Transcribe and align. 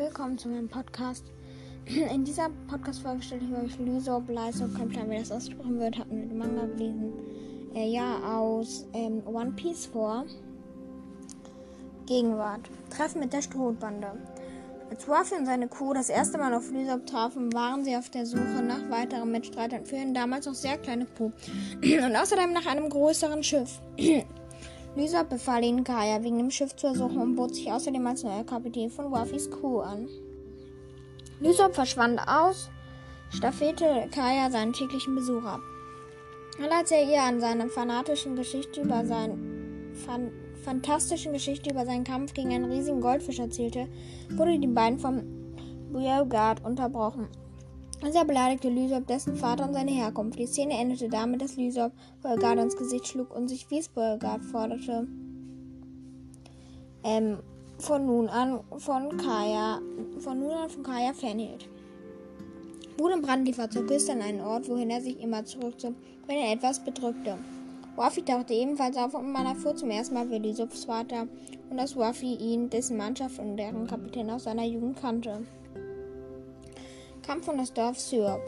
willkommen 0.00 0.38
zu 0.38 0.48
meinem 0.48 0.66
Podcast. 0.66 1.26
In 1.86 2.24
dieser 2.24 2.48
Podcast-Folge 2.68 3.22
stelle 3.22 3.42
ich 3.44 3.54
euch 3.54 3.78
Lysop, 3.78 4.30
Lysop, 4.30 4.74
kein 4.74 4.88
Plan, 4.88 5.10
wie 5.10 5.18
das 5.18 5.30
ausgesprochen 5.30 5.78
wird, 5.78 5.98
hatten 5.98 6.16
wir 6.16 6.26
den 6.26 6.38
Manga 6.38 6.64
gelesen. 6.64 7.12
Äh, 7.74 7.86
ja, 7.90 8.18
aus 8.24 8.86
ähm, 8.94 9.22
One 9.26 9.52
Piece 9.52 9.84
vor. 9.84 10.24
Gegenwart. 12.06 12.62
Treffen 12.88 13.20
mit 13.20 13.34
der 13.34 13.42
Strohbande. 13.42 14.12
Als 14.88 15.06
Ruffy 15.06 15.34
und 15.34 15.44
seine 15.44 15.68
Crew 15.68 15.92
das 15.92 16.08
erste 16.08 16.38
Mal 16.38 16.54
auf 16.54 16.70
Lysop 16.70 17.04
trafen, 17.04 17.52
waren 17.52 17.84
sie 17.84 17.94
auf 17.94 18.08
der 18.08 18.24
Suche 18.24 18.62
nach 18.66 18.88
weiteren 18.88 19.30
Mitstreitern 19.30 19.84
für 19.84 19.96
eine 19.96 20.14
damals 20.14 20.46
noch 20.46 20.54
sehr 20.54 20.78
kleine 20.78 21.04
Crew. 21.04 21.30
und 21.82 22.16
außerdem 22.16 22.54
nach 22.54 22.64
einem 22.64 22.88
größeren 22.88 23.42
Schiff. 23.42 23.82
Lysop 24.96 25.28
befahl 25.28 25.64
ihnen, 25.64 25.84
Kaya 25.84 26.22
wegen 26.22 26.38
dem 26.38 26.50
Schiff 26.50 26.74
zu 26.74 26.88
ersuchen 26.88 27.18
und 27.18 27.36
bot 27.36 27.54
sich 27.54 27.70
außerdem 27.70 28.06
als 28.06 28.24
neuer 28.24 28.44
Kapitän 28.44 28.90
von 28.90 29.14
Ruffys 29.14 29.50
Crew 29.50 29.80
an. 29.80 30.08
Lysop 31.40 31.74
verschwand 31.74 32.20
aus, 32.26 32.70
staffete 33.30 34.08
Kaya 34.10 34.50
seinen 34.50 34.72
täglichen 34.72 35.14
Besuch 35.14 35.44
ab. 35.44 35.60
Und 36.58 36.70
als 36.70 36.90
er 36.90 37.04
ihr 37.04 37.22
an 37.22 37.40
seiner 37.40 37.68
fanatischen 37.68 38.36
Geschichte 38.36 38.82
über 38.82 39.04
sein 39.04 39.92
fan 39.94 40.30
fantastischen 40.62 41.32
Geschichte 41.32 41.70
über 41.70 41.86
seinen 41.86 42.04
Kampf 42.04 42.34
gegen 42.34 42.52
einen 42.52 42.70
riesigen 42.70 43.00
Goldfisch 43.00 43.38
erzählte, 43.38 43.88
wurde 44.30 44.58
die 44.58 44.66
beiden 44.66 44.98
vom 44.98 45.22
Beauregard 45.90 46.62
unterbrochen. 46.62 47.28
Dieser 48.02 48.24
beleidigte 48.24 48.70
Lysop 48.70 49.06
dessen 49.06 49.36
Vater 49.36 49.66
und 49.66 49.74
seine 49.74 49.90
Herkunft. 49.90 50.38
Die 50.38 50.46
Szene 50.46 50.78
endete 50.78 51.08
damit, 51.08 51.42
dass 51.42 51.56
Lysop 51.56 51.92
Beauregard 52.22 52.58
ins 52.58 52.76
Gesicht 52.76 53.06
schlug 53.06 53.34
und 53.34 53.48
sich 53.48 53.70
wie 53.70 53.78
es 53.78 53.88
Beauregard 53.88 54.42
forderte, 54.42 55.06
ähm, 57.04 57.38
von 57.78 58.06
nun 58.06 58.28
an 58.28 58.60
von 58.78 59.16
Kaya, 59.18 59.80
von 60.18 60.40
nun 60.40 60.50
an 60.50 60.70
von 60.70 60.82
Kaya 60.82 61.12
fernhielt. 61.12 61.68
Wut 62.98 63.12
und 63.12 63.22
Brand 63.22 63.46
lief 63.46 63.58
er 63.58 63.70
zur 63.70 63.86
Küste 63.86 64.12
an 64.12 64.22
einen 64.22 64.40
Ort, 64.40 64.68
wohin 64.68 64.90
er 64.90 65.00
sich 65.00 65.20
immer 65.20 65.44
zurückzog, 65.44 65.94
wenn 66.26 66.36
er 66.36 66.52
etwas 66.52 66.80
bedrückte. 66.84 67.38
Wafi 67.96 68.22
tauchte 68.22 68.54
ebenfalls 68.54 68.96
auf 68.96 69.14
und 69.14 69.30
man 69.30 69.46
erfuhr 69.46 69.74
zum 69.76 69.90
ersten 69.90 70.14
Mal 70.14 70.26
für 70.26 70.38
Lysops 70.38 70.84
Vater 70.84 71.26
und 71.68 71.76
dass 71.76 71.96
Wafi 71.96 72.34
ihn, 72.34 72.70
dessen 72.70 72.96
Mannschaft 72.96 73.38
und 73.38 73.56
deren 73.56 73.86
Kapitän 73.86 74.30
aus 74.30 74.44
seiner 74.44 74.64
Jugend 74.64 75.00
kannte. 75.00 75.42
Kampf 77.22 77.48
um 77.48 77.58
das 77.58 77.72
Dorf 77.72 77.98
Syrup. 77.98 78.40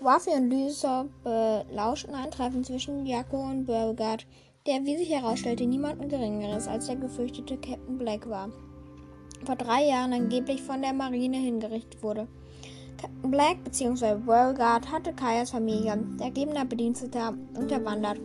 Wafi 0.00 0.30
und 0.30 0.50
Lysop 0.50 1.08
belauschten 1.22 2.14
ein 2.14 2.30
Treffen 2.30 2.64
zwischen 2.64 3.06
Jakko 3.06 3.42
und 3.42 3.64
Beauregard, 3.64 4.26
der, 4.66 4.84
wie 4.84 4.96
sich 4.96 5.10
herausstellte, 5.10 5.66
niemanden 5.66 6.08
Geringeres 6.08 6.68
als 6.68 6.86
der 6.86 6.96
gefürchtete 6.96 7.56
Captain 7.56 7.98
Black 7.98 8.28
war. 8.28 8.50
Vor 9.44 9.56
drei 9.56 9.86
Jahren 9.86 10.12
angeblich 10.12 10.62
von 10.62 10.82
der 10.82 10.92
Marine 10.92 11.36
hingerichtet 11.36 12.02
wurde. 12.02 12.26
Captain 12.96 13.30
Black 13.30 13.64
bzw. 13.64 14.16
Beauregard 14.16 14.90
hatte 14.90 15.12
Kayas 15.12 15.50
Familie, 15.50 15.98
der 16.18 16.26
ergebener 16.26 16.64
Bediensteter, 16.64 17.34
unterwandert, 17.54 18.18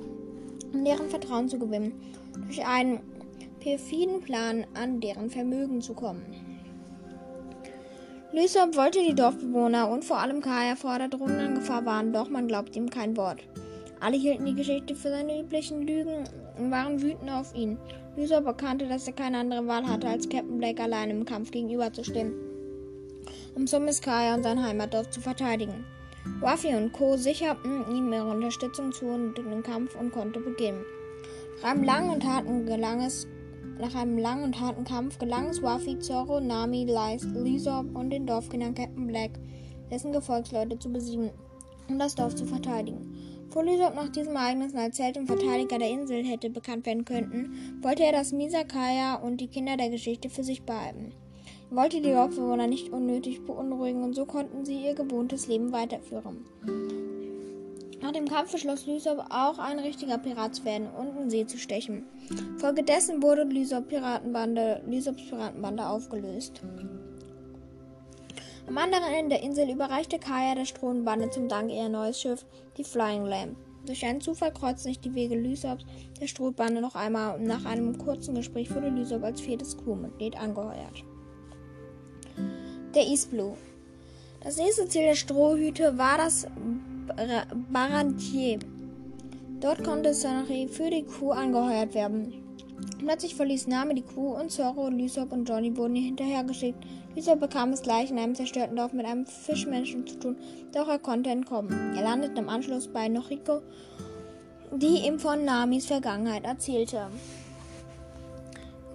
um 0.73 0.83
deren 0.83 1.09
Vertrauen 1.09 1.49
zu 1.49 1.59
gewinnen, 1.59 1.93
durch 2.45 2.65
einen 2.65 2.99
perfiden 3.59 4.21
Plan 4.21 4.65
an 4.73 4.99
deren 5.01 5.29
Vermögen 5.29 5.81
zu 5.81 5.93
kommen. 5.93 6.48
Lysop 8.31 8.75
wollte 8.75 8.99
die 8.99 9.15
Dorfbewohner 9.15 9.89
und 9.89 10.05
vor 10.05 10.19
allem 10.19 10.39
Kaya 10.39 10.75
vor 10.75 10.99
der 10.99 11.07
drohenden 11.07 11.55
Gefahr 11.55 11.83
warnen, 11.85 12.13
doch 12.13 12.29
man 12.29 12.47
glaubte 12.47 12.77
ihm 12.77 12.87
kein 12.87 13.17
Wort. 13.17 13.39
Alle 13.99 14.17
hielten 14.17 14.45
die 14.45 14.53
Geschichte 14.53 14.93
für 14.93 15.09
seine 15.09 15.41
üblichen 15.41 15.81
Lügen 15.81 16.25
und 16.59 16.69
waren 16.69 17.01
wütend 17.01 17.31
auf 17.31 17.55
ihn. 17.55 17.79
Lysop 18.15 18.45
erkannte, 18.45 18.87
dass 18.87 19.07
er 19.07 19.13
keine 19.13 19.39
andere 19.39 19.65
Wahl 19.65 19.87
hatte, 19.87 20.07
als 20.07 20.29
Captain 20.29 20.59
Blake 20.59 20.83
allein 20.83 21.09
im 21.09 21.25
Kampf 21.25 21.49
gegenüberzustehen, 21.49 22.31
um 23.55 23.65
Sumis 23.65 23.99
Kaya 23.99 24.35
und 24.35 24.43
sein 24.43 24.63
Heimatdorf 24.63 25.09
zu 25.09 25.21
verteidigen. 25.21 25.83
Wafi 26.39 26.75
und 26.75 26.93
Co. 26.93 27.17
sicherten 27.17 27.83
ihm 27.91 28.13
ihre 28.13 28.29
Unterstützung 28.29 28.91
zu 28.91 29.07
und 29.07 29.39
den 29.39 29.63
Kampf 29.63 29.95
und 29.95 30.11
konnte 30.11 30.39
beginnen. 30.39 30.85
Nach 31.63 31.71
einem 31.71 31.83
langen 31.83 32.11
und 32.11 32.23
harten 32.23 32.67
gelang 32.67 33.01
es 33.01 33.27
nach 33.79 33.95
einem 33.95 34.17
langen 34.17 34.43
und 34.43 34.59
harten 34.59 34.83
Kampf 34.83 35.17
gelang 35.17 35.47
es 35.47 35.61
Wafi, 35.61 35.99
Zorro, 35.99 36.39
Nami, 36.39 36.85
Lysop 36.85 37.95
und 37.95 38.09
den 38.09 38.27
Dorfkindern 38.27 38.75
Captain 38.75 39.07
Black, 39.07 39.31
dessen 39.89 40.11
Gefolgsleute 40.11 40.77
zu 40.77 40.91
besiegen, 40.91 41.31
um 41.87 41.97
das 41.97 42.15
Dorf 42.15 42.35
zu 42.35 42.45
verteidigen. 42.45 43.15
Vor 43.49 43.63
Lysop 43.63 43.95
nach 43.95 44.09
diesem 44.09 44.35
Ereignis 44.35 44.75
als 44.75 44.99
Held 44.99 45.17
und 45.17 45.27
Verteidiger 45.27 45.79
der 45.79 45.89
Insel 45.89 46.23
hätte 46.23 46.49
bekannt 46.49 46.85
werden 46.85 47.05
könnten, 47.05 47.79
wollte 47.81 48.03
er 48.03 48.11
das 48.11 48.31
Misakaya 48.31 49.15
und 49.15 49.41
die 49.41 49.47
Kinder 49.47 49.75
der 49.75 49.89
Geschichte 49.89 50.29
für 50.29 50.43
sich 50.43 50.63
behalten. 50.63 51.13
Er 51.71 51.77
wollte 51.77 52.01
die 52.01 52.11
Dorfbewohner 52.11 52.67
nicht 52.67 52.91
unnötig 52.91 53.45
beunruhigen 53.45 54.03
und 54.03 54.13
so 54.13 54.25
konnten 54.25 54.65
sie 54.65 54.83
ihr 54.85 54.93
gewohntes 54.93 55.47
Leben 55.47 55.71
weiterführen. 55.71 56.45
Nach 58.01 58.11
dem 58.13 58.27
Kampf 58.27 58.51
beschloss 58.51 58.85
Lysop 58.85 59.25
auch 59.29 59.59
ein 59.59 59.79
richtiger 59.79 60.17
Pirat 60.17 60.55
zu 60.55 60.65
werden 60.65 60.87
und 60.87 61.17
in 61.17 61.29
See 61.29 61.45
zu 61.45 61.57
stechen. 61.57 62.05
Folgedessen 62.57 63.21
wurde 63.21 63.43
Lysop 63.43 63.89
Piratenbande, 63.89 64.81
Lysops 64.87 65.27
Piratenbande 65.29 65.85
aufgelöst. 65.85 66.61
Am 68.67 68.77
anderen 68.77 69.11
Ende 69.13 69.35
der 69.35 69.43
Insel 69.43 69.69
überreichte 69.69 70.19
Kaya 70.19 70.55
der 70.55 70.65
Strohbande 70.65 71.29
zum 71.29 71.49
Dank 71.49 71.71
ihr 71.71 71.89
neues 71.89 72.21
Schiff, 72.21 72.45
die 72.77 72.83
Flying 72.83 73.25
Lamp. 73.25 73.57
Durch 73.85 74.05
einen 74.05 74.21
Zufall 74.21 74.53
kreuzten 74.53 74.89
sich 74.89 74.99
die 74.99 75.15
Wege 75.15 75.35
Lysops 75.35 75.85
der 76.21 76.27
Strohbande 76.27 76.79
noch 76.79 76.95
einmal 76.95 77.37
und 77.37 77.45
nach 77.45 77.65
einem 77.65 77.97
kurzen 77.97 78.35
Gespräch 78.35 78.73
wurde 78.73 78.89
Lysop 78.89 79.23
als 79.23 79.41
viertes 79.41 79.77
Crewmitglied 79.77 80.39
angeheuert. 80.39 81.03
Der 82.95 83.07
East 83.07 83.31
Blue. 83.31 83.57
Das 84.41 84.57
nächste 84.57 84.87
Ziel 84.87 85.01
der 85.01 85.15
Strohhüte 85.15 85.97
war 85.97 86.17
das 86.17 86.47
Barantier. 87.71 88.59
Dort 89.59 89.83
konnte 89.83 90.13
Sonnery 90.13 90.67
für 90.67 90.89
die 90.89 91.03
Crew 91.03 91.31
angeheuert 91.31 91.93
werden. 91.93 92.33
Plötzlich 92.99 93.35
verließ 93.35 93.67
Name 93.67 93.93
die 93.93 94.01
Crew 94.01 94.35
und 94.35 94.51
Zorro, 94.51 94.89
Lysop 94.89 95.31
und 95.31 95.47
Johnny 95.47 95.75
wurden 95.75 95.95
ihr 95.95 96.05
hinterhergeschickt. 96.05 96.83
Lysop 97.15 97.39
bekam 97.39 97.71
es 97.71 97.81
gleich 97.81 98.11
in 98.11 98.17
einem 98.17 98.35
zerstörten 98.35 98.75
Dorf 98.75 98.93
mit 98.93 99.05
einem 99.05 99.25
Fischmenschen 99.25 100.07
zu 100.07 100.19
tun, 100.19 100.37
doch 100.73 100.87
er 100.87 100.99
konnte 100.99 101.29
entkommen. 101.29 101.95
Er 101.95 102.03
landete 102.03 102.39
im 102.39 102.49
Anschluss 102.49 102.87
bei 102.87 103.07
Noriko, 103.07 103.61
die 104.71 105.05
ihm 105.07 105.19
von 105.19 105.43
Namis 105.43 105.87
Vergangenheit 105.87 106.45
erzählte. 106.45 107.07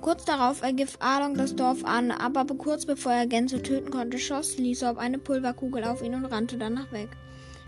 Kurz 0.01 0.25
darauf 0.25 0.63
ergriff 0.63 0.99
Arlong 1.01 1.35
das 1.35 1.57
Dorf 1.57 1.85
an, 1.85 2.11
aber 2.11 2.45
kurz 2.55 2.85
bevor 2.85 3.13
er 3.13 3.27
Gänse 3.27 3.63
töten 3.63 3.91
konnte, 3.91 4.19
schoss 4.19 4.59
Lysop 4.59 4.99
eine 4.99 5.19
Pulverkugel 5.19 5.85
auf 5.85 6.03
ihn 6.03 6.15
und 6.15 6.27
rannte 6.27 6.59
danach 6.59 6.93
weg. 6.93 7.09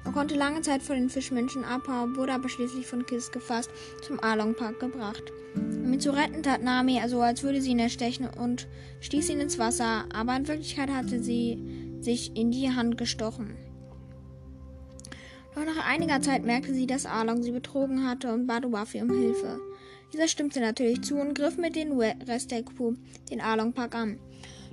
Er 0.07 0.13
konnte 0.13 0.37
lange 0.37 0.63
Zeit 0.63 0.85
vor 0.85 0.95
den 0.95 1.11
Fischmenschen 1.11 1.65
abhauen, 1.65 2.15
wurde 2.15 2.33
aber 2.33 2.49
schließlich 2.49 2.87
von 2.87 3.05
Kiss 3.07 3.33
gefasst 3.33 3.71
zum 4.07 4.23
Arlong 4.23 4.55
Park 4.55 4.79
gebracht. 4.79 5.33
Um 5.57 5.93
ihn 5.93 6.01
zu 6.01 6.15
retten, 6.15 6.45
tat 6.45 6.63
Nami 6.63 7.03
so, 7.09 7.21
als 7.21 7.43
würde 7.43 7.61
sie 7.61 7.73
ihn 7.73 7.81
erstechen 7.81 8.29
und 8.29 8.69
stieß 9.01 9.31
ihn 9.31 9.41
ins 9.41 9.59
Wasser, 9.59 10.05
aber 10.15 10.37
in 10.37 10.47
Wirklichkeit 10.47 10.91
hatte 10.91 11.21
sie 11.21 11.99
sich 12.01 12.37
in 12.37 12.53
die 12.53 12.71
Hand 12.71 12.99
gestochen. 12.99 13.57
Doch 15.57 15.65
nach 15.65 15.85
einiger 15.85 16.21
Zeit 16.21 16.45
merkte 16.45 16.73
sie, 16.73 16.87
dass 16.87 17.05
Arlong 17.05 17.43
sie 17.43 17.51
betrogen 17.51 18.07
hatte 18.07 18.33
und 18.33 18.47
bat 18.47 18.71
Wafi 18.71 19.03
um 19.03 19.11
Hilfe. 19.11 19.59
Dieser 20.13 20.29
stimmte 20.29 20.61
natürlich 20.61 21.03
zu 21.03 21.17
und 21.17 21.35
griff 21.35 21.57
mit 21.57 21.75
dem 21.75 21.99
Rest 21.99 22.53
der 22.53 22.63
Crew 22.63 22.95
den 23.29 23.41
Arlong 23.41 23.73
Park 23.73 23.97
an. 23.97 24.21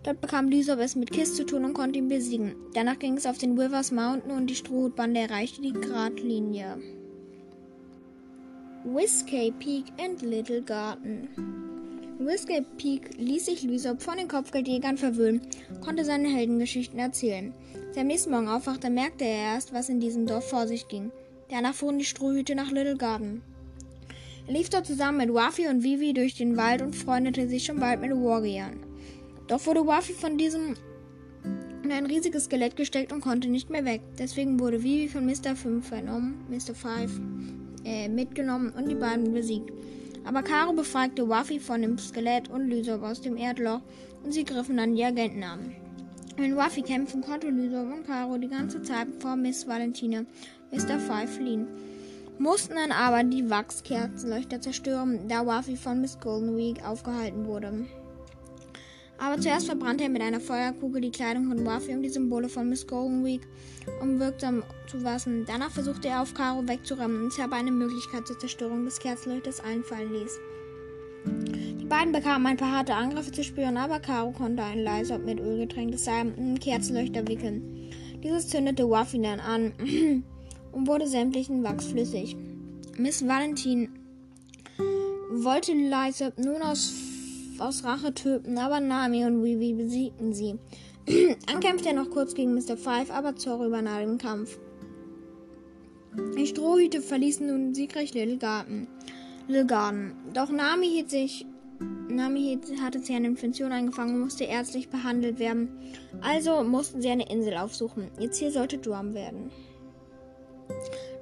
Dort 0.03 0.19
bekam 0.19 0.49
Lysop 0.49 0.79
es 0.79 0.97
mit 0.97 1.11
Kiss 1.11 1.35
zu 1.35 1.45
tun 1.45 1.63
und 1.63 1.73
konnte 1.73 1.97
ihn 1.97 2.09
besiegen. 2.09 2.55
Danach 2.73 2.99
ging 2.99 3.15
es 3.15 3.25
auf 3.25 3.37
den 3.37 3.57
Rivers 3.57 3.91
Mountain 3.91 4.31
und 4.31 4.49
die 4.49 4.55
Strohhutbande 4.55 5.21
erreichte 5.21 5.61
die 5.61 5.71
Gradlinie. 5.71 6.77
Whiskey 8.83 9.53
Peak 9.59 9.85
and 9.97 10.21
Little 10.21 10.61
Garden. 10.61 11.29
Whiskey 12.19 12.65
Peak 12.77 13.17
ließ 13.17 13.45
sich 13.45 13.63
Lysop 13.63 14.01
von 14.01 14.17
den 14.17 14.27
Kopfgeldjägern 14.27 14.97
verwöhnen, 14.97 15.41
konnte 15.79 16.03
seine 16.03 16.27
Heldengeschichten 16.27 16.99
erzählen. 16.99 17.53
Als 17.87 17.95
er 17.95 18.01
am 18.01 18.07
nächsten 18.07 18.31
Morgen 18.31 18.49
aufwachte, 18.49 18.89
merkte 18.89 19.23
er 19.23 19.53
erst, 19.53 19.73
was 19.73 19.87
in 19.87 20.01
diesem 20.01 20.25
Dorf 20.25 20.49
vor 20.49 20.67
sich 20.67 20.89
ging. 20.89 21.11
Danach 21.49 21.73
fuhren 21.73 21.97
die 21.97 22.05
Strohhüte 22.05 22.55
nach 22.55 22.71
Little 22.71 22.97
Garden. 22.97 23.41
Er 24.47 24.53
lief 24.53 24.69
dort 24.69 24.85
zusammen 24.85 25.19
mit 25.19 25.33
Wafi 25.33 25.67
und 25.67 25.83
Vivi 25.83 26.13
durch 26.13 26.35
den 26.35 26.57
Wald 26.57 26.81
und 26.81 26.93
freundete 26.93 27.47
sich 27.47 27.63
schon 27.63 27.79
bald 27.79 28.01
mit 28.01 28.11
Warriors. 28.11 28.71
Doch 29.53 29.67
wurde 29.67 29.85
Wafi 29.85 30.13
von 30.13 30.39
diesem 30.39 30.73
in 31.83 31.91
ein 31.91 32.07
riesiges 32.07 32.45
Skelett 32.45 32.75
gesteckt 32.75 33.13
und 33.13 33.21
konnte 33.21 33.49
nicht 33.49 33.69
mehr 33.69 33.85
weg. 33.85 34.01
Deswegen 34.17 34.59
wurde 34.59 34.81
Vivi 34.81 35.07
von 35.07 35.27
Mr. 35.27 35.55
5 35.55 35.87
vernommen, 35.87 36.43
Mr. 36.49 36.73
5 36.73 37.21
äh, 37.85 38.09
mitgenommen 38.09 38.73
und 38.75 38.89
die 38.89 38.95
beiden 38.95 39.31
besiegt. 39.31 39.71
Aber 40.23 40.41
Karo 40.41 40.73
befreite 40.73 41.29
Wafi 41.29 41.59
von 41.59 41.83
dem 41.83 41.99
Skelett 41.99 42.49
und 42.49 42.67
Lysop 42.67 43.03
aus 43.03 43.21
dem 43.21 43.37
Erdloch 43.37 43.81
und 44.23 44.31
sie 44.31 44.43
griffen 44.43 44.77
dann 44.77 44.95
die 44.95 45.05
Agenten 45.05 45.43
an. 45.43 45.75
Wenn 46.35 46.55
Wafi 46.55 46.81
kämpfen 46.81 47.21
konnte 47.21 47.51
Lysop 47.51 47.93
und 47.93 48.07
Karo 48.07 48.39
die 48.39 48.49
ganze 48.49 48.81
Zeit 48.81 49.09
vor 49.19 49.35
Miss 49.35 49.67
Valentina 49.67 50.25
Mr. 50.71 50.97
5 50.97 51.29
fliehen. 51.29 51.67
Mussten 52.39 52.73
dann 52.73 52.91
aber 52.91 53.23
die 53.23 53.47
Wachskerzenleuchter 53.51 54.61
zerstören, 54.61 55.27
da 55.27 55.45
Wafi 55.45 55.75
von 55.75 56.01
Miss 56.01 56.19
Golden 56.19 56.57
Week 56.57 56.83
aufgehalten 56.83 57.45
wurde. 57.45 57.85
Aber 59.17 59.39
zuerst 59.39 59.67
verbrannte 59.67 60.03
er 60.03 60.09
mit 60.09 60.21
einer 60.21 60.39
Feuerkugel 60.39 61.01
die 61.01 61.11
Kleidung 61.11 61.47
von 61.47 61.67
Ruffy 61.67 61.93
und 61.93 62.03
die 62.03 62.09
Symbole 62.09 62.49
von 62.49 62.67
Miss 62.67 62.85
Golden 62.85 63.23
Week, 63.23 63.41
um 64.01 64.19
wirksam 64.19 64.63
zu 64.87 65.03
wassen. 65.03 65.45
Danach 65.45 65.71
versuchte 65.71 66.07
er 66.09 66.21
auf 66.21 66.33
Karo 66.33 66.67
wegzuräumen 66.67 67.23
und 67.23 67.39
aber 67.39 67.55
eine 67.55 67.71
Möglichkeit 67.71 68.27
zur 68.27 68.39
Zerstörung 68.39 68.85
des 68.85 68.99
Kerzenleuchters 68.99 69.59
einfallen 69.61 70.11
ließ. 70.13 70.39
Die 71.79 71.85
beiden 71.85 72.11
bekamen 72.11 72.47
ein 72.47 72.57
paar 72.57 72.71
harte 72.71 72.95
Angriffe 72.95 73.31
zu 73.31 73.43
spüren, 73.43 73.77
aber 73.77 73.99
Karo 73.99 74.31
konnte 74.31 74.63
ein 74.63 74.79
leiser 74.79 75.19
mit 75.19 75.39
Öl 75.39 75.59
getränktes 75.59 76.05
Seil 76.05 76.33
in 76.37 76.59
Kerzenleuchter 76.59 77.27
wickeln. 77.27 77.91
Dieses 78.23 78.49
zündete 78.49 78.83
Ruffy 78.83 79.21
dann 79.21 79.39
an 79.39 79.73
und 80.71 80.87
wurde 80.87 81.07
sämtlichen 81.07 81.63
Wachs 81.63 81.85
flüssig. 81.85 82.35
Miss 82.97 83.25
Valentin 83.27 83.89
wollte 85.31 85.73
Lysop 85.73 86.37
nun 86.37 86.61
aus 86.61 86.93
aus 87.63 87.83
Rache 87.83 88.13
töten, 88.13 88.57
aber 88.57 88.79
Nami 88.79 89.25
und 89.25 89.43
Vivi 89.43 89.73
besiegten 89.73 90.33
sie. 90.33 90.59
Dann 91.47 91.59
kämpfte 91.59 91.89
er 91.89 91.95
noch 91.95 92.09
kurz 92.09 92.33
gegen 92.33 92.53
Mr. 92.53 92.77
Five, 92.77 93.11
aber 93.11 93.35
Zorro 93.35 93.65
übernahm 93.65 93.99
den 93.99 94.17
Kampf. 94.17 94.59
Die 96.37 96.47
Strohhüte 96.47 97.01
verließen 97.01 97.47
nun 97.47 97.73
siegreich 97.73 98.13
Little 98.13 98.37
Garden. 98.37 98.87
Little 99.47 99.65
Garden. 99.65 100.13
Doch 100.33 100.51
Nami 100.51 100.87
hielt 100.87 101.09
sich 101.09 101.45
Nami 102.07 102.59
hatte 102.81 102.99
sie 102.99 103.15
eine 103.15 103.27
Infektion 103.27 103.71
eingefangen 103.71 104.15
und 104.15 104.21
musste 104.21 104.43
ärztlich 104.43 104.89
behandelt 104.89 105.39
werden. 105.39 105.69
Also 106.21 106.63
mussten 106.63 107.01
sie 107.01 107.09
eine 107.09 107.29
Insel 107.29 107.57
aufsuchen. 107.57 108.09
Ihr 108.19 108.31
Ziel 108.31 108.51
sollte 108.51 108.77
Drum 108.77 109.13
werden. 109.13 109.51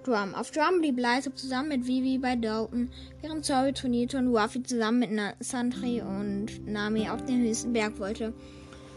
Drum. 0.03 0.33
Auf 0.36 0.51
Drum 0.51 0.80
blieb 0.80 0.98
Lysop 0.98 1.38
zusammen 1.38 1.69
mit 1.69 1.88
Vivi 1.88 2.18
bei 2.18 2.36
Dalton, 2.36 2.89
während 3.21 3.45
Zoe 3.45 3.74
trainierte 3.74 4.18
und 4.18 4.36
Ruffy 4.36 4.63
zusammen 4.63 5.00
mit 5.00 5.09
Na 5.12 5.33
Santri 5.39 6.01
und 6.01 6.65
Nami 6.65 7.09
auf 7.09 7.24
den 7.25 7.42
höchsten 7.42 7.74
Berg 7.74 8.00
wollte, 8.00 8.33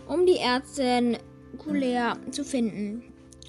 um 0.09 0.27
die 0.27 0.39
Ärztin 0.39 1.19
Couleur 1.59 2.17
zu 2.31 2.45
finden. 2.45 3.03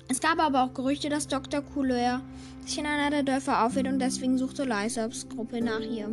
Es 0.08 0.20
gab 0.20 0.40
aber 0.40 0.64
auch 0.64 0.74
Gerüchte, 0.74 1.10
dass 1.10 1.28
Dr. 1.28 1.62
Couleur 1.62 2.22
sich 2.66 2.78
in 2.78 2.86
einer 2.86 3.10
der 3.10 3.24
Dörfer 3.24 3.66
aufhielt 3.66 3.88
und 3.88 4.00
deswegen 4.00 4.38
suchte 4.38 4.64
Lysops 4.64 5.28
Gruppe 5.30 5.62
nach 5.62 5.82
ihr. 5.82 6.10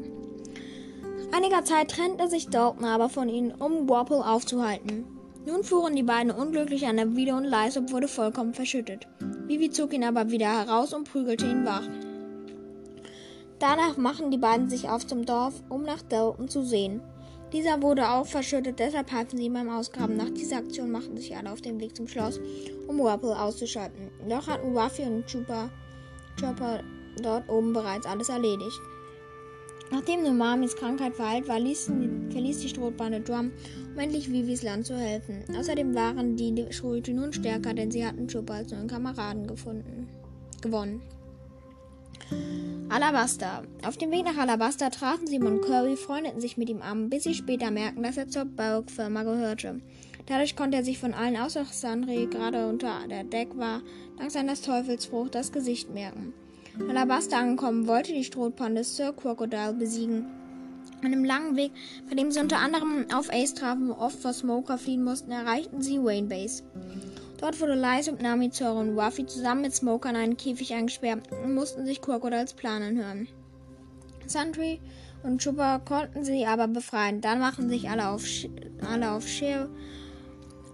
Einiger 1.34 1.64
Zeit 1.64 1.90
trennte 1.90 2.28
sich 2.28 2.48
Dalton 2.48 2.84
aber 2.84 3.08
von 3.08 3.28
ihnen, 3.28 3.52
um 3.52 3.88
Wapple 3.88 4.24
aufzuhalten. 4.24 5.04
Nun 5.44 5.64
fuhren 5.64 5.96
die 5.96 6.04
beiden 6.04 6.30
unglücklich 6.30 6.86
an 6.86 6.96
der 6.96 7.16
Wiede 7.16 7.34
und 7.34 7.44
Lysop 7.44 7.90
wurde 7.90 8.06
vollkommen 8.06 8.54
verschüttet. 8.54 9.08
Vivi 9.46 9.70
zog 9.70 9.92
ihn 9.92 10.04
aber 10.04 10.30
wieder 10.30 10.46
heraus 10.46 10.92
und 10.92 11.10
prügelte 11.10 11.46
ihn 11.46 11.64
wach. 11.64 11.88
Danach 13.58 13.96
machten 13.96 14.30
die 14.30 14.38
beiden 14.38 14.70
sich 14.70 14.88
auf 14.88 15.06
zum 15.06 15.24
Dorf, 15.24 15.54
um 15.68 15.82
nach 15.82 16.02
Dalton 16.02 16.48
zu 16.48 16.62
sehen. 16.62 17.00
Dieser 17.52 17.82
wurde 17.82 18.08
auch 18.08 18.26
verschüttet, 18.26 18.78
deshalb 18.78 19.12
halfen 19.12 19.36
sie 19.36 19.44
ihm 19.44 19.52
beim 19.52 19.68
Ausgraben. 19.68 20.16
Nach 20.16 20.30
dieser 20.30 20.56
Aktion 20.56 20.90
machten 20.90 21.16
sich 21.16 21.36
alle 21.36 21.52
auf 21.52 21.60
den 21.60 21.78
Weg 21.80 21.96
zum 21.96 22.08
Schloss, 22.08 22.40
um 22.86 22.98
Wapple 22.98 23.38
auszuschalten. 23.38 24.10
Doch 24.28 24.46
hatten 24.46 24.76
Ruffy 24.76 25.02
und 25.02 25.30
Chopper 25.30 25.70
dort 27.22 27.48
oben 27.48 27.72
bereits 27.72 28.06
alles 28.06 28.30
erledigt. 28.30 28.80
Nachdem 29.92 30.22
Nomamis 30.22 30.74
Krankheit 30.74 31.14
verheilt 31.14 31.48
war, 31.48 31.60
ließen, 31.60 32.30
verließ 32.32 32.60
die 32.60 32.70
Strohbande 32.70 33.20
Drum, 33.20 33.52
um 33.92 33.98
endlich 33.98 34.32
Vivis 34.32 34.62
Land 34.62 34.86
zu 34.86 34.96
helfen. 34.96 35.44
Außerdem 35.54 35.94
waren 35.94 36.34
die 36.34 36.66
Schrute 36.70 37.12
nun 37.12 37.30
stärker, 37.34 37.74
denn 37.74 37.90
sie 37.90 38.06
hatten 38.06 38.26
Chopper 38.26 38.54
als 38.54 38.72
neuen 38.72 38.88
Kameraden 38.88 39.46
gefunden, 39.46 40.08
gewonnen. 40.62 41.02
Alabasta. 42.88 43.64
Auf 43.86 43.98
dem 43.98 44.10
Weg 44.10 44.24
nach 44.24 44.38
Alabasta 44.38 44.88
trafen 44.88 45.26
sie 45.26 45.38
und 45.38 45.60
Curry, 45.60 45.96
freundeten 45.96 46.40
sich 46.40 46.56
mit 46.56 46.70
ihm 46.70 46.80
an, 46.80 47.10
bis 47.10 47.24
sie 47.24 47.34
später 47.34 47.70
merkten, 47.70 48.02
dass 48.02 48.16
er 48.16 48.28
zur 48.28 48.46
Bauk-Firma 48.46 49.24
gehörte. 49.24 49.82
Dadurch 50.24 50.56
konnte 50.56 50.78
er 50.78 50.84
sich 50.84 50.98
von 50.98 51.12
allen 51.12 51.36
außer 51.36 51.66
Sandri, 51.66 52.28
gerade 52.30 52.66
unter 52.66 53.06
der 53.10 53.24
Deck 53.24 53.58
war, 53.58 53.82
dank 54.16 54.30
seines 54.30 54.62
Teufelsfrucht 54.62 55.34
das 55.34 55.52
Gesicht 55.52 55.92
merken. 55.92 56.32
Alabasta 56.80 57.38
angekommen, 57.38 57.86
wollte 57.86 58.12
die 58.12 58.24
Strohpande 58.24 58.82
Sir 58.82 59.12
Crocodile 59.12 59.74
besiegen. 59.74 60.24
An 61.00 61.06
einem 61.06 61.24
langen 61.24 61.56
Weg, 61.56 61.72
bei 62.08 62.14
dem 62.14 62.30
sie 62.30 62.40
unter 62.40 62.58
anderem 62.58 63.06
auf 63.12 63.30
Ace 63.30 63.54
trafen 63.54 63.90
oft 63.90 64.18
vor 64.18 64.32
Smoker 64.32 64.78
fliehen 64.78 65.04
mussten, 65.04 65.32
erreichten 65.32 65.82
sie 65.82 66.02
Wayne 66.02 66.28
Base. 66.28 66.62
Dort 67.38 67.60
wurde 67.60 67.74
Lice 67.74 68.08
und 68.08 68.22
Nami, 68.22 68.50
Zoro 68.50 68.80
und 68.80 68.98
Ruffy 68.98 69.26
zusammen 69.26 69.62
mit 69.62 69.74
Smoker 69.74 70.10
in 70.10 70.16
einen 70.16 70.36
Käfig 70.36 70.72
eingesperrt 70.72 71.20
und 71.44 71.54
mussten 71.54 71.84
sich 71.84 72.00
Crocodiles 72.00 72.54
Plan 72.54 72.82
anhören. 72.82 73.28
Sundry 74.26 74.80
und 75.24 75.42
Chopper 75.42 75.80
konnten 75.84 76.24
sie 76.24 76.46
aber 76.46 76.68
befreien. 76.68 77.20
Dann 77.20 77.40
machten 77.40 77.68
sich 77.68 77.90
alle 77.90 78.08
auf, 78.08 78.24
Sh 78.24 78.48
alle 78.88 79.10
auf 79.10 79.28
Share 79.28 79.68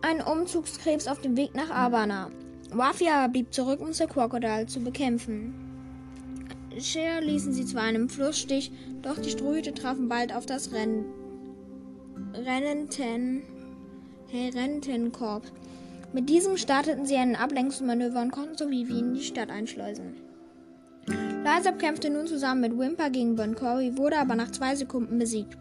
einen 0.03 0.21
Umzugskrebs 0.21 1.09
auf 1.09 1.21
dem 1.21 1.37
Weg 1.37 1.57
nach 1.57 1.71
Abana. 1.71 2.31
Aber 2.71 3.29
blieb 3.29 3.53
zurück, 3.53 3.81
um 3.81 3.93
Sir 3.93 4.07
Crocodile 4.07 4.67
zu 4.67 4.81
bekämpfen. 4.81 5.68
Share 6.81 7.21
ließen 7.21 7.53
sie 7.53 7.65
zwar 7.65 7.83
einem 7.83 8.09
Flussstich, 8.09 8.71
doch 9.03 9.19
die 9.19 9.31
Strohhüte 9.31 9.75
trafen 9.75 10.09
bald 10.09 10.35
auf 10.35 10.47
das 10.47 10.73
Renn 10.73 11.05
Rennenten 12.35 13.43
Rentenkorb. 14.33 15.45
Mit 16.13 16.29
diesem 16.29 16.57
starteten 16.57 17.07
sie 17.07 17.17
ein 17.17 17.37
Ablenkungsmanöver 17.37 18.21
und 18.21 18.31
konnten 18.31 18.57
so 18.57 18.71
wie 18.71 18.83
in 18.83 19.15
die 19.15 19.23
Stadt 19.23 19.51
einschleusen. 19.51 20.15
Lysop 21.45 21.79
kämpfte 21.79 22.11
nun 22.11 22.27
zusammen 22.27 22.61
mit 22.61 22.79
Wimper 22.79 23.11
gegen 23.11 23.37
Bon 23.37 23.55
Cory, 23.55 23.97
wurde 23.97 24.19
aber 24.19 24.35
nach 24.35 24.51
zwei 24.51 24.75
Sekunden 24.75 25.19
besiegt. 25.19 25.57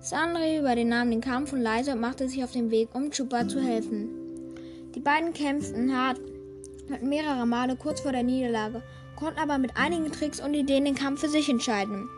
Sandri 0.00 0.58
übernahm 0.58 1.10
den 1.10 1.20
Kampf 1.20 1.52
und 1.52 1.62
Lysop 1.62 1.98
machte 1.98 2.28
sich 2.28 2.42
auf 2.42 2.52
den 2.52 2.70
Weg, 2.70 2.88
um 2.94 3.10
Chupa 3.10 3.46
zu 3.46 3.60
helfen. 3.60 4.08
Die 4.94 5.00
beiden 5.00 5.32
kämpften 5.32 5.94
hart 5.94 6.18
mehrere 7.02 7.46
Male 7.46 7.76
kurz 7.76 8.00
vor 8.00 8.12
der 8.12 8.22
Niederlage 8.22 8.82
konnten 9.20 9.38
aber 9.38 9.58
mit 9.58 9.76
einigen 9.76 10.10
Tricks 10.10 10.40
und 10.40 10.54
Ideen 10.54 10.86
den 10.86 10.94
Kampf 10.94 11.20
für 11.20 11.28
sich 11.28 11.48
entscheiden. 11.48 12.08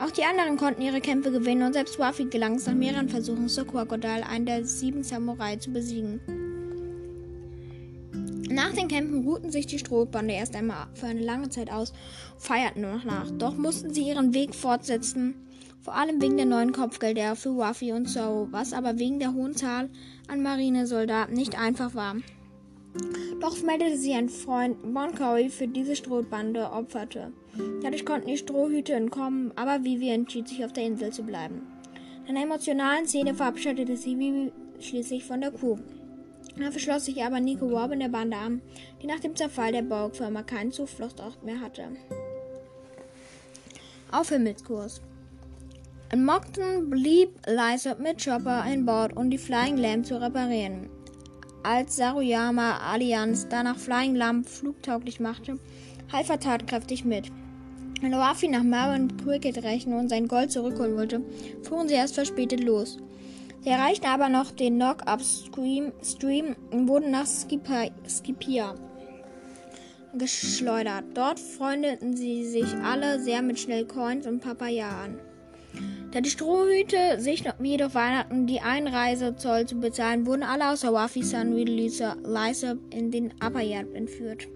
Auch 0.00 0.10
die 0.10 0.24
anderen 0.24 0.56
konnten 0.56 0.82
ihre 0.82 1.00
Kämpfe 1.00 1.30
gewinnen 1.30 1.62
und 1.62 1.72
selbst 1.72 1.98
Wafi 1.98 2.26
gelang 2.26 2.56
es 2.56 2.66
nach 2.66 2.74
mehreren 2.74 3.08
Versuchen, 3.08 3.48
Sir 3.48 3.64
Crocodile, 3.64 4.26
einen 4.26 4.46
der 4.46 4.64
sieben 4.64 5.02
Samurai, 5.02 5.56
zu 5.56 5.72
besiegen. 5.72 6.20
Nach 8.50 8.72
den 8.72 8.88
Kämpfen 8.88 9.24
ruhten 9.24 9.50
sich 9.50 9.66
die 9.66 9.78
Strohbande 9.78 10.34
erst 10.34 10.56
einmal 10.56 10.88
für 10.94 11.06
eine 11.06 11.22
lange 11.22 11.48
Zeit 11.48 11.70
aus 11.70 11.90
und 11.90 12.42
feierten 12.42 12.82
nur 12.82 12.92
noch 12.92 13.04
nach. 13.04 13.30
Doch 13.30 13.56
mussten 13.56 13.92
sie 13.92 14.08
ihren 14.08 14.34
Weg 14.34 14.54
fortsetzen, 14.54 15.34
vor 15.80 15.94
allem 15.94 16.20
wegen 16.20 16.36
der 16.36 16.46
neuen 16.46 16.72
Kopfgelder 16.72 17.36
für 17.36 17.56
Wafi 17.56 17.92
und 17.92 18.06
Zoro, 18.06 18.48
was 18.50 18.72
aber 18.72 18.98
wegen 18.98 19.18
der 19.18 19.34
hohen 19.34 19.54
Zahl 19.54 19.90
an 20.28 20.42
Marinesoldaten 20.42 21.34
nicht 21.34 21.58
einfach 21.58 21.94
war. 21.94 22.16
Doch 23.40 23.62
meldete 23.62 23.96
sich 23.96 24.14
ein 24.14 24.28
Freund 24.28 24.84
Moncory 24.92 25.48
für 25.48 25.68
diese 25.68 25.94
Strohbande 25.94 26.70
opferte. 26.72 27.32
Dadurch 27.82 28.04
konnten 28.04 28.28
die 28.28 28.36
Strohhüte 28.36 28.94
entkommen, 28.94 29.52
aber 29.56 29.84
Vivi 29.84 30.10
entschied 30.10 30.48
sich 30.48 30.64
auf 30.64 30.72
der 30.72 30.84
Insel 30.84 31.12
zu 31.12 31.22
bleiben. 31.22 31.62
In 32.26 32.36
einer 32.36 32.44
emotionalen 32.44 33.06
Szene 33.06 33.34
verabschiedete 33.34 33.96
sie 33.96 34.18
Vivi 34.18 34.52
schließlich 34.80 35.24
von 35.24 35.40
der 35.40 35.52
Kuh. 35.52 35.78
Dafür 36.58 36.80
schloss 36.80 37.04
sich 37.04 37.22
aber 37.22 37.40
Nico 37.40 37.66
Robin 37.66 38.00
der 38.00 38.08
Bande 38.08 38.36
an, 38.36 38.60
die 39.00 39.06
nach 39.06 39.20
dem 39.20 39.36
Zerfall 39.36 39.72
der 39.72 39.82
Borgfirma 39.82 40.42
keinen 40.42 40.72
Zufluchtsort 40.72 41.42
mehr 41.44 41.60
hatte. 41.60 41.84
Auf 44.10 44.30
Himmelskurs. 44.30 45.00
In 46.12 46.24
Mockton 46.24 46.90
blieb 46.90 47.30
Lysop 47.46 48.00
mit 48.00 48.24
Chopper 48.24 48.62
an 48.62 48.86
Bord, 48.86 49.16
um 49.16 49.30
die 49.30 49.38
Flying 49.38 49.76
Lamp 49.76 50.06
zu 50.06 50.20
reparieren 50.20 50.88
als 51.62 51.96
Saruyama 51.96 52.78
Allianz 52.78 53.48
danach 53.48 53.76
Flying 53.76 54.14
Lamp 54.14 54.48
flugtauglich 54.48 55.20
machte, 55.20 55.58
half 56.12 56.28
er 56.28 56.40
tatkräftig 56.40 57.04
mit. 57.04 57.30
Als 58.02 58.14
Ruffy 58.14 58.48
nach 58.48 58.62
Marvin 58.62 59.16
Cricket 59.16 59.64
rechnen 59.64 59.98
und 59.98 60.08
sein 60.08 60.28
Gold 60.28 60.52
zurückholen 60.52 60.96
wollte, 60.96 61.20
fuhren 61.62 61.88
sie 61.88 61.94
erst 61.94 62.14
verspätet 62.14 62.62
los. 62.62 62.98
Sie 63.60 63.70
erreichten 63.70 64.06
aber 64.06 64.28
noch 64.28 64.52
den 64.52 64.76
Knock-Up-Stream 64.76 65.92
und 66.70 66.88
wurden 66.88 67.10
nach 67.10 67.26
Skipia 67.26 68.74
geschleudert. 70.14 71.04
Dort 71.14 71.38
freundeten 71.38 72.16
sie 72.16 72.44
sich 72.46 72.72
alle 72.84 73.20
sehr 73.20 73.42
mit 73.42 73.58
Schnellcoins 73.58 74.26
und 74.26 74.40
Papaya 74.40 74.88
an. 74.88 75.18
Da 76.10 76.22
die 76.22 76.30
Strohhüte 76.30 77.20
sich 77.20 77.44
noch 77.44 77.60
jedoch 77.60 77.94
weigerten, 77.94 78.46
die 78.46 78.60
Einreisezoll 78.60 79.66
zu 79.66 79.76
bezahlen, 79.76 80.26
wurden 80.26 80.42
alle 80.42 80.70
außer 80.70 80.92
Wafi, 80.92 81.20
Lisa, 81.20 82.16
Lisa 82.24 82.76
in 82.90 83.10
den 83.10 83.32
Upper 83.44 83.60
Yard 83.60 83.94
entführt. 83.94 84.48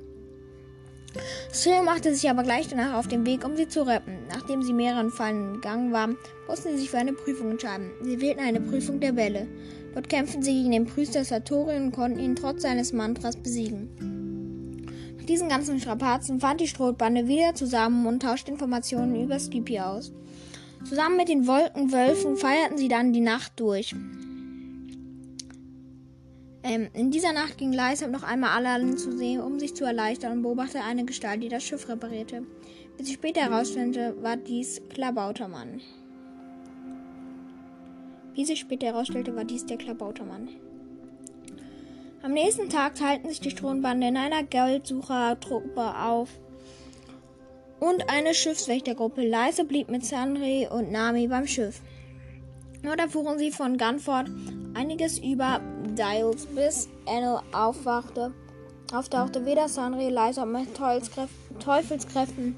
Sue 1.52 1.82
machte 1.82 2.14
sich 2.14 2.30
aber 2.30 2.42
gleich 2.42 2.68
danach 2.68 2.94
auf 2.94 3.06
den 3.06 3.26
Weg, 3.26 3.44
um 3.44 3.54
sie 3.54 3.68
zu 3.68 3.87
retten. 3.87 4.16
Nachdem 4.30 4.62
sie 4.62 4.73
mehreren 4.73 5.11
Fallen 5.11 5.54
gegangen 5.54 5.92
waren, 5.92 6.16
mussten 6.49 6.71
sie 6.71 6.78
sich 6.78 6.90
für 6.90 6.99
eine 6.99 7.12
Prüfung 7.12 7.50
entscheiden. 7.50 7.90
Sie 8.02 8.21
wählten 8.23 8.40
eine 8.40 8.61
Prüfung 8.61 8.99
der 9.00 9.14
Welle. 9.16 9.47
Dort 9.92 10.09
kämpften 10.09 10.42
sie 10.42 10.54
gegen 10.54 10.71
den 10.71 10.87
Priester 10.87 11.23
Satori 11.23 11.76
und 11.76 11.92
konnten 11.92 12.18
ihn 12.18 12.35
trotz 12.35 12.62
seines 12.62 12.94
Mantras 12.94 13.37
besiegen. 13.37 13.90
Nach 15.18 15.26
diesen 15.26 15.50
ganzen 15.50 15.78
Strapazen 15.78 16.40
fand 16.40 16.62
die 16.62 16.66
Strohbande 16.66 17.28
wieder 17.28 17.54
zusammen 17.54 18.06
und 18.06 18.23
tauschte 18.23 18.50
Informationen 18.50 19.23
über 19.23 19.38
Skippy 19.38 19.80
aus. 19.80 20.12
Zusammen 20.85 21.17
mit 21.17 21.29
den 21.29 21.47
Wolkenwölfen 21.47 22.37
feierten 22.37 22.77
sie 22.77 22.89
dann 22.89 23.12
die 23.12 23.21
Nacht 23.21 23.53
durch. 23.57 23.95
Ähm, 26.65 26.89
in 26.93 27.11
dieser 27.11 27.33
Nacht 27.33 27.59
ging 27.59 27.73
Lysop 27.73 28.11
noch 28.11 28.23
einmal 28.23 28.65
alle 28.65 28.95
zu 28.97 29.17
sehen, 29.17 29.41
um 29.41 29.59
sich 29.59 29.75
zu 29.75 29.85
erleichtern 29.85 30.33
und 30.33 30.43
beobachtete 30.43 30.85
eine 30.85 31.05
Gestalt, 31.05 31.43
die 31.43 31.49
das 31.49 31.65
Schiff 31.65 31.89
reparierte. 31.89 32.47
Wie 32.97 33.05
sich 33.05 33.15
später 33.15 33.41
herausstellte, 33.41 34.17
war 34.21 34.37
dies 34.37 34.81
Klabautermann. 34.91 35.81
Wie 38.35 38.45
sich 38.45 38.61
später 38.61 38.87
herausstellte, 38.87 39.35
war 39.35 39.45
dies 39.45 39.67
der 39.67 39.77
Klabautermann. 39.77 40.49
Am 42.23 42.33
nächsten 42.33 42.69
Tag 42.69 42.95
teilten 42.95 43.29
sich 43.29 43.41
die 43.41 43.51
Strohbande 43.51 44.07
in 44.07 44.17
einer 44.17 44.45
Geldsuchertruppe 44.45 45.97
auf 45.99 46.29
und 47.83 48.09
eine 48.09 48.33
Schiffswächtergruppe. 48.33 49.27
Leise 49.27 49.65
blieb 49.65 49.91
mit 49.91 50.07
Sanri 50.07 50.69
und 50.71 50.93
Nami 50.93 51.27
beim 51.27 51.49
Schiff. 51.49 51.81
Nur 52.83 52.97
erfuhren 52.97 53.39
sie 53.39 53.51
von 53.51 53.77
Gunford 53.77 54.31
einiges 54.75 55.19
über 55.19 55.61
Dials, 55.99 56.47
bis 56.47 56.89
Enel 57.07 57.41
aufwachte. 57.53 58.33
Auftauchte 58.95 59.45
weder 59.47 59.69
Sanri, 59.69 60.11
Leise 60.11 60.47
mit 60.47 60.69
Teufelskräften 61.59 62.55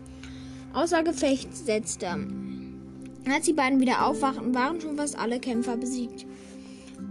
außer 0.74 1.02
Gefecht 1.02 1.56
setzte. 1.56 2.08
Als 3.26 3.46
die 3.46 3.54
beiden 3.54 3.80
wieder 3.80 4.06
aufwachten, 4.06 4.54
waren 4.54 4.78
schon 4.78 4.96
fast 4.96 5.18
alle 5.18 5.40
Kämpfer 5.40 5.78
besiegt. 5.78 6.26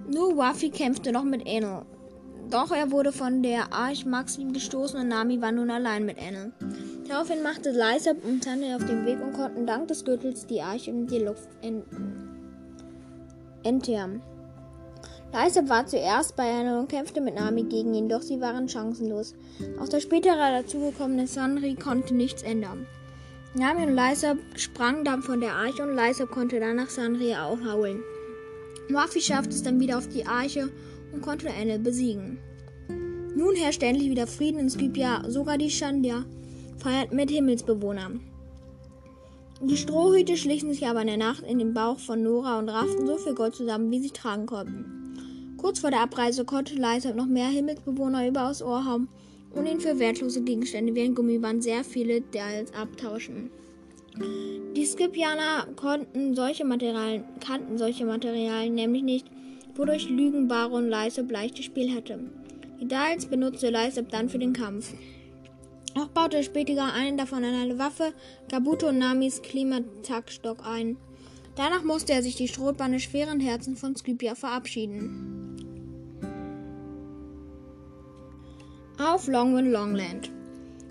Nur 0.07 0.37
Wafi 0.37 0.69
kämpfte 0.69 1.11
noch 1.11 1.23
mit 1.23 1.47
Enel. 1.47 1.81
Doch 2.51 2.71
er 2.71 2.91
wurde 2.91 3.11
von 3.11 3.41
der 3.41 3.73
Arch 3.73 4.05
Maxim 4.05 4.53
gestoßen 4.53 4.99
und 4.99 5.07
Nami 5.07 5.41
war 5.41 5.51
nun 5.51 5.71
allein 5.71 6.05
mit 6.05 6.19
Enel. 6.19 6.53
Daraufhin 7.07 7.43
machte 7.43 7.71
Lysop 7.71 8.23
und 8.23 8.43
Tante 8.43 8.75
auf 8.75 8.85
den 8.85 9.05
Weg 9.05 9.21
und 9.21 9.33
konnten 9.33 9.67
dank 9.67 9.87
des 9.87 10.05
Gürtels 10.05 10.45
die 10.45 10.61
Arche 10.61 10.91
in 10.91 11.07
die 11.07 11.19
Luft 11.19 11.49
entern. 13.63 14.21
Lysop 15.33 15.67
war 15.67 15.85
zuerst 15.85 16.35
bei 16.35 16.47
Enel 16.47 16.77
und 16.77 16.89
kämpfte 16.89 17.19
mit 17.19 17.35
Nami 17.35 17.63
gegen 17.63 17.93
ihn, 17.93 18.07
doch 18.07 18.21
sie 18.21 18.39
waren 18.39 18.69
chancenlos. 18.69 19.35
Auch 19.81 19.89
der 19.89 19.99
spätere 19.99 20.61
dazugekommene 20.61 21.27
Sanri 21.27 21.75
konnte 21.75 22.13
nichts 22.13 22.43
ändern. 22.43 22.85
Nami 23.55 23.85
und 23.85 23.95
Lysop 23.95 24.37
sprangen 24.55 25.03
dann 25.03 25.21
von 25.21 25.41
der 25.41 25.53
Arche 25.53 25.83
und 25.83 25.95
Lysop 25.95 26.31
konnte 26.31 26.59
danach 26.59 26.89
Sanri 26.89 27.35
aufhauen. 27.35 28.01
Murphy 28.89 29.21
schaffte 29.21 29.49
es 29.49 29.63
dann 29.63 29.79
wieder 29.79 29.97
auf 29.97 30.07
die 30.07 30.25
Arche 30.25 30.69
und 31.11 31.21
konnte 31.21 31.49
Enel 31.49 31.79
besiegen. 31.79 32.37
Nun 33.35 33.55
herrscht 33.55 33.83
endlich 33.83 34.09
wieder 34.09 34.27
Frieden 34.27 34.59
in 34.59 34.69
Skypia, 34.69 35.23
sogar 35.29 35.57
die 35.57 35.69
Shandia 35.69 36.25
feiert 36.83 37.13
mit 37.13 37.31
Himmelsbewohnern. 37.31 38.19
Die 39.61 39.77
Strohhüte 39.77 40.35
schlichen 40.35 40.73
sich 40.73 40.85
aber 40.85 41.01
in 41.01 41.07
der 41.07 41.17
Nacht 41.17 41.43
in 41.43 41.57
den 41.57 41.73
Bauch 41.73 41.97
von 41.97 42.21
Nora 42.21 42.59
und 42.59 42.67
rafften 42.67 43.07
so 43.07 43.17
viel 43.17 43.33
Gold 43.33 43.55
zusammen, 43.55 43.91
wie 43.91 43.99
sie 43.99 44.09
tragen 44.09 44.45
konnten. 44.45 45.55
Kurz 45.57 45.79
vor 45.79 45.91
der 45.91 46.01
Abreise 46.01 46.43
konnte 46.43 46.75
Leisab 46.75 47.15
noch 47.15 47.25
mehr 47.25 47.47
Himmelsbewohner 47.47 48.27
überaus 48.27 48.61
Ohr 48.61 48.83
haben 48.83 49.07
und 49.55 49.65
ihn 49.65 49.79
für 49.79 49.97
wertlose 49.99 50.41
Gegenstände 50.41 50.93
wie 50.93 51.03
ein 51.03 51.15
Gummiband 51.15 51.63
sehr 51.63 51.85
viele 51.85 52.19
Dals 52.19 52.73
abtauschen. 52.73 53.49
Die 54.75 54.85
Skipianer 54.85 55.67
konnten 55.77 56.35
solche 56.35 56.65
Materialien, 56.65 57.23
kannten 57.39 57.77
solche 57.77 58.05
Materialien 58.05 58.75
nämlich 58.75 59.03
nicht, 59.03 59.27
wodurch 59.75 60.09
Lügenbaron 60.09 60.89
Leisab 60.89 61.31
leichtes 61.31 61.65
Spiel 61.65 61.95
hatte. 61.95 62.19
Die 62.81 62.87
Dals 62.87 63.27
benutzte 63.27 63.69
Leisab 63.69 64.09
dann 64.09 64.27
für 64.27 64.39
den 64.39 64.51
Kampf. 64.51 64.93
Auch 65.95 66.07
baute 66.07 66.43
später 66.43 66.93
einen 66.93 67.17
davon 67.17 67.43
an 67.43 67.53
eine 67.53 67.77
Waffe, 67.77 68.13
Kabuto 68.49 68.91
Namis 68.91 69.41
Klimataktstock 69.41 70.65
ein. 70.65 70.97
Danach 71.55 71.83
musste 71.83 72.13
er 72.13 72.23
sich 72.23 72.35
die 72.35 72.47
Strohbande 72.47 72.99
schweren 72.99 73.39
Herzen 73.39 73.75
von 73.75 73.95
Skypia 73.95 74.33
verabschieden. 74.33 75.53
Auf 78.97 79.27
Longwind 79.27 79.71
Longland. 79.71 80.31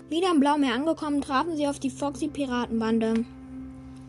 Wieder 0.09 0.31
im 0.31 0.39
Blaumeer 0.39 0.75
angekommen, 0.75 1.21
trafen 1.21 1.57
sie 1.57 1.67
auf 1.67 1.79
die 1.79 1.89
Foxy 1.89 2.27
Piratenbande. 2.27 3.25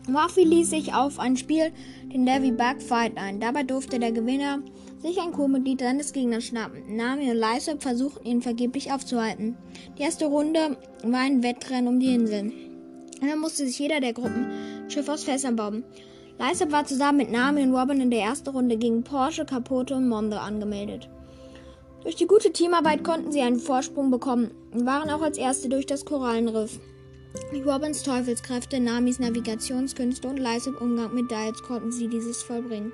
Wafi 0.07 0.43
ließ 0.43 0.69
sich 0.69 0.93
auf 0.93 1.19
ein 1.19 1.35
Spiel, 1.35 1.71
den 2.13 2.25
Davy 2.25 2.51
Bug 2.51 2.81
Fight 2.81 3.17
ein. 3.17 3.39
Dabei 3.39 3.63
durfte 3.63 3.99
der 3.99 4.11
Gewinner 4.11 4.59
sich 5.05 5.21
ein 5.21 5.31
Co-Mitglied 5.31 5.81
seines 5.81 6.13
Gegners 6.13 6.45
schnappen. 6.45 6.95
Nami 6.95 7.29
und 7.29 7.37
Lysop 7.37 7.81
versuchten 7.81 8.25
ihn 8.25 8.41
vergeblich 8.41 8.91
aufzuhalten. 8.91 9.55
Die 9.97 10.01
erste 10.01 10.25
Runde 10.25 10.77
war 11.03 11.19
ein 11.19 11.43
Wettrennen 11.43 11.87
um 11.87 11.99
die 11.99 12.13
Insel. 12.13 12.51
Und 13.21 13.29
dann 13.29 13.39
musste 13.39 13.65
sich 13.65 13.77
jeder 13.79 13.99
der 13.99 14.13
Gruppen 14.13 14.47
Schiff 14.87 15.07
aus 15.07 15.23
Fässern 15.23 15.55
bauen. 15.55 15.83
Lysop 16.39 16.71
war 16.71 16.85
zusammen 16.85 17.19
mit 17.19 17.31
Nami 17.31 17.63
und 17.63 17.75
Robin 17.75 18.01
in 18.01 18.09
der 18.09 18.21
ersten 18.21 18.49
Runde 18.49 18.77
gegen 18.77 19.03
Porsche, 19.03 19.45
Capote 19.45 19.95
und 19.95 20.09
Mondo 20.09 20.37
angemeldet. 20.37 21.09
Durch 22.03 22.15
die 22.15 22.27
gute 22.27 22.51
Teamarbeit 22.51 23.03
konnten 23.03 23.31
sie 23.31 23.41
einen 23.41 23.59
Vorsprung 23.59 24.11
bekommen 24.11 24.51
und 24.73 24.85
waren 24.85 25.09
auch 25.09 25.21
als 25.21 25.37
Erste 25.37 25.69
durch 25.69 25.85
das 25.85 26.05
Korallenriff. 26.05 26.79
Robins 27.65 28.03
Teufelskräfte, 28.03 28.79
Namis 28.79 29.19
Navigationskünste 29.19 30.27
und 30.27 30.37
Lysop 30.37 30.79
Umgang 30.81 31.13
mit 31.13 31.31
Dials 31.31 31.61
konnten 31.63 31.91
sie 31.91 32.07
dieses 32.07 32.43
vollbringen. 32.43 32.91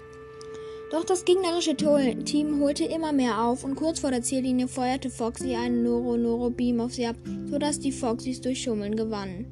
Doch 0.92 1.06
das 1.06 1.24
gegnerische 1.24 1.76
Team 1.78 2.60
holte 2.60 2.84
immer 2.84 3.14
mehr 3.14 3.42
auf 3.42 3.64
und 3.64 3.76
kurz 3.76 4.00
vor 4.00 4.12
der 4.12 4.24
Ziellinie 4.24 4.68
feuerte 4.68 5.10
Foxy 5.10 5.56
einen 5.56 5.84
Noro-Noro-Beam 5.84 6.82
auf 6.82 6.94
sie 6.94 7.06
ab, 7.06 7.16
sodass 7.46 7.80
die 7.80 7.94
Foxys 7.94 8.42
durch 8.42 8.62
Schummeln 8.62 8.98
gewannen. 8.98 9.46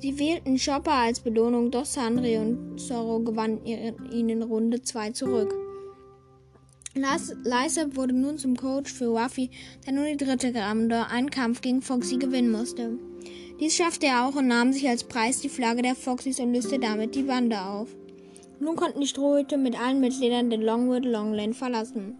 Sie 0.00 0.18
wählten 0.18 0.58
Chopper 0.58 0.92
als 0.92 1.20
Belohnung, 1.20 1.70
doch 1.70 1.86
Sandri 1.86 2.36
und 2.36 2.78
Zorro 2.78 3.20
gewannen 3.20 3.64
ihnen 3.64 4.42
Runde 4.42 4.82
2 4.82 5.12
zurück. 5.12 5.54
Lysop 6.94 7.96
wurde 7.96 8.12
nun 8.12 8.36
zum 8.36 8.54
Coach 8.54 8.92
für 8.92 9.06
Ruffy, 9.06 9.50
der 9.86 9.94
nun 9.94 10.04
die 10.04 10.18
dritte 10.18 10.52
Runde 10.54 11.06
einen 11.06 11.30
Kampf 11.30 11.62
gegen 11.62 11.80
Foxy 11.80 12.18
gewinnen 12.18 12.52
musste. 12.52 12.98
Dies 13.58 13.74
schaffte 13.74 14.06
er 14.06 14.26
auch 14.26 14.34
und 14.34 14.48
nahm 14.48 14.74
sich 14.74 14.86
als 14.86 15.04
Preis 15.04 15.40
die 15.40 15.48
Flagge 15.48 15.80
der 15.80 15.94
Foxys 15.94 16.40
und 16.40 16.52
löste 16.52 16.78
damit 16.78 17.14
die 17.14 17.22
Bande 17.22 17.62
auf. 17.62 17.88
Nun 18.60 18.76
konnten 18.76 19.00
die 19.00 19.06
Strohhüte 19.06 19.56
mit 19.56 19.78
allen 19.78 20.00
Mitgliedern 20.00 20.50
den 20.50 20.62
Longwood 20.62 21.04
Longland 21.04 21.56
verlassen. 21.56 22.16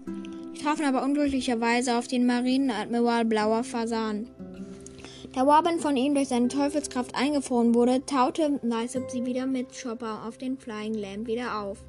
Sie 0.53 0.63
trafen 0.63 0.85
aber 0.85 1.05
unglücklicherweise 1.05 1.97
auf 1.97 2.09
den 2.09 2.27
Marineadmiral 2.27 3.25
Blauer 3.25 3.65
Fasan. 3.65 4.29
Da 5.35 5.47
Warbin 5.47 5.81
von 5.81 5.97
ihm 5.97 6.15
durch 6.15 6.29
seine 6.29 6.49
Teufelskraft 6.49 7.15
eingefroren 7.15 7.75
wurde, 7.75 8.05
taute 8.07 8.61
Lysop 8.63 9.11
sie 9.11 9.27
wieder 9.27 9.47
mit 9.47 9.69
Chopper 9.81 10.25
auf 10.27 10.39
den 10.39 10.57
Flying 10.57 10.95
Lamp 10.95 11.27
wieder 11.27 11.61
auf. 11.61 11.85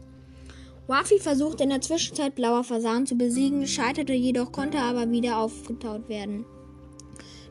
Wafi 0.88 1.20
versuchte 1.20 1.64
in 1.64 1.70
der 1.70 1.82
Zwischenzeit 1.82 2.36
Blauer 2.36 2.64
Fasan 2.64 3.06
zu 3.06 3.16
besiegen, 3.16 3.68
scheiterte 3.68 4.14
jedoch, 4.14 4.52
konnte 4.52 4.80
aber 4.80 5.10
wieder 5.12 5.38
aufgetaut 5.38 6.10
werden. 6.10 6.46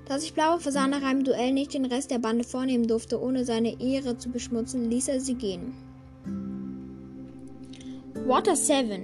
Da 0.07 0.19
sich 0.19 0.35
Blauer 0.35 0.61
Fasan 0.61 0.91
nach 0.91 1.03
einem 1.03 1.25
Duell 1.25 1.53
nicht 1.53 1.75
den 1.75 1.85
Rest 1.85 2.11
der 2.11 2.19
Bande 2.19 2.45
vornehmen 2.45 2.87
durfte, 2.87 3.21
ohne 3.21 3.45
seine 3.45 3.81
Ehre 3.81 4.19
zu 4.19 4.31
beschmutzen, 4.31 4.91
ließ 4.91 5.09
er 5.09 5.21
sie 5.21 5.35
gehen. 5.35 5.75
Water 8.27 8.57
7. 8.57 9.03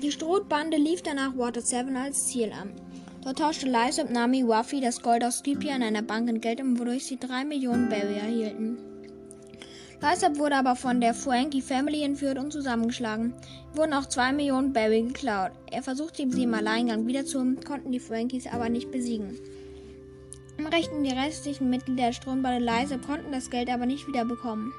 Die 0.00 0.12
Strohbande 0.12 0.76
lief 0.76 1.02
danach 1.02 1.36
Water 1.36 1.62
7 1.62 1.96
als 1.96 2.28
Ziel 2.28 2.52
an. 2.52 2.70
Dort 3.24 3.40
tauschte 3.40 3.66
Lysop 3.66 4.08
Nami 4.08 4.46
Wafi 4.46 4.80
das 4.80 5.02
Gold 5.02 5.24
aus 5.24 5.38
Skypia 5.38 5.74
in 5.74 5.82
einer 5.82 6.02
Bank 6.02 6.28
in 6.28 6.40
Geld 6.40 6.60
um, 6.60 6.78
wodurch 6.78 7.06
sie 7.06 7.18
3 7.18 7.44
Millionen 7.44 7.88
Berry 7.88 8.14
erhielten. 8.14 8.78
Lysop 10.00 10.38
wurde 10.38 10.54
aber 10.54 10.76
von 10.76 11.00
der 11.00 11.12
Frankie 11.12 11.60
Family 11.60 12.04
entführt 12.04 12.38
und 12.38 12.52
zusammengeschlagen. 12.52 13.34
Wurden 13.74 13.92
auch 13.92 14.06
2 14.06 14.32
Millionen 14.34 14.72
Berry 14.72 15.02
geklaut. 15.02 15.50
Er 15.72 15.82
versuchte 15.82 16.24
sie 16.30 16.44
im 16.44 16.54
Alleingang 16.54 17.08
wiederzuholen, 17.08 17.64
konnten 17.64 17.90
die 17.90 17.98
Frankies 17.98 18.46
aber 18.46 18.68
nicht 18.68 18.92
besiegen. 18.92 19.40
Im 20.56 20.66
Rechten 20.66 21.02
die 21.02 21.10
restlichen 21.10 21.68
Mitglieder 21.68 22.04
der 22.04 22.12
Strohbande 22.12 22.64
Lysop 22.64 23.04
konnten 23.04 23.32
das 23.32 23.50
Geld 23.50 23.68
aber 23.68 23.86
nicht 23.86 24.06
wiederbekommen. 24.06 24.72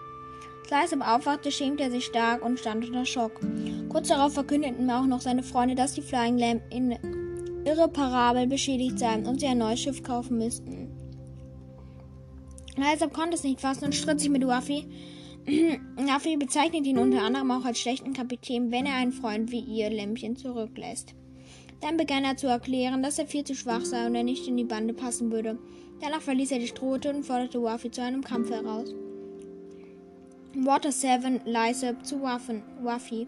Als 0.71 0.91
Lysop 0.91 1.07
aufwachte, 1.07 1.51
schämte 1.51 1.83
er 1.83 1.91
sich 1.91 2.05
stark 2.05 2.43
und 2.45 2.59
stand 2.59 2.85
unter 2.87 3.05
Schock. 3.05 3.41
Kurz 3.89 4.07
darauf 4.07 4.33
verkündeten 4.33 4.89
auch 4.89 5.05
noch 5.05 5.19
seine 5.19 5.43
Freunde, 5.43 5.75
dass 5.75 5.93
die 5.93 6.01
Flying 6.01 6.37
Lamp 6.37 6.61
in 6.69 6.97
irreparabel 7.65 8.47
beschädigt 8.47 8.97
seien 8.97 9.25
und 9.25 9.39
sie 9.41 9.47
ein 9.47 9.57
neues 9.57 9.81
Schiff 9.81 10.01
kaufen 10.01 10.37
müssten. 10.37 10.89
Lysop 12.77 13.13
konnte 13.13 13.35
es 13.35 13.43
nicht 13.43 13.59
fassen 13.59 13.85
und 13.85 13.95
stritt 13.95 14.21
sich 14.21 14.29
mit 14.29 14.47
Waffy. 14.47 14.87
Waffy 15.97 16.37
bezeichnet 16.39 16.85
ihn 16.85 16.97
unter 16.97 17.21
anderem 17.21 17.51
auch 17.51 17.65
als 17.65 17.79
schlechten 17.79 18.13
Kapitän, 18.13 18.71
wenn 18.71 18.85
er 18.85 18.95
einen 18.95 19.11
Freund 19.11 19.51
wie 19.51 19.59
ihr 19.59 19.89
Lämpchen 19.89 20.37
zurücklässt. 20.37 21.15
Dann 21.81 21.97
begann 21.97 22.23
er 22.23 22.37
zu 22.37 22.47
erklären, 22.47 23.03
dass 23.03 23.19
er 23.19 23.27
viel 23.27 23.43
zu 23.43 23.55
schwach 23.55 23.83
sei 23.83 24.05
und 24.05 24.15
er 24.15 24.23
nicht 24.23 24.47
in 24.47 24.55
die 24.55 24.63
Bande 24.63 24.93
passen 24.93 25.31
würde. 25.31 25.59
Danach 25.99 26.21
verließ 26.21 26.51
er 26.51 26.59
die 26.59 26.67
Strohte 26.67 27.13
und 27.13 27.25
forderte 27.25 27.61
Waffy 27.61 27.91
zu 27.91 28.01
einem 28.01 28.23
Kampf 28.23 28.51
heraus. 28.51 28.93
Water 30.53 30.91
7, 30.91 31.41
Lysop 31.45 32.05
zu 32.05 32.21
Waffen, 32.21 32.61
Waffi. 32.81 33.25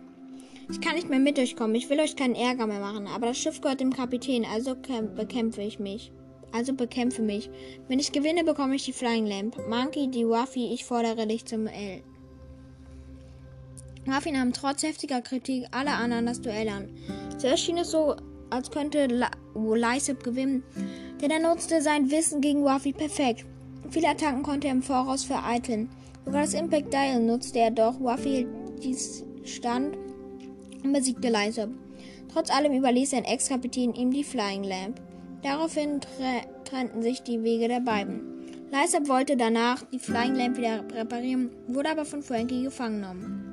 Ich 0.70 0.82
kann 0.82 0.96
nicht 0.96 1.10
mehr 1.10 1.20
mit 1.20 1.40
euch 1.40 1.56
kommen, 1.56 1.74
ich 1.74 1.90
will 1.90 2.00
euch 2.02 2.18
keinen 2.18 2.36
Ärger 2.36 2.68
mehr 2.68 2.82
machen, 2.82 3.08
aber 3.08 3.28
das 3.28 3.38
Schiff 3.38 3.62
gehört 3.62 3.80
dem 3.80 3.94
Kapitän, 3.94 4.46
also 4.46 4.76
bekämpfe 5.16 5.62
ich 5.62 5.80
mich. 5.80 6.12
Also 6.52 6.74
bekämpfe 6.74 7.22
mich. 7.22 7.50
Wenn 7.88 8.00
ich 8.00 8.12
gewinne, 8.12 8.44
bekomme 8.44 8.76
ich 8.76 8.84
die 8.84 8.94
Flying 8.94 9.26
Lamp. 9.26 9.58
Monkey, 9.70 10.10
die 10.10 10.28
Waffi, 10.28 10.74
ich 10.74 10.84
fordere 10.84 11.26
dich 11.26 11.46
zum 11.46 11.66
L. 11.68 12.04
Rafi 14.06 14.32
nahm 14.32 14.52
trotz 14.52 14.84
heftiger 14.84 15.22
Kritik 15.22 15.66
alle 15.72 15.92
anderen 15.92 16.26
das 16.26 16.42
Duell 16.42 16.68
an. 16.68 16.90
Zuerst 17.38 17.64
schien 17.64 17.78
es 17.78 17.92
so, 17.92 18.18
als 18.50 18.70
könnte 18.70 19.08
Lysip 19.56 20.24
gewinnen, 20.24 20.64
denn 21.22 21.32
er 21.32 21.40
nutzte 21.40 21.82
sein 21.82 22.12
Wissen 22.12 22.42
gegen 22.42 22.66
Wafi 22.66 22.92
perfekt. 22.92 23.46
Viele 23.90 24.10
Attacken 24.10 24.44
konnte 24.44 24.68
er 24.68 24.74
im 24.74 24.84
Voraus 24.84 25.24
vereiteln. 25.24 25.90
Sogar 26.26 26.42
das 26.42 26.54
Impact 26.54 26.94
Dial 26.94 27.20
nutzte 27.20 27.60
er 27.60 27.72
doch. 27.72 28.00
Wafi 28.00 28.30
hielt 28.30 28.48
dies 28.84 29.24
stand 29.44 29.98
und 30.84 30.94
besiegte 30.94 31.30
Lysip. 31.30 31.70
Trotz 32.32 32.50
allem 32.50 32.74
überließ 32.74 33.12
sein 33.12 33.26
Ex-Kapitän 33.26 33.94
ihm 33.94 34.12
die 34.12 34.24
Flying 34.24 34.64
Lamp. 34.64 35.02
Daraufhin 35.44 36.00
trennten 36.64 37.04
sich 37.04 37.22
die 37.22 37.44
Wege 37.44 37.68
der 37.68 37.82
beiden. 37.82 38.22
Lysip 38.72 39.08
wollte 39.08 39.38
danach 39.38 39.84
die 39.92 40.00
Flying 40.00 40.36
Lamp 40.36 40.58
wieder 40.58 40.84
reparieren, 40.94 41.52
wurde 41.68 41.92
aber 41.92 42.06
von 42.06 42.24
Frankie 42.24 42.64
gefangen 42.64 43.02
genommen. 43.02 43.50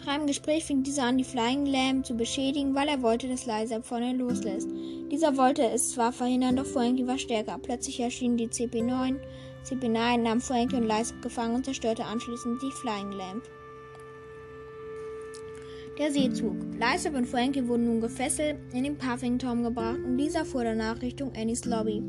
Nach 0.00 0.14
einem 0.14 0.26
Gespräch 0.26 0.64
fing 0.64 0.82
dieser 0.82 1.04
an, 1.04 1.18
die 1.18 1.24
Flying 1.24 1.66
Lamb 1.66 2.04
zu 2.04 2.14
beschädigen, 2.14 2.74
weil 2.74 2.88
er 2.88 3.00
wollte, 3.00 3.28
dass 3.28 3.46
Lysab 3.46 3.84
ihr 3.90 4.12
loslässt. 4.12 4.68
Dieser 5.10 5.36
wollte 5.36 5.62
es 5.70 5.92
zwar 5.92 6.12
verhindern, 6.12 6.56
doch 6.56 6.66
Frankie 6.66 7.06
war 7.06 7.16
stärker. 7.16 7.58
Plötzlich 7.62 8.00
erschienen 8.00 8.36
die 8.36 8.48
CP9. 8.48 9.16
CP9 9.64 10.18
nahm 10.18 10.40
Frankie 10.40 10.76
und 10.76 10.88
Lysab 10.88 11.22
gefangen 11.22 11.54
und 11.54 11.64
zerstörte 11.64 12.04
anschließend 12.04 12.60
die 12.62 12.70
Flying 12.70 13.12
Lamp. 13.12 13.44
Der 15.98 16.10
Seezug. 16.10 16.56
Lysab 16.74 17.14
und 17.14 17.26
Frankie 17.26 17.66
wurden 17.66 17.86
nun 17.86 18.00
gefesselt 18.00 18.58
in 18.72 18.84
den 18.84 18.98
Puffington 18.98 19.62
gebracht 19.62 20.00
und 20.04 20.18
dieser 20.18 20.44
fuhr 20.44 20.64
danach 20.64 21.00
Richtung 21.00 21.32
Annies 21.34 21.64
Lobby. 21.64 22.02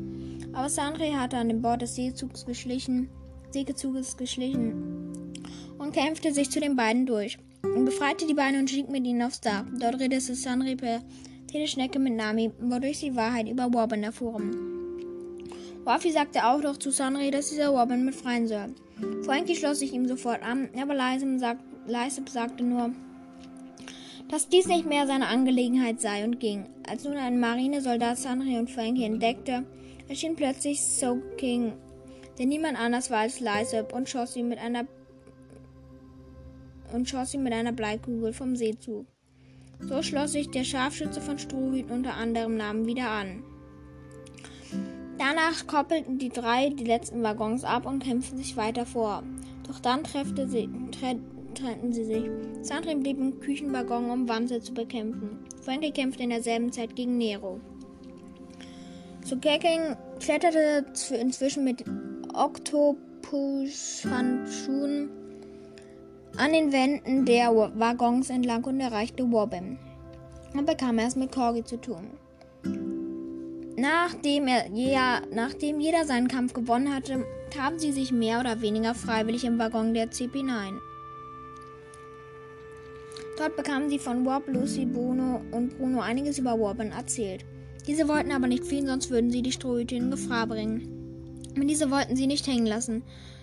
Aber 0.52 0.68
Sandre 0.68 1.18
hatte 1.18 1.38
an 1.38 1.48
dem 1.48 1.62
Bord 1.62 1.82
des 1.82 1.94
Seezugs 1.94 2.44
geschlichen, 2.44 3.08
Seezuges 3.52 4.16
geschlichen 4.16 5.32
und 5.78 5.94
kämpfte 5.94 6.32
sich 6.32 6.50
zu 6.50 6.60
den 6.60 6.76
beiden 6.76 7.06
durch 7.06 7.38
und 7.62 7.84
befreite 7.84 8.26
die 8.26 8.34
beiden 8.34 8.60
und 8.60 8.68
stieg 8.68 8.90
mit 8.90 9.06
ihnen 9.06 9.22
aufs 9.22 9.40
Dach. 9.40 9.64
Dort 9.80 9.98
redete 10.00 10.34
Sanri 10.34 10.76
per 10.76 11.02
Teleschnecke 11.46 11.98
mit 11.98 12.16
Nami, 12.16 12.52
wodurch 12.60 12.98
sie 12.98 13.16
Wahrheit 13.16 13.48
über 13.48 13.72
Wobben 13.72 14.02
erfuhren. 14.02 14.75
Wafi 15.86 16.10
sagte 16.10 16.44
auch 16.44 16.60
noch 16.60 16.76
zu 16.76 16.90
Sanri, 16.90 17.30
dass 17.30 17.50
dieser 17.50 17.72
Wobben 17.72 18.04
befreien 18.04 18.48
soll. 18.48 18.74
Frankie 19.22 19.54
schloss 19.54 19.78
sich 19.78 19.92
ihm 19.92 20.08
sofort 20.08 20.42
an, 20.42 20.68
aber 20.76 20.94
Leise 20.94 21.38
sagt, 21.38 21.62
sagte 22.28 22.64
nur, 22.64 22.90
dass 24.28 24.48
dies 24.48 24.66
nicht 24.66 24.84
mehr 24.84 25.06
seine 25.06 25.28
Angelegenheit 25.28 26.00
sei 26.00 26.24
und 26.24 26.40
ging. 26.40 26.66
Als 26.88 27.04
nun 27.04 27.16
ein 27.16 27.38
Marinesoldat 27.38 28.18
Sanri 28.18 28.58
und 28.58 28.68
Frankie 28.68 29.04
entdeckte, 29.04 29.64
erschien 30.08 30.34
plötzlich 30.34 30.80
Soaking, 30.80 31.74
der 32.36 32.46
niemand 32.46 32.80
anders 32.80 33.12
war 33.12 33.20
als 33.20 33.38
Lysop 33.38 33.92
und 33.92 34.08
schoss 34.08 34.34
ihn 34.34 34.48
mit 34.48 34.58
einer 34.58 34.88
und 36.92 37.08
schoss 37.08 37.32
ihn 37.32 37.44
mit 37.44 37.52
einer 37.52 37.72
Bleikugel 37.72 38.32
vom 38.32 38.56
Seezug. 38.56 39.06
So 39.78 40.02
schloss 40.02 40.32
sich 40.32 40.50
der 40.50 40.64
Scharfschütze 40.64 41.20
von 41.20 41.38
Strohhüten 41.38 41.92
unter 41.92 42.14
anderem 42.14 42.56
Namen 42.56 42.86
wieder 42.86 43.08
an. 43.08 43.44
Danach 45.18 45.66
koppelten 45.66 46.18
die 46.18 46.28
drei 46.28 46.68
die 46.68 46.84
letzten 46.84 47.22
Waggons 47.22 47.64
ab 47.64 47.86
und 47.86 48.02
kämpften 48.02 48.36
sich 48.38 48.56
weiter 48.56 48.84
vor. 48.84 49.22
Doch 49.66 49.80
dann 49.80 50.04
sie, 50.04 50.68
trennten 51.54 51.92
sie 51.92 52.04
sich. 52.04 52.24
Sandrin 52.60 53.00
blieb 53.00 53.18
im 53.18 53.40
Küchenwaggon, 53.40 54.10
um 54.10 54.28
Wanze 54.28 54.60
zu 54.60 54.74
bekämpfen. 54.74 55.38
Frankie 55.62 55.90
kämpfte 55.90 56.22
in 56.22 56.30
derselben 56.30 56.70
Zeit 56.70 56.94
gegen 56.94 57.16
Nero. 57.16 57.58
Sukeking 59.24 59.96
kletterte 60.20 60.84
inzwischen 61.18 61.64
mit 61.64 61.82
Oktopus-Handschuhen 62.34 65.10
an 66.36 66.52
den 66.52 66.70
Wänden 66.70 67.24
der 67.24 67.52
Waggons 67.54 68.30
entlang 68.30 68.64
und 68.64 68.78
erreichte 68.78 69.32
Wobbin. 69.32 69.78
Er 70.54 70.62
bekam 70.62 70.98
erst 70.98 71.16
mit 71.16 71.32
Corgi 71.32 71.64
zu 71.64 71.80
tun. 71.80 72.10
Nachdem, 73.76 74.48
er, 74.48 74.70
ja, 74.72 75.20
nachdem 75.30 75.80
jeder 75.80 76.06
seinen 76.06 76.28
Kampf 76.28 76.54
gewonnen 76.54 76.94
hatte, 76.94 77.26
taten 77.50 77.78
sie 77.78 77.92
sich 77.92 78.10
mehr 78.10 78.40
oder 78.40 78.62
weniger 78.62 78.94
freiwillig 78.94 79.44
im 79.44 79.58
Waggon 79.58 79.92
der 79.92 80.10
CP9. 80.10 80.78
Dort 83.36 83.54
bekamen 83.54 83.90
sie 83.90 83.98
von 83.98 84.24
Wob, 84.24 84.44
Lucy, 84.46 84.86
Bruno 84.86 85.42
und 85.50 85.76
Bruno 85.76 86.00
einiges 86.00 86.38
über 86.38 86.58
Wobbin 86.58 86.90
erzählt. 86.90 87.44
Diese 87.86 88.08
wollten 88.08 88.32
aber 88.32 88.46
nicht 88.46 88.64
fliehen, 88.64 88.86
sonst 88.86 89.10
würden 89.10 89.30
sie 89.30 89.42
die 89.42 89.52
Strohhüte 89.52 89.94
in 89.94 90.10
Gefahr 90.10 90.46
bringen. 90.46 90.88
Und 91.54 91.68
diese 91.68 91.90
wollten 91.90 92.16
sie 92.16 92.26
nicht 92.26 92.46
hängen 92.46 92.66
lassen. 92.66 93.02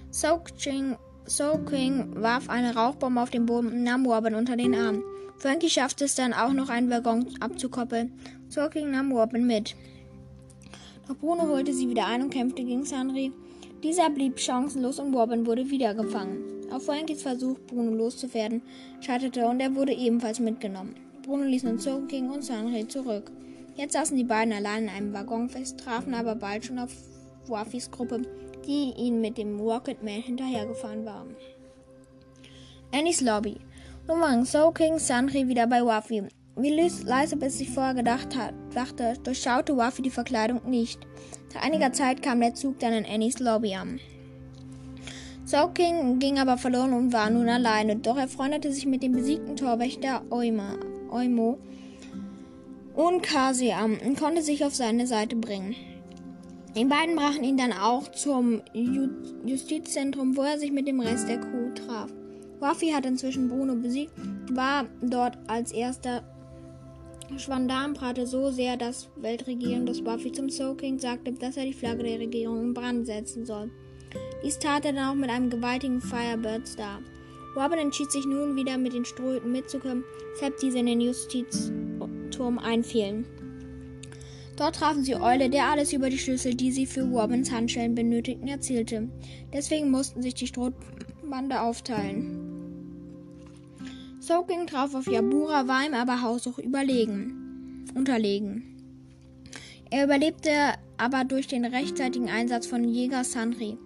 Soak 0.09 0.57
Ching 0.57 0.97
So 1.25 1.59
King 1.69 2.21
warf 2.21 2.49
eine 2.49 2.75
Rauchbombe 2.75 3.21
auf 3.21 3.29
den 3.29 3.45
Boden 3.45 3.67
und 3.67 3.83
nahm 3.83 4.05
Robin 4.05 4.33
unter 4.33 4.57
den 4.57 4.73
Arm. 4.73 5.03
Frankie 5.37 5.69
schaffte 5.69 6.05
es 6.05 6.15
dann 6.15 6.33
auch 6.33 6.53
noch 6.53 6.69
einen 6.69 6.89
Waggon 6.89 7.27
abzukoppeln. 7.39 8.13
So 8.49 8.67
King 8.69 8.91
nahm 8.91 9.11
Robin 9.11 9.45
mit. 9.45 9.75
Doch 11.07 11.17
Bruno 11.17 11.47
holte 11.47 11.73
sie 11.73 11.89
wieder 11.89 12.07
ein 12.07 12.21
und 12.21 12.29
kämpfte 12.29 12.63
gegen 12.63 12.85
Sanri. 12.85 13.31
Dieser 13.83 14.09
blieb 14.09 14.39
chancenlos 14.39 14.99
und 14.99 15.13
Robin 15.13 15.45
wurde 15.45 15.69
wieder 15.69 15.93
gefangen. 15.93 16.43
Auf 16.71 16.85
Frankies 16.85 17.21
Versuch, 17.21 17.59
Bruno 17.67 17.91
loszuwerden, 17.91 18.61
scheiterte 19.01 19.45
und 19.45 19.59
er 19.59 19.75
wurde 19.75 19.93
ebenfalls 19.93 20.39
mitgenommen. 20.39 20.95
Bruno 21.23 21.43
ließ 21.43 21.63
nun 21.63 21.79
Soul 21.79 22.07
King 22.07 22.29
und 22.29 22.43
Sanri 22.43 22.87
zurück. 22.87 23.31
Jetzt 23.75 23.93
saßen 23.93 24.15
die 24.15 24.23
beiden 24.23 24.53
allein 24.53 24.83
in 24.83 24.89
einem 24.89 25.13
Waggon 25.13 25.49
fest, 25.49 25.79
trafen 25.79 26.13
aber 26.13 26.35
bald 26.35 26.65
schon 26.65 26.79
auf 26.79 26.95
Wafis 27.47 27.91
Gruppe, 27.91 28.21
die 28.65 28.93
ihn 28.97 29.19
mit 29.19 29.37
dem 29.37 29.59
Rocketman 29.59 30.21
hinterhergefahren 30.21 31.05
waren. 31.05 31.35
Annies 32.93 33.21
Lobby. 33.21 33.57
Nun 34.07 34.21
waren 34.21 34.45
Soaking 34.45 34.99
Sanri 34.99 35.47
wieder 35.47 35.67
bei 35.67 35.83
Wafi. 35.83 36.23
Wie 36.55 36.69
leise 36.69 37.37
es 37.41 37.57
sich 37.57 37.71
vorher 37.71 37.95
gedacht 37.95 38.37
hat, 38.37 38.53
dachte, 38.75 39.15
durchschaute 39.23 39.75
Wafi 39.75 40.03
die 40.03 40.11
Verkleidung 40.11 40.61
nicht. 40.69 40.99
Nach 41.53 41.63
einiger 41.63 41.93
Zeit 41.93 42.21
kam 42.21 42.41
der 42.41 42.53
Zug 42.53 42.79
dann 42.79 42.93
in 42.93 43.05
Annies 43.05 43.39
Lobby 43.39 43.73
an. 43.73 43.99
Soaking 45.45 46.19
ging 46.19 46.39
aber 46.39 46.57
verloren 46.57 46.93
und 46.93 47.11
war 47.11 47.29
nun 47.29 47.49
alleine, 47.49 47.95
doch 47.95 48.17
er 48.17 48.27
freundete 48.27 48.71
sich 48.71 48.85
mit 48.85 49.03
dem 49.03 49.11
besiegten 49.11 49.55
Torwächter 49.55 50.21
Oima, 50.29 50.77
Oimo 51.11 51.57
und 52.95 53.23
Kasi 53.23 53.71
an 53.71 53.97
und 53.97 54.17
konnte 54.19 54.41
sich 54.41 54.63
auf 54.63 54.75
seine 54.75 55.07
Seite 55.07 55.35
bringen. 55.35 55.75
Die 56.75 56.85
beiden 56.85 57.15
brachen 57.15 57.43
ihn 57.43 57.57
dann 57.57 57.73
auch 57.73 58.09
zum 58.11 58.61
Justizzentrum, 59.45 60.37
wo 60.37 60.41
er 60.41 60.57
sich 60.57 60.71
mit 60.71 60.87
dem 60.87 61.01
Rest 61.01 61.27
der 61.27 61.39
Crew 61.39 61.71
traf. 61.75 62.11
Wafi 62.59 62.91
hat 62.91 63.05
inzwischen 63.05 63.49
Bruno 63.49 63.75
besiegt, 63.75 64.13
war 64.51 64.85
dort 65.01 65.37
als 65.47 65.71
erster. 65.71 66.23
Schwandam 67.37 67.93
prahlte 67.93 68.27
so 68.27 68.51
sehr 68.51 68.77
das 68.77 69.09
Weltregieren, 69.15 69.85
dass 69.85 70.05
Wafi 70.05 70.31
zum 70.31 70.49
Soaking 70.49 70.99
sagte, 70.99 71.33
dass 71.33 71.57
er 71.57 71.65
die 71.65 71.73
Flagge 71.73 72.03
der 72.03 72.19
Regierung 72.19 72.61
in 72.61 72.73
Brand 72.73 73.05
setzen 73.05 73.45
soll. 73.45 73.71
Dies 74.43 74.59
tat 74.59 74.85
er 74.85 74.93
dann 74.93 75.05
auch 75.05 75.15
mit 75.15 75.29
einem 75.29 75.49
gewaltigen 75.49 76.01
Firebird 76.01 76.67
Star. 76.67 77.01
Robin 77.55 77.79
entschied 77.79 78.11
sich 78.11 78.25
nun 78.25 78.55
wieder 78.55 78.77
mit 78.77 78.93
den 78.93 79.05
Strohhüten 79.05 79.51
mitzukommen, 79.51 80.03
weshalb 80.33 80.57
diese 80.59 80.79
in 80.79 80.85
den 80.85 81.01
Justizturm 81.01 82.59
einfielen. 82.59 83.25
Dort 84.55 84.75
trafen 84.75 85.03
sie 85.03 85.15
Eule, 85.15 85.49
der 85.49 85.65
alles 85.65 85.93
über 85.93 86.09
die 86.09 86.19
Schlüssel, 86.19 86.53
die 86.53 86.71
sie 86.71 86.85
für 86.85 87.03
Robins 87.03 87.51
Handschellen 87.51 87.95
benötigten, 87.95 88.47
erzählte. 88.47 89.09
Deswegen 89.51 89.89
mussten 89.89 90.21
sich 90.21 90.35
die 90.35 90.47
Strohbande 90.47 91.61
aufteilen. 91.61 92.42
Soaking 94.23 94.67
traf 94.67 94.95
auf 94.95 95.05
Yabura, 95.05 95.67
war 95.67 95.85
ihm 95.85 95.93
aber 95.93 96.21
haushoch 96.21 96.57
überlegen, 96.57 97.85
unterlegen. 97.93 98.63
Er 99.91 100.05
überlebte 100.05 100.51
aber 100.97 101.25
durch 101.25 101.47
den 101.47 101.65
rechtzeitigen 101.65 102.29
Einsatz 102.29 102.65
von 102.65 102.85
Jäger 102.85 103.25
Sanri. 103.25 103.77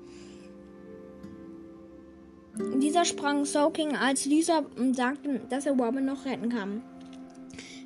Dieser 2.81 3.03
sprang 3.03 3.45
Soaking 3.45 3.95
als 3.95 4.25
Lisa 4.25 4.63
sagte, 4.91 5.41
dass 5.49 5.65
er 5.65 5.73
Robin 5.73 6.05
noch 6.05 6.25
retten 6.25 6.49
kann 6.49 6.83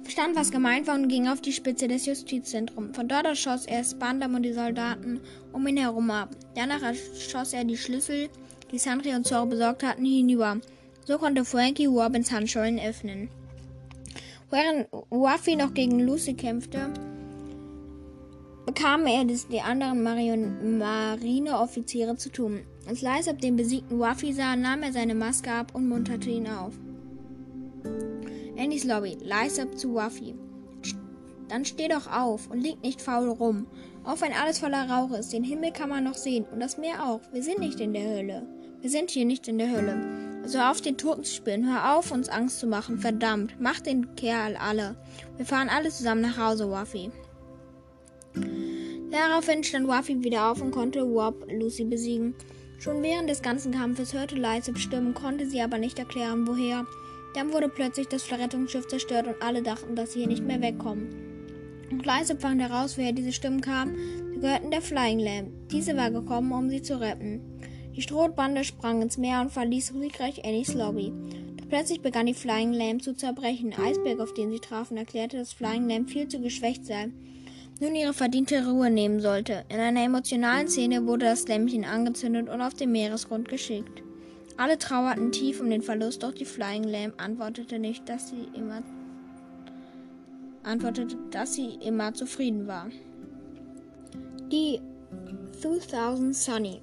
verstand, 0.04 0.36
was 0.36 0.52
gemeint 0.52 0.88
war 0.88 0.96
und 0.96 1.08
ging 1.08 1.30
auf 1.30 1.40
die 1.40 1.54
Spitze 1.54 1.88
des 1.88 2.06
Justizzentrums. 2.06 2.98
Von 2.98 3.08
dort 3.08 3.26
aus 3.28 3.40
schoss 3.40 3.66
er 3.66 3.82
Spandam 3.82 4.36
und 4.36 4.44
die 4.44 4.52
Soldaten 4.52 5.22
um 5.54 5.66
ihn 5.68 5.78
herum 5.78 6.12
ab. 6.12 6.36
Danach 6.54 6.82
schoss 7.18 7.54
er 7.54 7.64
die 7.64 7.78
Schlüssel, 7.78 8.28
die 8.74 8.78
Sandri 8.78 9.16
und 9.16 9.26
Zoro 9.26 9.46
besorgt 9.46 9.84
hatten, 9.84 10.04
hinüber. 10.04 10.60
So 11.06 11.18
konnte 11.18 11.46
Frankie 11.46 11.88
Robins 11.88 12.32
Handschellen 12.32 12.80
öffnen. 12.80 13.30
Während 14.50 14.88
Wafi 15.10 15.56
noch 15.56 15.74
gegen 15.74 16.00
Lucy 16.00 16.34
kämpfte, 16.34 16.94
bekam 18.66 19.06
er 19.06 19.28
es 19.30 19.48
die 19.48 19.62
anderen 19.62 20.04
Marineoffiziere 20.78 22.18
zu 22.18 22.30
tun. 22.30 22.62
Als 22.88 23.02
Lysop 23.02 23.40
den 23.40 23.56
besiegten 23.56 24.00
Wafi 24.00 24.34
sah, 24.34 24.56
nahm 24.56 24.84
er 24.84 24.92
seine 24.92 25.16
Maske 25.16 25.52
ab 25.52 25.74
und 25.74 25.88
munterte 25.88 26.30
ihn 26.30 26.48
auf. 26.48 26.74
Andys 28.58 28.84
Lobby. 28.84 29.18
Lysop 29.24 29.78
zu 29.78 29.96
Waffy. 29.96 30.36
Dann 31.48 31.66
steh 31.66 31.88
doch 31.88 32.12
auf 32.12 32.50
und 32.50 32.62
lieg 32.62 32.82
nicht 32.82 33.02
faul 33.02 33.30
rum. 33.30 33.68
Auch 34.04 34.22
wenn 34.22 34.34
alles 34.34 34.60
voller 34.60 34.90
Rauch 34.90 35.12
ist, 35.12 35.34
den 35.34 35.44
Himmel 35.44 35.72
kann 35.72 35.90
man 35.90 36.04
noch 36.04 36.16
sehen 36.16 36.46
und 36.52 36.60
das 36.60 36.78
Meer 36.78 37.06
auch. 37.06 37.22
Wir 37.34 37.44
sind 37.44 37.60
nicht 37.60 37.80
in 37.80 37.94
der 37.94 38.08
Hölle. 38.08 38.48
Wir 38.82 38.90
sind 38.90 39.12
hier 39.12 39.26
nicht 39.26 39.48
in 39.48 39.58
der 39.58 39.72
Hölle. 39.72 40.31
Also 40.44 40.60
auf 40.60 40.82
den 40.82 40.98
Toten 40.98 41.24
zu 41.24 41.36
spielen. 41.36 41.72
Hör 41.72 41.98
auf, 41.98 42.12
uns 42.12 42.30
Angst 42.30 42.60
zu 42.60 42.68
machen. 42.68 43.00
Verdammt. 43.00 43.56
Mach 43.60 43.80
den 43.80 44.16
Kerl 44.16 44.56
alle. 44.56 44.96
Wir 45.38 45.46
fahren 45.46 45.70
alle 45.70 45.90
zusammen 45.90 46.22
nach 46.22 46.38
Hause, 46.38 46.70
Waffy. 46.70 47.12
Daraufhin 49.12 49.64
stand 49.64 49.88
Waffy 49.88 50.24
wieder 50.24 50.50
auf 50.50 50.62
und 50.62 50.72
konnte 50.72 51.06
Wop 51.06 51.46
Lucy 51.52 51.84
besiegen. 51.84 52.34
Schon 52.80 53.04
während 53.04 53.30
des 53.30 53.42
ganzen 53.42 53.74
Kampfes 53.74 54.14
hörte 54.14 54.36
Lysop 54.36 54.80
Stimmen, 54.80 55.14
konnte 55.14 55.46
sie 55.46 55.62
aber 55.62 55.78
nicht 55.78 56.00
erklären, 56.00 56.48
woher. 56.48 56.86
Dann 57.36 57.54
wurde 57.54 57.70
plötzlich 57.70 58.08
das 58.08 58.32
Rettungsschiff 58.32 58.88
zerstört 58.88 59.28
und 59.28 59.42
alle 59.42 59.62
dachten, 59.62 59.96
dass 59.96 60.14
sie 60.14 60.20
hier 60.20 60.28
nicht 60.28 60.44
mehr 60.44 60.62
wegkommen. 60.62 61.10
Und 61.92 62.06
Lysop 62.06 62.42
fand 62.42 62.62
heraus, 62.62 62.98
woher 62.98 63.12
diese 63.12 63.34
Stimmen 63.34 63.62
kamen. 63.62 63.96
Sie 64.34 64.40
gehörten 64.40 64.72
der 64.72 64.82
Flying 64.82 65.20
Lamb. 65.20 65.52
Diese 65.70 65.96
war 65.96 66.10
gekommen, 66.10 66.52
um 66.54 66.70
sie 66.70 66.82
zu 66.82 67.00
retten. 67.00 67.42
Die 67.96 68.02
Strohbande 68.02 68.64
sprang 68.64 69.02
ins 69.02 69.18
Meer 69.18 69.42
und 69.42 69.52
verließ 69.52 69.88
siegreich 69.88 70.46
Annies 70.46 70.74
Lobby. 70.74 71.12
Doch 71.58 71.68
plötzlich 71.68 72.02
begann 72.02 72.26
die 72.26 72.34
Flying 72.34 72.74
Lamb 72.74 73.04
zu 73.04 73.16
zerbrechen. 73.16 73.74
Ein 73.74 73.84
Eisberg, 73.84 74.20
auf 74.20 74.34
den 74.34 74.52
sie 74.52 74.60
trafen, 74.60 74.98
erklärte, 74.98 75.38
dass 75.38 75.54
Flying 75.54 75.88
Lamb 75.88 76.10
viel 76.10 76.28
zu 76.28 76.40
geschwächt 76.40 76.86
sei 76.86 77.10
nun 77.82 77.96
ihre 77.96 78.14
verdiente 78.14 78.64
Ruhe 78.68 78.92
nehmen 78.92 79.20
sollte. 79.22 79.66
In 79.70 79.80
einer 79.80 80.04
emotionalen 80.04 80.68
Szene 80.68 81.08
wurde 81.08 81.26
das 81.26 81.48
Lämpchen 81.48 81.84
angezündet 81.84 82.48
und 82.48 82.62
auf 82.62 82.76
den 82.76 82.92
Meeresgrund 82.92 83.50
geschickt. 83.50 84.04
Alle 84.56 84.78
trauerten 84.78 85.32
tief 85.32 85.60
um 85.60 85.70
den 85.70 85.82
Verlust, 85.82 86.22
doch 86.22 86.32
die 86.32 86.46
Flying 86.46 86.84
Lamb 86.84 87.16
antwortete 87.20 87.80
nicht, 87.80 88.08
dass 88.08 88.30
sie 88.30 88.48
immer 88.54 88.84
antwortete, 90.62 91.18
dass 91.32 91.56
sie 91.56 91.80
immer 91.84 92.14
zufrieden 92.14 92.68
war. 92.68 92.88
Die 94.52 94.80
2000 95.60 96.36
Sunny 96.36 96.82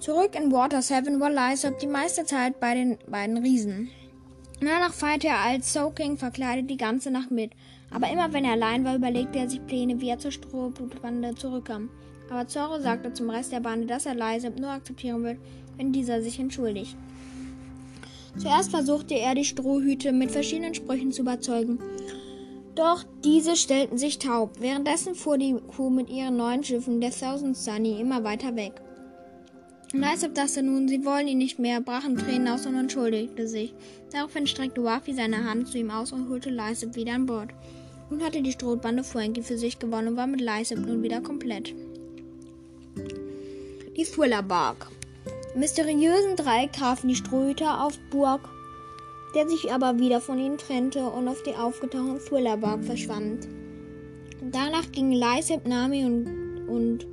Zurück 0.00 0.36
in 0.36 0.52
Water 0.52 0.80
7 0.80 1.18
war 1.18 1.28
Lysop 1.28 1.80
die 1.80 1.88
meiste 1.88 2.24
Zeit 2.24 2.60
bei 2.60 2.74
den 2.74 2.98
beiden 3.08 3.38
Riesen. 3.38 3.88
Danach 4.60 4.92
feierte 4.92 5.26
er 5.26 5.40
als 5.40 5.72
Soaking 5.72 6.16
verkleidet 6.16 6.70
die 6.70 6.76
ganze 6.76 7.10
Nacht 7.10 7.32
mit. 7.32 7.50
Aber 7.90 8.08
immer 8.08 8.32
wenn 8.32 8.44
er 8.44 8.52
allein 8.52 8.84
war, 8.84 8.94
überlegte 8.94 9.40
er 9.40 9.50
sich 9.50 9.64
Pläne, 9.66 10.00
wie 10.00 10.10
er 10.10 10.18
zur 10.18 10.30
Strohblutbande 10.30 11.34
zurückkam. 11.34 11.90
Aber 12.30 12.46
Zorro 12.46 12.80
sagte 12.80 13.12
zum 13.12 13.28
Rest 13.28 13.50
der 13.50 13.60
Bande, 13.60 13.88
dass 13.88 14.06
er 14.06 14.14
Leise 14.14 14.50
nur 14.50 14.70
akzeptieren 14.70 15.24
wird, 15.24 15.38
wenn 15.76 15.92
dieser 15.92 16.22
sich 16.22 16.38
entschuldigt. 16.38 16.96
Zuerst 18.36 18.70
versuchte 18.70 19.14
er, 19.14 19.34
die 19.34 19.44
Strohhüte 19.44 20.12
mit 20.12 20.30
verschiedenen 20.30 20.74
Sprüchen 20.74 21.10
zu 21.10 21.22
überzeugen. 21.22 21.80
Doch 22.76 23.04
diese 23.24 23.56
stellten 23.56 23.98
sich 23.98 24.20
taub. 24.20 24.60
Währenddessen 24.60 25.16
fuhr 25.16 25.38
die 25.38 25.56
Kuh 25.76 25.90
mit 25.90 26.08
ihren 26.08 26.36
neuen 26.36 26.62
Schiffen 26.62 27.00
der 27.00 27.10
Thousand 27.10 27.56
Sunny 27.56 28.00
immer 28.00 28.22
weiter 28.22 28.54
weg. 28.54 28.80
Leisab 29.92 30.34
dachte 30.34 30.62
nun, 30.62 30.86
sie 30.86 31.04
wollen 31.04 31.28
ihn 31.28 31.38
nicht 31.38 31.58
mehr, 31.58 31.80
brachen 31.80 32.18
Tränen 32.18 32.48
aus 32.48 32.66
und 32.66 32.74
entschuldigte 32.74 33.48
sich. 33.48 33.72
Daraufhin 34.12 34.46
streckte 34.46 34.84
Wafi 34.84 35.14
seine 35.14 35.44
Hand 35.44 35.68
zu 35.68 35.78
ihm 35.78 35.90
aus 35.90 36.12
und 36.12 36.28
holte 36.28 36.50
Leisab 36.50 36.94
wieder 36.94 37.14
an 37.14 37.24
Bord. 37.24 37.50
Nun 38.10 38.22
hatte 38.22 38.42
die 38.42 38.52
Strohbande 38.52 39.02
Frankie 39.02 39.42
für 39.42 39.56
sich 39.56 39.78
gewonnen 39.78 40.08
und 40.08 40.16
war 40.16 40.26
mit 40.26 40.40
Lysop 40.40 40.78
nun 40.78 41.02
wieder 41.02 41.20
komplett. 41.20 41.74
Die 43.96 44.04
Thriller 44.04 44.42
Bark. 44.42 44.88
mysteriösen 45.54 46.36
Dreieck 46.36 46.72
trafen 46.72 47.08
die 47.08 47.16
Strohhüter 47.16 47.84
auf 47.84 47.98
Burg, 48.10 48.48
der 49.34 49.48
sich 49.48 49.72
aber 49.72 49.98
wieder 49.98 50.20
von 50.20 50.38
ihnen 50.38 50.58
trennte 50.58 51.00
und 51.00 51.28
auf 51.28 51.42
die 51.42 51.54
aufgetauchten 51.54 52.20
Thriller 52.20 52.56
Bark 52.56 52.84
verschwand. 52.84 53.48
Danach 54.52 54.90
gingen 54.92 55.12
Lysop, 55.12 55.66
Nami 55.66 56.04
und, 56.04 56.68
und 56.68 57.06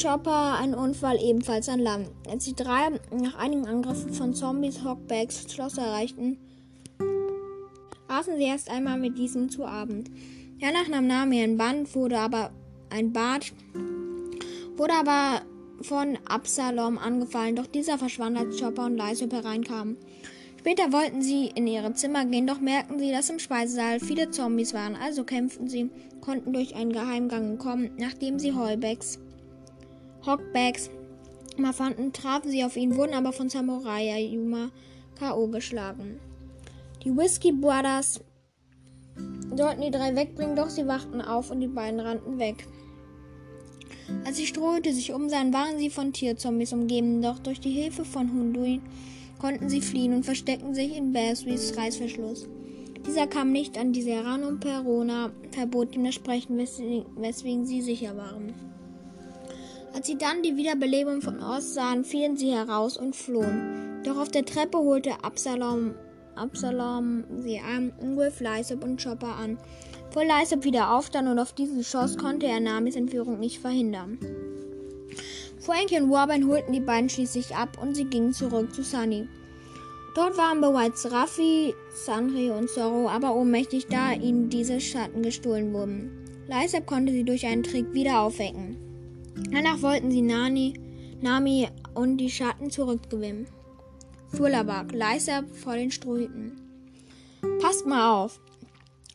Chopper 0.00 0.56
einen 0.58 0.72
Unfall 0.72 1.18
ebenfalls 1.22 1.68
an 1.68 1.80
Land. 1.80 2.08
Als 2.26 2.46
die 2.46 2.54
drei 2.54 2.88
nach 3.10 3.34
einigen 3.34 3.66
Angriffen 3.66 4.14
von 4.14 4.32
Zombies 4.32 4.82
Hawkbacks 4.82 5.52
Schloss 5.52 5.76
erreichten, 5.76 6.38
aßen 8.08 8.36
sie 8.38 8.44
erst 8.44 8.70
einmal 8.70 8.98
mit 8.98 9.18
diesem 9.18 9.50
zu 9.50 9.66
Abend. 9.66 10.10
Danach 10.58 10.88
nahm 10.88 11.06
Nami 11.06 11.42
ein 11.42 11.58
Band, 11.58 11.94
wurde 11.94 12.18
aber 12.18 12.50
ein 12.88 13.12
Bad, 13.12 13.52
wurde 14.76 14.94
aber 14.94 15.42
von 15.82 16.18
Absalom 16.26 16.96
angefallen, 16.96 17.56
doch 17.56 17.66
dieser 17.66 17.98
verschwand, 17.98 18.38
als 18.38 18.58
Chopper 18.58 18.86
und 18.86 18.96
Lysop 18.96 19.32
hereinkamen. 19.32 19.98
Später 20.58 20.92
wollten 20.92 21.20
sie 21.20 21.46
in 21.54 21.66
ihre 21.66 21.92
Zimmer 21.92 22.24
gehen, 22.24 22.46
doch 22.46 22.60
merkten 22.60 22.98
sie, 22.98 23.12
dass 23.12 23.28
im 23.28 23.38
Speisesaal 23.38 24.00
viele 24.00 24.30
Zombies 24.30 24.72
waren, 24.72 24.96
also 24.96 25.24
kämpften 25.24 25.68
sie, 25.68 25.90
konnten 26.22 26.54
durch 26.54 26.74
einen 26.74 26.92
Geheimgang 26.92 27.58
kommen, 27.58 27.90
nachdem 27.98 28.38
sie 28.38 28.54
Hallbacks, 28.54 29.18
Hawkbacks 30.24 30.90
mal 31.56 31.72
fanden, 31.72 32.12
trafen 32.12 32.50
sie 32.50 32.64
auf 32.64 32.76
ihn, 32.76 32.96
wurden 32.96 33.14
aber 33.14 33.32
von 33.32 33.48
Samurai 33.48 34.20
Yuma 34.22 34.70
K.O. 35.18 35.48
geschlagen. 35.48 36.18
Die 37.04 37.16
Whiskey 37.16 37.52
Brothers 37.52 38.20
sollten 39.54 39.82
die 39.82 39.90
drei 39.90 40.14
wegbringen, 40.14 40.56
doch 40.56 40.70
sie 40.70 40.86
wachten 40.86 41.20
auf 41.20 41.50
und 41.50 41.60
die 41.60 41.68
beiden 41.68 42.00
rannten 42.00 42.38
weg. 42.38 42.66
Als 44.24 44.36
die 44.36 44.46
Strohhüte 44.46 44.92
sich 44.92 45.12
umsahen, 45.12 45.52
waren 45.52 45.78
sie 45.78 45.90
von 45.90 46.12
Tierzombies 46.12 46.72
umgeben, 46.72 47.22
doch 47.22 47.38
durch 47.38 47.60
die 47.60 47.70
Hilfe 47.70 48.04
von 48.04 48.30
Hunduin 48.32 48.82
konnten 49.38 49.68
sie 49.68 49.80
fliehen 49.80 50.12
und 50.12 50.24
versteckten 50.24 50.74
sich 50.74 50.96
in 50.96 51.12
Bearswys 51.12 51.76
Reißverschluss. 51.76 52.48
Dieser 53.06 53.26
kam 53.26 53.52
nicht 53.52 53.78
an 53.78 53.92
diese 53.92 54.10
heran 54.10 54.44
und 54.44 54.60
Perona 54.60 55.30
verbot 55.52 55.94
ihm 55.94 56.04
das 56.04 56.14
Sprechen, 56.14 56.58
weswegen 56.58 57.64
sie 57.64 57.80
sicher 57.80 58.16
waren. 58.16 58.52
Als 59.92 60.06
sie 60.06 60.16
dann 60.16 60.42
die 60.42 60.56
Wiederbelebung 60.56 61.20
von 61.20 61.42
Ost 61.42 61.74
sahen, 61.74 62.04
fielen 62.04 62.36
sie 62.36 62.52
heraus 62.52 62.96
und 62.96 63.16
flohen. 63.16 64.02
Doch 64.04 64.18
auf 64.18 64.30
der 64.30 64.44
Treppe 64.44 64.78
holte 64.78 65.22
Absalom 65.22 65.94
Absalom 66.36 67.24
sie 67.40 67.60
an, 67.60 67.92
Wolf, 68.16 68.40
Lysop 68.40 68.82
und 68.82 69.02
Chopper 69.02 69.36
an. 69.36 69.58
Vor 70.10 70.24
Lysop 70.24 70.64
wieder 70.64 70.96
aufstand 70.96 71.28
und 71.28 71.38
auf 71.38 71.52
diesen 71.52 71.84
schoss, 71.84 72.16
konnte 72.16 72.46
er 72.46 72.60
Namis 72.60 72.96
Entführung 72.96 73.38
nicht 73.38 73.58
verhindern. 73.58 74.18
Frankie 75.58 76.00
und 76.00 76.10
Robin 76.10 76.48
holten 76.48 76.72
die 76.72 76.80
beiden 76.80 77.10
schließlich 77.10 77.54
ab 77.54 77.76
und 77.82 77.94
sie 77.94 78.06
gingen 78.06 78.32
zurück 78.32 78.74
zu 78.74 78.82
Sunny. 78.82 79.28
Dort 80.14 80.38
waren 80.38 80.60
bereits 80.60 81.10
Raffi, 81.12 81.74
Sanri 81.94 82.50
und 82.50 82.70
Zorro 82.70 83.08
aber 83.08 83.34
ohnmächtig, 83.34 83.86
da 83.88 84.12
ihnen 84.12 84.48
diese 84.48 84.80
Schatten 84.80 85.22
gestohlen 85.22 85.72
wurden. 85.74 86.10
Lysop 86.48 86.86
konnte 86.86 87.12
sie 87.12 87.24
durch 87.24 87.44
einen 87.46 87.62
Trick 87.62 87.92
wieder 87.92 88.20
aufwecken. 88.20 88.89
Danach 89.50 89.82
wollten 89.82 90.10
sie 90.10 90.22
Nani, 90.22 90.74
Nami 91.20 91.68
und 91.94 92.18
die 92.18 92.30
Schatten 92.30 92.70
zurückgewinnen. 92.70 93.46
Thrillerbug, 94.36 94.92
leiser 94.92 95.44
vor 95.62 95.74
den 95.74 95.90
Strohhüten. 95.90 96.60
Passt 97.60 97.86
mal 97.86 98.22
auf. 98.22 98.40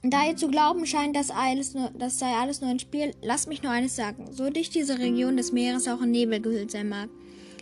Da 0.04 0.28
ihr 0.28 0.36
zu 0.36 0.50
glauben 0.50 0.86
scheint, 0.86 1.16
dass 1.16 1.32
alles 1.32 1.74
nur, 1.74 1.90
das 1.98 2.20
sei 2.20 2.32
alles 2.34 2.62
nur 2.62 2.70
ein 2.70 2.80
Spiel, 2.80 3.12
lasst 3.24 3.48
mich 3.48 3.64
nur 3.64 3.72
eines 3.72 3.96
sagen. 3.96 4.28
So 4.32 4.50
dicht 4.50 4.76
diese 4.76 5.00
Region 5.00 5.36
des 5.36 5.52
Meeres 5.52 5.88
auch 5.88 6.02
in 6.02 6.12
Nebel 6.12 6.42
gehüllt 6.42 6.70
sein 6.70 6.90
mag, 6.90 7.10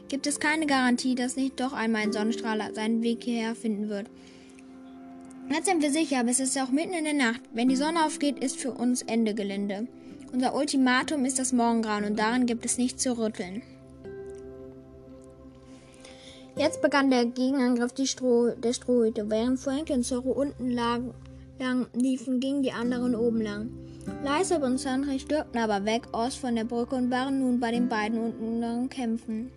gibt 0.09 0.27
es 0.27 0.41
keine 0.41 0.65
Garantie, 0.65 1.15
dass 1.15 1.37
nicht 1.37 1.59
doch 1.59 1.71
einmal 1.71 2.01
ein 2.01 2.11
Sonnenstrahler 2.11 2.73
seinen 2.73 3.01
Weg 3.01 3.23
hierher 3.23 3.55
finden 3.55 3.87
wird. 3.87 4.09
Jetzt 5.49 5.67
sind 5.67 5.81
wir 5.81 5.91
sicher, 5.91 6.19
aber 6.19 6.29
es 6.29 6.39
ist 6.39 6.57
auch 6.59 6.69
mitten 6.69 6.93
in 6.93 7.05
der 7.05 7.13
Nacht. 7.13 7.41
Wenn 7.53 7.69
die 7.69 7.75
Sonne 7.75 8.05
aufgeht, 8.05 8.39
ist 8.43 8.57
für 8.57 8.71
uns 8.71 9.03
Ende 9.03 9.33
Gelände. 9.33 9.87
Unser 10.33 10.55
Ultimatum 10.55 11.25
ist 11.25 11.37
das 11.37 11.53
Morgengrauen 11.53 12.05
und 12.05 12.17
daran 12.17 12.47
gibt 12.47 12.65
es 12.65 12.79
nichts 12.79 13.03
zu 13.03 13.15
rütteln. 13.19 13.61
Jetzt 16.57 16.81
begann 16.81 17.11
der 17.11 17.25
Gegenangriff 17.25 17.91
Stroh, 18.05 18.49
der 18.49 18.73
Strohhüte. 18.73 19.29
Während 19.29 19.59
Frank 19.59 19.91
und 19.91 20.03
Zorro 20.03 20.31
unten 20.31 20.71
lagen, 20.71 21.13
lang 21.59 21.85
liefen, 21.93 22.39
gingen 22.39 22.63
die 22.63 22.71
anderen 22.71 23.15
oben 23.15 23.41
lang. 23.41 23.69
Lysop 24.23 24.63
und 24.63 24.79
Sandra 24.79 25.19
stürmten 25.19 25.61
aber 25.61 25.85
weg 25.85 26.07
aus 26.13 26.33
von 26.33 26.55
der 26.55 26.63
Brücke 26.63 26.95
und 26.95 27.11
waren 27.11 27.39
nun 27.39 27.59
bei 27.59 27.69
den 27.69 27.87
beiden 27.87 28.17
unten 28.17 28.89
kämpfen. 28.89 29.51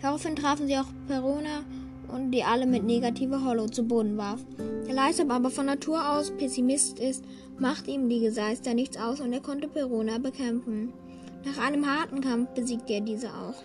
Daraufhin 0.00 0.36
trafen 0.36 0.68
sie 0.68 0.78
auch 0.78 0.88
Perona 1.06 1.64
und 2.08 2.30
die 2.30 2.42
alle 2.42 2.66
mit 2.66 2.84
negativer 2.84 3.44
Hollow 3.44 3.66
zu 3.66 3.84
Boden 3.84 4.16
warf. 4.16 4.44
Lysop 4.88 5.30
aber 5.30 5.50
von 5.50 5.66
Natur 5.66 6.16
aus 6.16 6.30
Pessimist 6.30 6.98
ist, 6.98 7.24
macht 7.58 7.88
ihm 7.88 8.08
die 8.08 8.20
Geseister 8.20 8.74
nichts 8.74 8.98
aus 8.98 9.20
und 9.20 9.32
er 9.32 9.40
konnte 9.40 9.68
Perona 9.68 10.18
bekämpfen. 10.18 10.92
Nach 11.44 11.58
einem 11.64 11.86
harten 11.86 12.20
Kampf 12.20 12.50
besiegte 12.50 12.94
er 12.94 13.00
diese 13.02 13.28
auch. 13.28 13.62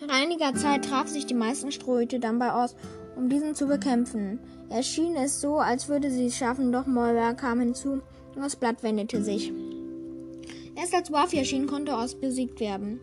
Nach 0.00 0.14
einiger 0.22 0.54
Zeit 0.54 0.84
trafen 0.84 1.12
sich 1.12 1.26
die 1.26 1.34
meisten 1.34 1.72
Strohhüte 1.72 2.20
dann 2.20 2.38
bei 2.38 2.54
Oz, 2.54 2.74
um 3.16 3.28
diesen 3.28 3.54
zu 3.54 3.66
bekämpfen. 3.66 4.38
Es 4.70 4.86
schien 4.86 5.16
es 5.16 5.40
so, 5.40 5.58
als 5.58 5.88
würde 5.88 6.10
sie 6.10 6.26
es 6.26 6.36
schaffen, 6.36 6.72
doch 6.72 6.86
Moira 6.86 7.34
kam 7.34 7.60
hinzu 7.60 8.00
und 8.34 8.42
das 8.42 8.56
Blatt 8.56 8.82
wendete 8.82 9.22
sich. 9.22 9.52
Erst 10.76 10.94
als 10.94 11.12
Wafi 11.12 11.38
erschien, 11.38 11.66
konnte 11.66 11.92
Oz 11.92 12.14
besiegt 12.14 12.60
werden. 12.60 13.00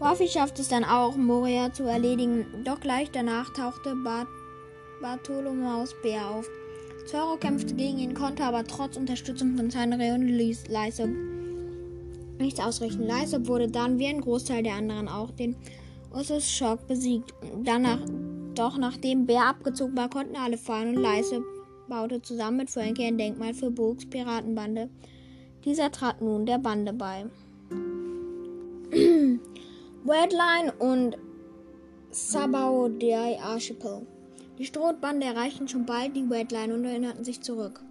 Wafi 0.00 0.28
schaffte 0.28 0.62
es 0.62 0.68
dann 0.68 0.84
auch, 0.84 1.14
Moria 1.16 1.74
zu 1.74 1.84
erledigen, 1.84 2.46
doch 2.64 2.80
gleich 2.80 3.10
danach 3.10 3.52
tauchte 3.52 3.94
Bart 3.94 4.28
Bartholomäus 5.02 5.94
Bär 6.02 6.26
auf. 6.30 6.48
Zorro 7.06 7.36
kämpfte 7.36 7.74
gegen 7.74 7.98
ihn, 7.98 8.14
konnte 8.14 8.44
aber 8.44 8.64
trotz 8.64 8.96
Unterstützung 8.96 9.56
von 9.56 9.70
Sanre 9.70 10.14
und 10.14 10.26
Lysop 10.26 11.10
nichts 12.38 12.60
ausrichten. 12.60 13.06
Lysop 13.06 13.46
wurde 13.46 13.68
dann, 13.68 13.98
wie 13.98 14.06
ein 14.06 14.22
Großteil 14.22 14.62
der 14.62 14.74
anderen 14.74 15.06
auch, 15.06 15.30
den 15.32 15.54
Ursus 16.14 16.50
Schock 16.50 16.86
besiegt. 16.86 17.34
Danach, 17.62 18.00
doch 18.54 18.78
nachdem 18.78 19.26
Bär 19.26 19.46
abgezogen 19.46 19.98
war, 19.98 20.08
konnten 20.08 20.36
alle 20.36 20.56
fahren 20.56 20.96
und 20.96 21.02
Leise 21.02 21.42
baute 21.88 22.22
zusammen 22.22 22.56
mit 22.58 22.70
Frankie 22.70 23.04
ein 23.04 23.18
Denkmal 23.18 23.52
für 23.52 23.70
Brooks 23.70 24.08
Piratenbande. 24.08 24.88
Dieser 25.64 25.90
trat 25.90 26.22
nun 26.22 26.46
der 26.46 26.58
Bande 26.58 26.94
bei. 26.94 27.26
Redline 30.08 30.72
und 30.78 31.18
Sabao 32.10 32.88
der 32.88 33.42
Archipel. 33.42 34.06
Die 34.58 34.64
Strohbande 34.64 35.26
erreichten 35.26 35.68
schon 35.68 35.84
bald 35.84 36.16
die 36.16 36.24
Redline 36.24 36.74
und 36.74 36.84
erinnerten 36.86 37.22
sich 37.22 37.42
zurück. 37.42 37.82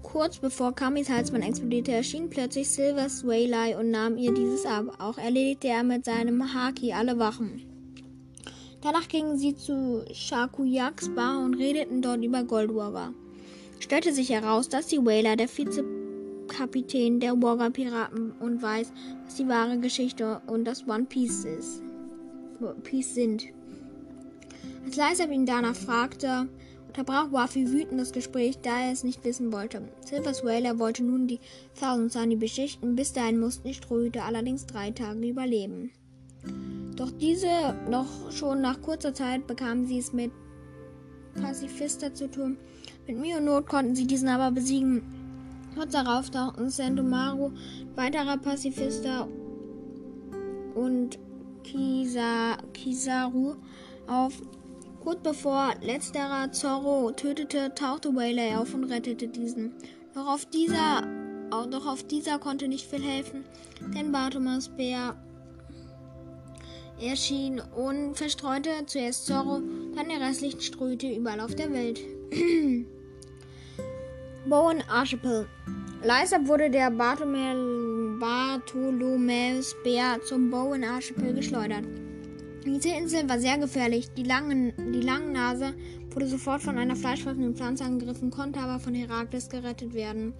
Kurz 0.02 0.38
bevor 0.38 0.74
Kamis 0.74 1.10
Halsband 1.10 1.44
explodierte, 1.44 1.92
erschien 1.92 2.30
plötzlich 2.30 2.70
Silver 2.70 3.10
Swaylai 3.10 3.78
und 3.78 3.90
nahm 3.90 4.16
ihr 4.16 4.32
dieses 4.32 4.64
ab. 4.64 4.86
Auch 4.98 5.18
erledigte 5.18 5.68
er 5.68 5.82
mit 5.82 6.06
seinem 6.06 6.54
Haki 6.54 6.94
alle 6.94 7.18
Wachen. 7.18 7.67
Danach 8.80 9.08
gingen 9.08 9.36
sie 9.36 9.56
zu 9.56 10.04
Shakuyaks 10.12 11.08
Bar 11.08 11.44
und 11.44 11.54
redeten 11.54 12.00
dort 12.00 12.24
über 12.24 12.44
Goldwogger. 12.44 13.12
Stellte 13.80 14.12
sich 14.12 14.30
heraus, 14.30 14.68
dass 14.68 14.86
die 14.86 15.04
Whaler 15.04 15.34
der 15.34 15.48
Vizekapitän 15.48 17.18
der 17.18 17.40
Wogger 17.42 17.70
Piraten 17.70 18.32
und 18.38 18.62
weiß, 18.62 18.92
was 19.24 19.34
die 19.34 19.48
wahre 19.48 19.78
Geschichte 19.78 20.40
und 20.46 20.64
das 20.64 20.86
One 20.86 21.04
Piece 21.04 21.44
ist. 21.44 21.82
Piece 22.84 23.14
sind. 23.14 23.46
Als 24.84 24.96
Lysa 24.96 25.24
ihn 25.30 25.46
danach 25.46 25.76
fragte, 25.76 26.48
unterbrach 26.86 27.30
Wafi 27.32 27.70
wütend 27.70 28.00
das 28.00 28.12
Gespräch, 28.12 28.58
da 28.62 28.80
er 28.80 28.92
es 28.92 29.04
nicht 29.04 29.24
wissen 29.24 29.52
wollte. 29.52 29.82
Silvers 30.04 30.44
Whaler 30.44 30.78
wollte 30.78 31.04
nun 31.04 31.26
die 31.26 31.40
Thousand 31.78 32.12
Sunny 32.12 32.36
beschichten, 32.36 32.96
bis 32.96 33.12
dahin 33.12 33.40
mussten 33.40 33.68
die 33.68 33.74
Strohhüte 33.74 34.22
allerdings 34.22 34.66
drei 34.66 34.90
Tage 34.90 35.28
überleben. 35.28 35.90
Doch 36.98 37.12
diese, 37.12 37.76
noch 37.88 38.32
schon 38.32 38.60
nach 38.60 38.82
kurzer 38.82 39.14
Zeit, 39.14 39.46
bekamen 39.46 39.86
sie 39.86 39.98
es 39.98 40.12
mit 40.12 40.32
Pazifista 41.40 42.12
zu 42.12 42.28
tun. 42.28 42.58
Mit 43.06 43.18
Mühe 43.18 43.36
und 43.36 43.44
Not 43.44 43.68
konnten 43.68 43.94
sie 43.94 44.04
diesen 44.04 44.28
aber 44.28 44.50
besiegen. 44.50 45.02
Kurz 45.76 45.92
darauf 45.92 46.28
tauchten 46.28 46.70
Sandomaru, 46.70 47.52
weiterer 47.94 48.36
Pazifista 48.36 49.28
und 50.74 51.20
Kisa, 51.62 52.56
Kizaru 52.74 53.54
auf. 54.08 54.42
Kurz 54.98 55.20
bevor 55.22 55.74
letzterer 55.80 56.50
Zorro 56.50 57.12
tötete, 57.12 57.72
tauchte 57.76 58.12
Waylay 58.12 58.56
auf 58.56 58.74
und 58.74 58.84
rettete 58.84 59.28
diesen. 59.28 59.72
Doch 60.14 60.26
auf 60.26 60.46
dieser, 60.46 61.02
doch 61.70 61.86
auf 61.86 62.02
dieser 62.02 62.40
konnte 62.40 62.66
nicht 62.66 62.90
viel 62.90 63.04
helfen, 63.04 63.44
denn 63.94 64.10
Bartomas 64.10 64.68
Bär 64.68 65.14
erschien 67.00 67.60
und 67.60 68.16
verstreute 68.16 68.70
zuerst 68.86 69.26
Zorro, 69.26 69.62
dann 69.94 70.08
die 70.08 70.16
restlichen 70.16 70.60
Ströte 70.60 71.08
überall 71.08 71.40
auf 71.40 71.54
der 71.54 71.72
Welt. 71.72 72.00
Bowen 74.48 74.82
Archipel. 74.88 75.46
Leiser 76.02 76.46
wurde 76.46 76.70
der 76.70 76.90
Bartholomäus 76.90 79.76
Bär 79.82 80.18
zum 80.24 80.50
Bowen 80.50 80.84
Archipel 80.84 81.34
geschleudert. 81.34 81.84
Diese 82.64 82.90
Insel 82.90 83.28
war 83.28 83.38
sehr 83.38 83.58
gefährlich. 83.58 84.08
Die, 84.16 84.22
langen, 84.22 84.72
die 84.92 85.04
Nase 85.04 85.74
wurde 86.10 86.28
sofort 86.28 86.62
von 86.62 86.78
einer 86.78 86.96
fleischfressenden 86.96 87.54
Pflanze 87.54 87.84
angegriffen, 87.84 88.30
konnte 88.30 88.60
aber 88.60 88.78
von 88.78 88.94
Herakles 88.94 89.48
gerettet 89.48 89.94
werden. 89.94 90.34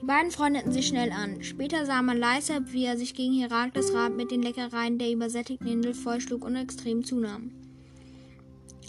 Die 0.00 0.06
beiden 0.06 0.30
freundeten 0.30 0.72
sich 0.72 0.86
schnell 0.86 1.12
an. 1.12 1.42
Später 1.42 1.86
sah 1.86 2.02
man 2.02 2.18
Leisab, 2.18 2.72
wie 2.72 2.84
er 2.84 2.96
sich 2.96 3.14
gegen 3.14 3.34
Herakles 3.34 3.94
Rat 3.94 4.16
mit 4.16 4.30
den 4.30 4.42
Leckereien 4.42 4.98
der 4.98 5.12
übersättigten 5.12 5.68
Insel 5.68 5.94
vollschlug 5.94 6.44
und 6.44 6.56
extrem 6.56 7.04
zunahm. 7.04 7.52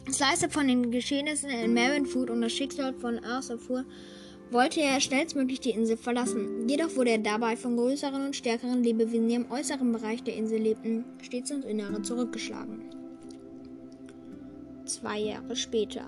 Als 0.07 0.19
Leisab 0.19 0.53
von 0.53 0.67
den 0.67 0.91
Geschehnissen 0.91 1.49
in 1.49 1.73
Marinfood 1.73 2.29
und 2.29 2.41
das 2.41 2.53
Schicksal 2.53 2.93
von 2.93 3.23
Arthur 3.23 3.57
fuhr, 3.57 3.85
wollte 4.51 4.81
er 4.81 4.99
schnellstmöglich 4.99 5.59
die 5.59 5.71
Insel 5.71 5.97
verlassen. 5.97 6.69
Jedoch 6.69 6.95
wurde 6.95 7.11
er 7.11 7.17
dabei 7.17 7.55
von 7.55 7.75
größeren 7.75 8.25
und 8.25 8.35
stärkeren 8.35 8.83
Lebewesen, 8.83 9.27
die 9.27 9.35
im 9.35 9.51
äußeren 9.51 9.91
Bereich 9.91 10.23
der 10.23 10.35
Insel 10.35 10.59
lebten, 10.59 11.05
stets 11.21 11.49
ins 11.49 11.65
Innere 11.65 12.01
zurückgeschlagen. 12.01 12.83
Zwei 14.85 15.19
Jahre 15.19 15.55
später. 15.55 16.05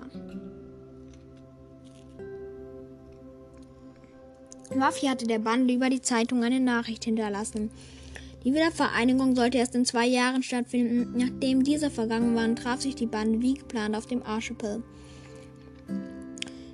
Wafi 4.74 5.06
hatte 5.06 5.26
der 5.26 5.38
Bande 5.38 5.74
über 5.74 5.88
die 5.90 6.02
Zeitung 6.02 6.42
eine 6.44 6.60
Nachricht 6.60 7.04
hinterlassen. 7.04 7.70
Die 8.44 8.52
Wiedervereinigung 8.52 9.34
sollte 9.34 9.58
erst 9.58 9.74
in 9.74 9.84
zwei 9.84 10.06
Jahren 10.06 10.42
stattfinden. 10.42 11.14
Nachdem 11.16 11.64
diese 11.64 11.90
vergangen 11.90 12.34
waren, 12.34 12.56
traf 12.56 12.80
sich 12.80 12.94
die 12.94 13.06
Bande 13.06 13.40
wie 13.40 13.54
geplant 13.54 13.96
auf 13.96 14.06
dem 14.06 14.22
Archipel. 14.22 14.82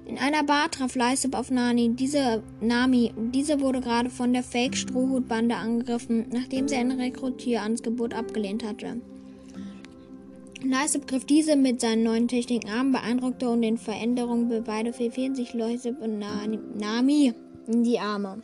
In 0.07 0.19
einer 0.19 0.45
Bar 0.45 0.71
traf 0.71 0.95
Lysip 0.95 1.35
auf 1.35 1.51
Nani. 1.51 1.95
Diese 1.95 2.43
Nami, 2.61 3.13
diese 3.33 3.61
wurde 3.61 3.81
gerade 3.81 4.11
von 4.11 4.33
der 4.33 4.43
Fake-Strohhut-Bande 4.43 5.57
angegriffen, 5.57 6.27
nachdem 6.31 6.69
sie 6.69 6.77
ein 6.77 6.93
Rekrutierangebot 6.93 8.13
abgelehnt 8.13 8.65
hatte. 8.65 9.01
Lysip 10.63 11.07
griff 11.07 11.25
diese 11.25 11.57
mit 11.57 11.81
seinen 11.81 12.05
neuen 12.05 12.29
Techniken 12.29 12.69
an, 12.69 12.93
beeindruckte 12.93 13.49
und 13.49 13.63
den 13.63 13.79
Veränderungen 13.79 14.51
für 14.51 14.63
beide 14.63 14.93
verfehlen 14.93 15.35
sich 15.35 15.55
Lysip 15.55 16.01
und 16.01 16.19
Nami 16.19 17.35
in 17.67 17.85
die 17.85 17.99
Arme. 17.99 18.43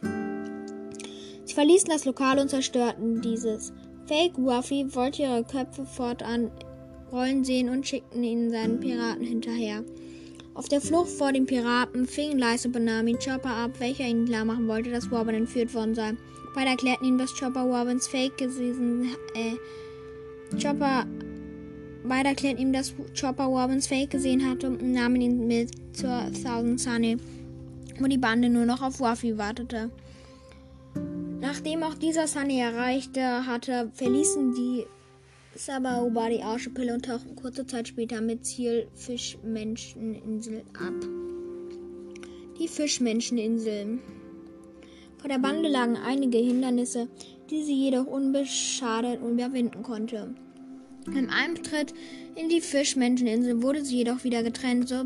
Sie 1.44 1.54
verließen 1.54 1.88
das 1.90 2.04
Lokal 2.04 2.38
und 2.38 2.50
zerstörten 2.50 3.20
dieses. 3.20 3.72
Fake 4.06 4.36
Waffy 4.36 4.86
wollte 4.94 5.22
ihre 5.22 5.44
Köpfe 5.44 5.84
fortan 5.84 6.50
rollen 7.12 7.44
sehen 7.44 7.68
und 7.68 7.86
schickten 7.86 8.22
ihnen 8.22 8.50
seinen 8.50 8.80
Piraten 8.80 9.24
hinterher. 9.24 9.84
Auf 10.54 10.68
der 10.68 10.80
Flucht 10.80 11.10
vor 11.10 11.32
den 11.32 11.46
Piraten 11.46 12.06
fing 12.06 12.38
Lysa 12.38 12.68
Bonami 12.68 13.14
Chopper 13.14 13.50
ab, 13.50 13.72
welcher 13.78 14.04
ihnen 14.04 14.26
klar 14.26 14.44
machen 14.44 14.68
wollte, 14.68 14.90
dass 14.90 15.10
Robin 15.10 15.34
entführt 15.34 15.74
worden 15.74 15.94
sei. 15.94 16.12
Beide 16.54 16.70
erklärten 16.70 17.04
ihm, 17.04 17.18
dass 17.18 17.34
Chopper 17.34 17.62
Robins 17.62 18.08
Fake 18.08 18.36
gesehen, 18.36 19.10
äh, 19.34 19.56
Chopper, 20.60 21.06
beide 22.06 22.30
erklärten 22.30 22.60
ihm, 22.60 22.72
dass 22.72 22.92
Chopper 23.18 23.44
Robins 23.44 23.86
Fake 23.86 24.10
gesehen 24.10 24.48
hatte 24.48 24.68
und 24.68 24.82
nahmen 24.82 25.20
ihn 25.20 25.46
mit 25.46 25.70
zur 25.96 26.30
Thousand 26.32 26.80
Sunny, 26.80 27.16
wo 28.00 28.06
die 28.06 28.18
Bande 28.18 28.48
nur 28.48 28.64
noch 28.66 28.82
auf 28.82 29.00
Waffy 29.00 29.38
wartete. 29.38 29.90
Nachdem 31.40 31.82
auch 31.82 31.94
dieser 31.94 32.26
Sunny 32.26 32.60
erreichte 32.60 33.46
hatte, 33.46 33.90
verließen 33.94 34.54
die 34.54 34.84
Sabao 35.54 36.14
war 36.14 36.30
die 36.30 36.42
Archipel 36.42 36.90
und 36.92 37.04
tauchten 37.04 37.34
kurze 37.34 37.66
Zeit 37.66 37.88
später 37.88 38.20
mit 38.20 38.46
Ziel 38.46 38.86
Fischmenscheninsel 38.94 40.62
ab. 40.74 40.94
Die 42.58 42.68
Fischmenscheninsel. 42.68 43.98
Vor 45.18 45.28
der 45.28 45.38
Bande 45.38 45.68
lagen 45.68 45.96
einige 45.96 46.38
Hindernisse, 46.38 47.08
die 47.50 47.64
sie 47.64 47.74
jedoch 47.74 48.06
unbeschadet 48.06 49.20
überwinden 49.20 49.82
konnte. 49.82 50.34
Beim 51.06 51.28
Eintritt 51.30 51.94
in 52.36 52.48
die 52.48 52.60
Fischmenscheninsel 52.60 53.62
wurde 53.62 53.84
sie 53.84 53.96
jedoch 53.96 54.22
wieder 54.22 54.42
getrennt, 54.42 54.88
so 54.88 55.04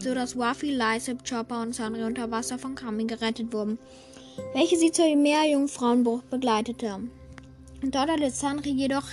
sodass 0.00 0.36
Waffy, 0.36 0.74
Lysip, 0.74 1.18
Chopper 1.28 1.62
und 1.62 1.74
Sanri 1.74 2.02
unter 2.04 2.30
Wasser 2.30 2.58
von 2.58 2.74
Kami 2.74 3.04
gerettet 3.04 3.52
wurden, 3.52 3.78
welche 4.54 4.76
sie 4.76 4.92
zur 4.92 5.14
Meerjungfrauenbucht 5.16 6.28
begleitete. 6.30 7.00
Dort 7.82 8.10
hatte 8.10 8.30
Sanri 8.30 8.70
jedoch 8.70 9.06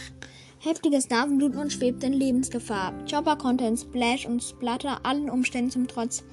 heftiges 0.59 1.09
Nasenblut 1.09 1.55
und 1.55 1.71
schwebte 1.71 2.07
in 2.07 2.13
Lebensgefahr. 2.13 2.93
Chopper 3.09 3.37
konnte 3.37 3.65
in 3.65 3.77
Splash 3.77 4.25
und 4.25 4.43
Splatter 4.43 4.99
allen 5.03 5.29
Umständen 5.29 5.71
zum 5.71 5.87
Trotz 5.87 6.23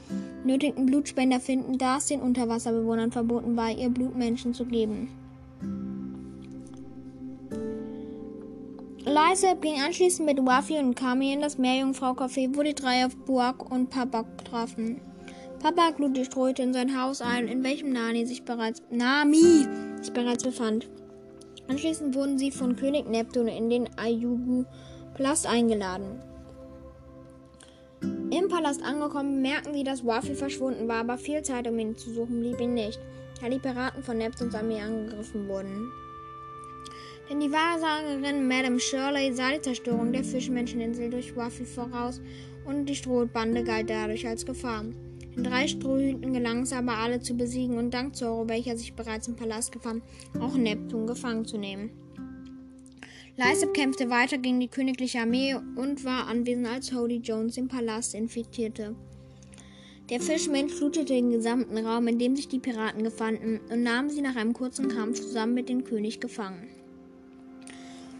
nötigen 0.44 0.86
Blutspender 0.86 1.40
finden, 1.40 1.78
da 1.78 1.98
es 1.98 2.06
den 2.06 2.20
Unterwasserbewohnern 2.20 3.12
verboten 3.12 3.56
war, 3.56 3.70
ihr 3.70 3.88
Blut 3.88 4.16
Menschen 4.16 4.52
zu 4.52 4.64
geben. 4.64 5.08
Lysep 9.08 9.62
ging 9.62 9.80
anschließend 9.80 10.26
mit 10.26 10.44
Wafi 10.44 10.78
und 10.78 10.96
Kami 10.96 11.32
in 11.32 11.40
das 11.40 11.58
Meerjungfrau-Café, 11.58 12.56
wo 12.56 12.62
die 12.64 12.74
drei 12.74 13.06
auf 13.06 13.16
Buak 13.16 13.70
und 13.70 13.88
Papak 13.88 14.26
trafen. 14.44 15.00
Papak 15.60 16.00
lud 16.00 16.16
die 16.16 16.24
Strohhüte 16.24 16.64
in 16.64 16.72
sein 16.72 17.00
Haus 17.00 17.20
ein, 17.20 17.46
in 17.46 17.62
welchem 17.62 17.92
Nani 17.92 18.26
sich 18.26 18.42
bereits, 18.42 18.82
Nami 18.90 19.68
sich 20.02 20.12
bereits 20.12 20.42
befand. 20.42 20.88
Anschließend 21.68 22.16
wurden 22.16 22.36
sie 22.36 22.50
von 22.50 22.74
König 22.74 23.08
Neptun 23.08 23.46
in 23.46 23.70
den 23.70 23.88
Ayugu-Palast 23.96 25.46
eingeladen. 25.46 26.20
Im 28.00 28.48
Palast 28.48 28.82
angekommen, 28.82 29.40
merken 29.40 29.72
sie, 29.72 29.84
dass 29.84 30.04
Wafi 30.04 30.34
verschwunden 30.34 30.88
war, 30.88 30.98
aber 30.98 31.16
viel 31.16 31.42
Zeit, 31.42 31.68
um 31.68 31.78
ihn 31.78 31.96
zu 31.96 32.12
suchen, 32.12 32.40
blieb 32.40 32.60
ihm 32.60 32.74
nicht, 32.74 32.98
da 33.40 33.48
die 33.48 33.60
Piraten 33.60 34.02
von 34.02 34.18
Neptuns 34.18 34.56
Armee 34.56 34.80
angegriffen 34.80 35.48
wurden. 35.48 35.92
Denn 37.28 37.40
die 37.40 37.50
Wahrsagerin 37.50 38.46
Madame 38.46 38.78
Shirley 38.78 39.32
sah 39.32 39.50
die 39.50 39.60
Zerstörung 39.60 40.12
der 40.12 40.22
Fischmenscheninsel 40.22 41.10
durch 41.10 41.34
Waffy 41.34 41.64
voraus 41.64 42.20
und 42.64 42.86
die 42.86 42.94
Strohbande 42.94 43.64
galt 43.64 43.90
dadurch 43.90 44.26
als 44.26 44.46
Gefahr. 44.46 44.84
In 45.36 45.44
drei 45.44 45.66
Strohhüten 45.66 46.32
gelang 46.32 46.62
es 46.62 46.72
aber 46.72 46.96
alle 46.96 47.20
zu 47.20 47.34
besiegen 47.34 47.78
und 47.78 47.92
dank 47.92 48.14
Zorro, 48.14 48.48
welcher 48.48 48.76
sich 48.76 48.94
bereits 48.94 49.28
im 49.28 49.36
Palast 49.36 49.72
befand, 49.72 50.02
auch 50.40 50.54
Neptun 50.54 51.06
gefangen 51.06 51.44
zu 51.44 51.58
nehmen. 51.58 51.90
Lysip 53.36 53.74
kämpfte 53.74 54.08
weiter 54.08 54.38
gegen 54.38 54.60
die 54.60 54.68
königliche 54.68 55.20
Armee 55.20 55.54
und 55.54 56.04
war 56.06 56.26
anwesend, 56.28 56.66
als 56.68 56.94
Hody 56.94 57.16
Jones 57.16 57.56
den 57.56 57.68
Palast 57.68 58.14
infizierte. 58.14 58.94
Der 60.08 60.20
Fischmensch 60.20 60.72
flutete 60.72 61.12
den 61.12 61.32
gesamten 61.32 61.76
Raum, 61.76 62.06
in 62.06 62.18
dem 62.18 62.34
sich 62.36 62.48
die 62.48 62.60
Piraten 62.60 63.02
befanden, 63.02 63.60
und 63.70 63.82
nahm 63.82 64.08
sie 64.08 64.22
nach 64.22 64.36
einem 64.36 64.54
kurzen 64.54 64.88
Kampf 64.88 65.20
zusammen 65.20 65.52
mit 65.52 65.68
dem 65.68 65.84
König 65.84 66.20
gefangen. 66.20 66.75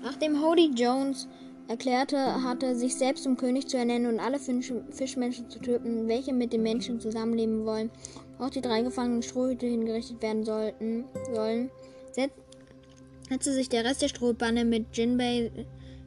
Nachdem 0.07 0.40
Hody 0.40 0.71
Jones 0.73 1.27
erklärte 1.66 2.16
hatte, 2.45 2.77
sich 2.77 2.95
selbst 2.95 3.25
zum 3.25 3.37
König 3.37 3.66
zu 3.66 3.77
ernennen 3.77 4.07
und 4.07 4.21
alle 4.21 4.38
Fisch 4.38 4.73
Fischmenschen 4.92 5.51
zu 5.51 5.59
töten, 5.59 6.07
welche 6.07 6.33
mit 6.33 6.53
den 6.53 6.62
Menschen 6.62 7.01
zusammenleben 7.01 7.66
wollen, 7.66 7.90
auch 8.38 8.51
die 8.51 8.61
drei 8.61 8.83
gefangenen 8.83 9.25
Strohhüte 9.25 9.66
hingerichtet 9.66 10.23
werden 10.23 10.45
sollten, 10.45 11.07
sollen, 11.35 11.71
setzte 12.12 13.53
sich 13.53 13.69
der 13.69 13.85
Rest 13.85 14.01
der 14.01 14.07
Strohbande 14.07 14.64
mit 14.64 14.97
Jinbei 14.97 15.51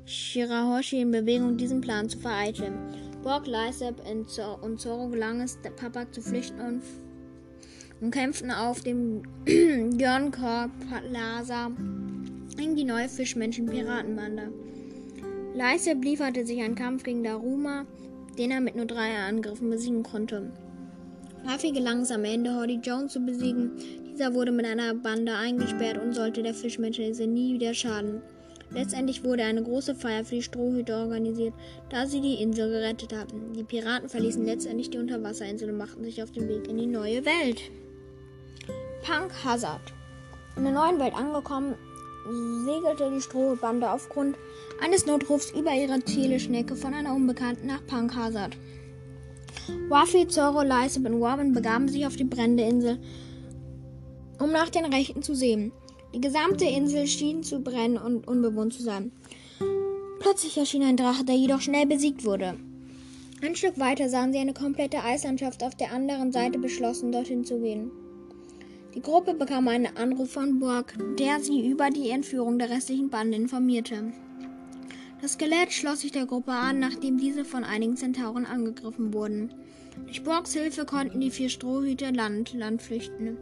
Shirahoshi 0.05 1.01
in 1.01 1.11
Bewegung, 1.11 1.57
diesen 1.57 1.81
Plan 1.81 2.07
zu 2.07 2.19
vereiteln. 2.19 2.77
Borg, 3.21 3.47
Lysep 3.47 4.01
und 4.61 4.79
Zoro 4.79 5.09
gelang 5.09 5.41
es, 5.41 5.59
Papak 5.75 6.13
zu 6.13 6.21
flüchten 6.21 6.61
und, 6.61 6.81
und 7.99 8.11
kämpften 8.11 8.49
auf 8.49 8.79
dem 8.79 9.23
Gyeonkorp 9.45 10.71
Plaza 10.87 11.69
gegen 12.57 12.75
die 12.75 12.83
neue 12.83 13.09
Fischmenschen-Piratenbande. 13.09 14.51
Lysep 15.55 16.03
lieferte 16.03 16.45
sich 16.45 16.61
einen 16.61 16.75
Kampf 16.75 17.03
gegen 17.03 17.23
Daruma, 17.23 17.85
den 18.37 18.51
er 18.51 18.61
mit 18.61 18.75
nur 18.75 18.85
drei 18.85 19.15
Angriffen 19.17 19.69
besiegen 19.69 20.03
konnte. 20.03 20.51
Luffy 21.45 21.71
gelang 21.71 22.01
es 22.01 22.11
am 22.11 22.25
Ende, 22.25 22.53
Hordy 22.53 22.79
Jones 22.83 23.13
zu 23.13 23.19
besiegen. 23.19 23.71
Dieser 24.11 24.33
wurde 24.33 24.51
mit 24.51 24.65
einer 24.65 24.93
Bande 24.93 25.33
eingesperrt 25.33 25.97
und 25.97 26.13
sollte 26.13 26.43
der 26.43 26.53
Fischmenscheninsel 26.53 27.27
nie 27.27 27.53
wieder 27.53 27.73
schaden. 27.73 28.21
Letztendlich 28.71 29.23
wurde 29.23 29.43
eine 29.43 29.63
große 29.63 29.95
Feier 29.95 30.23
für 30.23 30.35
die 30.35 30.43
Strohhüte 30.43 30.95
organisiert, 30.95 31.53
da 31.89 32.05
sie 32.05 32.21
die 32.21 32.35
Insel 32.35 32.69
gerettet 32.69 33.15
hatten. 33.15 33.53
Die 33.53 33.63
Piraten 33.63 34.09
verließen 34.09 34.45
letztendlich 34.45 34.91
die 34.91 34.99
Unterwasserinsel 34.99 35.71
und 35.71 35.77
machten 35.77 36.03
sich 36.03 36.21
auf 36.21 36.31
den 36.31 36.47
Weg 36.47 36.67
in 36.67 36.77
die 36.77 36.85
neue 36.85 37.25
Welt. 37.25 37.61
Punk 39.01 39.31
Hazard. 39.43 39.93
In 40.55 40.65
der 40.65 40.73
neuen 40.73 40.99
Welt 40.99 41.15
angekommen, 41.15 41.75
segelte 42.65 43.11
die 43.11 43.21
Strohbande 43.21 43.89
aufgrund 43.89 44.37
eines 44.81 45.05
Notrufs 45.05 45.51
über 45.51 45.73
ihre 45.73 45.99
Teleschnecke 45.99 46.75
von 46.75 46.93
einer 46.93 47.15
Unbekannten 47.15 47.67
nach 47.67 47.85
Punk 47.87 48.15
Hazard. 48.15 48.57
Wafi, 49.89 50.27
Zoro, 50.27 50.61
Lysip 50.61 51.05
und 51.05 51.19
Warman 51.19 51.53
begaben 51.53 51.87
sich 51.87 52.05
auf 52.05 52.15
die 52.15 52.23
brennende 52.23 52.63
Insel, 52.63 52.99
um 54.39 54.51
nach 54.51 54.69
den 54.69 54.85
Rechten 54.85 55.21
zu 55.21 55.35
sehen. 55.35 55.71
Die 56.13 56.21
gesamte 56.21 56.65
Insel 56.65 57.07
schien 57.07 57.43
zu 57.43 57.59
brennen 57.59 57.97
und 57.97 58.27
unbewohnt 58.27 58.73
zu 58.73 58.81
sein. 58.81 59.11
Plötzlich 60.19 60.57
erschien 60.57 60.83
ein 60.83 60.97
Drache, 60.97 61.23
der 61.23 61.35
jedoch 61.35 61.61
schnell 61.61 61.85
besiegt 61.85 62.25
wurde. 62.25 62.55
Ein 63.41 63.55
Stück 63.55 63.79
weiter 63.79 64.09
sahen 64.09 64.33
sie 64.33 64.39
eine 64.39 64.53
komplette 64.53 65.03
Eislandschaft 65.03 65.63
auf 65.63 65.75
der 65.75 65.93
anderen 65.93 66.31
Seite 66.31 66.59
beschlossen, 66.59 67.11
dorthin 67.11 67.45
zu 67.45 67.59
gehen. 67.59 67.91
Die 68.95 69.01
Gruppe 69.01 69.35
bekam 69.35 69.67
einen 69.67 69.95
Anruf 69.97 70.31
von 70.31 70.59
Borg, 70.59 70.95
der 71.19 71.39
sie 71.39 71.69
über 71.69 71.91
die 71.91 72.09
Entführung 72.09 72.57
der 72.57 72.71
restlichen 72.71 73.09
Bande 73.09 73.37
informierte. 73.37 74.11
Das 75.21 75.33
Skelett 75.33 75.71
schloss 75.71 76.01
sich 76.01 76.11
der 76.11 76.25
Gruppe 76.25 76.53
an, 76.53 76.79
nachdem 76.79 77.17
diese 77.17 77.45
von 77.45 77.63
einigen 77.63 77.97
Zentauren 77.97 78.47
angegriffen 78.47 79.13
wurden. 79.13 79.53
Durch 80.05 80.23
Borgs 80.23 80.53
Hilfe 80.53 80.85
konnten 80.85 81.19
die 81.19 81.29
vier 81.29 81.49
Strohhüter 81.49 82.11
Land, 82.11 82.53
Land 82.53 82.81
flüchten. 82.81 83.37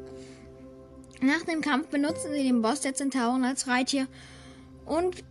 Nach 1.22 1.44
dem 1.44 1.62
Kampf 1.62 1.88
benutzten 1.88 2.34
sie 2.34 2.44
den 2.44 2.62
Boss 2.62 2.82
der 2.82 2.94
Zentauren 2.94 3.46
als 3.46 3.68
Reittier 3.68 4.08
und 4.86 5.24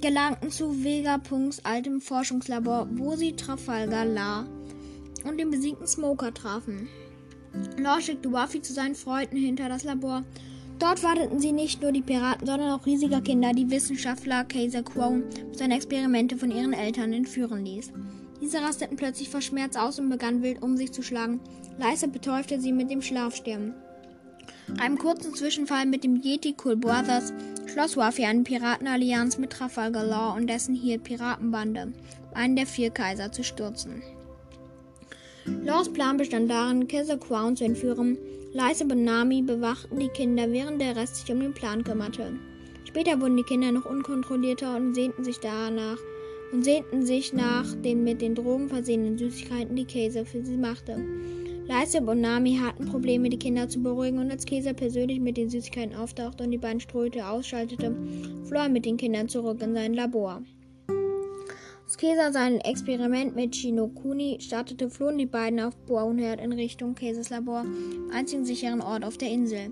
gelangten 0.00 0.50
zu 0.50 0.84
Vegapunkts 0.84 1.64
altem 1.64 2.00
Forschungslabor, 2.00 2.88
wo 2.92 3.16
sie 3.16 3.34
Trafalgar 3.34 4.04
La 4.04 4.46
und 5.24 5.38
den 5.38 5.50
besiegten 5.50 5.86
Smoker 5.86 6.32
trafen. 6.32 6.88
Law 7.78 8.00
schickte 8.00 8.32
Waffy 8.32 8.62
zu 8.62 8.72
seinen 8.72 8.94
Freunden 8.94 9.36
hinter 9.36 9.68
das 9.68 9.84
Labor. 9.84 10.24
Dort 10.78 11.02
warteten 11.02 11.38
sie 11.38 11.52
nicht 11.52 11.82
nur 11.82 11.92
die 11.92 12.02
Piraten, 12.02 12.46
sondern 12.46 12.72
auch 12.72 12.84
riesiger 12.84 13.20
Kinder, 13.20 13.52
die 13.52 13.70
Wissenschaftler 13.70 14.44
Kaiser 14.44 14.82
Crone 14.82 15.24
seine 15.52 15.76
Experimente 15.76 16.36
von 16.36 16.50
ihren 16.50 16.72
Eltern 16.72 17.12
entführen 17.12 17.64
ließ. 17.64 17.92
Diese 18.40 18.58
rasteten 18.60 18.96
plötzlich 18.96 19.28
vor 19.28 19.40
Schmerz 19.40 19.76
aus 19.76 19.98
und 19.98 20.10
begannen 20.10 20.42
wild 20.42 20.62
um 20.62 20.76
sich 20.76 20.92
zu 20.92 21.02
schlagen. 21.02 21.40
Leise 21.78 22.08
betäufte 22.08 22.60
sie 22.60 22.72
mit 22.72 22.90
dem 22.90 23.02
Schlafstern. 23.02 23.74
Nach 24.66 24.84
einem 24.84 24.98
kurzen 24.98 25.34
Zwischenfall 25.34 25.86
mit 25.86 26.04
dem 26.04 26.16
Yeti 26.16 26.54
Cool 26.62 26.76
Brothers 26.76 27.32
schloss 27.66 27.96
Waffy 27.96 28.24
eine 28.24 28.42
Piratenallianz 28.42 29.38
mit 29.38 29.50
Trafalgar 29.50 30.04
Law 30.04 30.36
und 30.36 30.48
dessen 30.48 30.74
hier 30.74 30.98
Piratenbande, 30.98 31.92
einen 32.34 32.56
der 32.56 32.66
vier 32.66 32.90
Kaiser 32.90 33.30
zu 33.30 33.44
stürzen. 33.44 34.02
Laws 35.46 35.92
Plan 35.92 36.16
bestand 36.16 36.50
darin, 36.50 36.88
Kaiser 36.88 37.18
Crown 37.18 37.54
zu 37.54 37.64
entführen. 37.64 38.16
Lysa 38.54 38.84
und 38.84 39.04
Nami 39.04 39.42
bewachten 39.42 39.98
die 39.98 40.08
Kinder, 40.08 40.50
während 40.50 40.80
der 40.80 40.96
Rest 40.96 41.16
sich 41.16 41.30
um 41.34 41.40
den 41.40 41.52
Plan 41.52 41.84
kümmerte. 41.84 42.32
Später 42.84 43.20
wurden 43.20 43.36
die 43.36 43.42
Kinder 43.42 43.70
noch 43.70 43.84
unkontrollierter 43.84 44.76
und 44.76 44.94
sehnten 44.94 45.22
sich 45.22 45.38
danach 45.40 45.98
und 46.52 46.64
sehnten 46.64 47.04
sich 47.04 47.32
nach 47.32 47.66
den 47.82 48.04
mit 48.04 48.22
den 48.22 48.34
Drogen 48.34 48.68
versehenen 48.68 49.18
Süßigkeiten, 49.18 49.76
die 49.76 49.84
Käse 49.84 50.24
für 50.24 50.42
sie 50.42 50.56
machte. 50.56 50.96
Lysip 51.66 52.08
und 52.08 52.20
Nami 52.20 52.56
hatten 52.56 52.86
Probleme, 52.86 53.28
die 53.28 53.38
Kinder 53.38 53.68
zu 53.68 53.82
beruhigen, 53.82 54.18
und 54.18 54.30
als 54.30 54.46
Käse 54.46 54.72
persönlich 54.72 55.20
mit 55.20 55.36
den 55.36 55.50
Süßigkeiten 55.50 55.94
auftauchte 55.96 56.44
und 56.44 56.52
die 56.52 56.58
beiden 56.58 56.80
Ströte 56.80 57.26
ausschaltete, 57.26 57.94
floh 58.46 58.60
er 58.60 58.68
mit 58.68 58.86
den 58.86 58.96
Kindern 58.96 59.28
zurück 59.28 59.60
in 59.62 59.74
sein 59.74 59.94
Labor. 59.94 60.42
Als 61.84 61.98
Käser 61.98 62.32
sein 62.32 62.60
Experiment 62.60 63.36
mit 63.36 63.54
Shinokuni 63.54 64.38
startete, 64.40 64.88
flohen 64.88 65.18
die 65.18 65.26
beiden 65.26 65.60
auf 65.60 65.76
Bownhead 65.76 66.40
in 66.40 66.52
Richtung 66.52 66.94
Käses 66.94 67.28
Labor, 67.28 67.66
einzigen 68.10 68.46
sicheren 68.46 68.80
Ort 68.80 69.04
auf 69.04 69.18
der 69.18 69.28
Insel. 69.28 69.70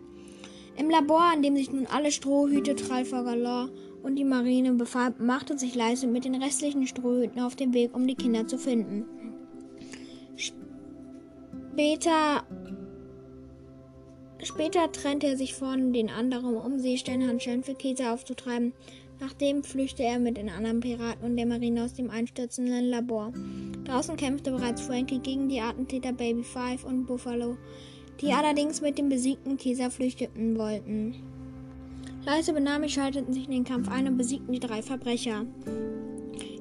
Im 0.76 0.90
Labor, 0.90 1.32
an 1.32 1.42
dem 1.42 1.56
sich 1.56 1.72
nun 1.72 1.86
alle 1.86 2.12
Strohhüte 2.12 2.76
Trafalgar 2.76 3.70
und 4.02 4.16
die 4.16 4.24
Marine 4.24 4.74
befanden, 4.74 5.24
machte 5.24 5.56
sich 5.56 5.74
Leise 5.74 6.06
mit 6.06 6.26
den 6.26 6.34
restlichen 6.34 6.86
Strohhüten 6.86 7.40
auf 7.40 7.56
den 7.56 7.72
Weg, 7.72 7.94
um 7.94 8.06
die 8.06 8.14
Kinder 8.14 8.46
zu 8.46 8.58
finden. 8.58 9.06
Später, 10.36 12.44
später 14.42 14.92
trennte 14.92 15.28
er 15.28 15.36
sich 15.38 15.54
von 15.54 15.94
den 15.94 16.10
anderen, 16.10 16.56
um 16.56 16.78
Seesternhandschellen 16.78 17.62
für 17.62 17.74
Käse 17.74 18.10
aufzutreiben. 18.10 18.74
Nachdem 19.22 19.62
flüchtete 19.62 20.02
er 20.02 20.18
mit 20.18 20.36
den 20.36 20.50
anderen 20.50 20.80
Piraten 20.80 21.24
und 21.24 21.36
der 21.36 21.46
Marine 21.46 21.84
aus 21.84 21.94
dem 21.94 22.10
einstürzenden 22.10 22.86
Labor. 22.86 23.32
Draußen 23.84 24.16
kämpfte 24.16 24.50
bereits 24.50 24.82
Frankie 24.82 25.20
gegen 25.20 25.48
die 25.48 25.60
Attentäter 25.60 26.12
Baby 26.12 26.42
Five 26.42 26.82
und 26.82 27.06
Buffalo, 27.06 27.56
die 28.20 28.32
allerdings 28.32 28.80
mit 28.80 28.98
dem 28.98 29.08
besiegten 29.08 29.56
Käser 29.56 29.92
flüchteten 29.92 30.58
wollten. 30.58 31.14
Leise 32.26 32.52
Benami 32.52 32.88
schalteten 32.88 33.32
sich 33.32 33.44
in 33.44 33.52
den 33.52 33.64
Kampf 33.64 33.88
ein 33.92 34.08
und 34.08 34.16
besiegten 34.16 34.54
die 34.54 34.58
drei 34.58 34.82
Verbrecher. 34.82 35.46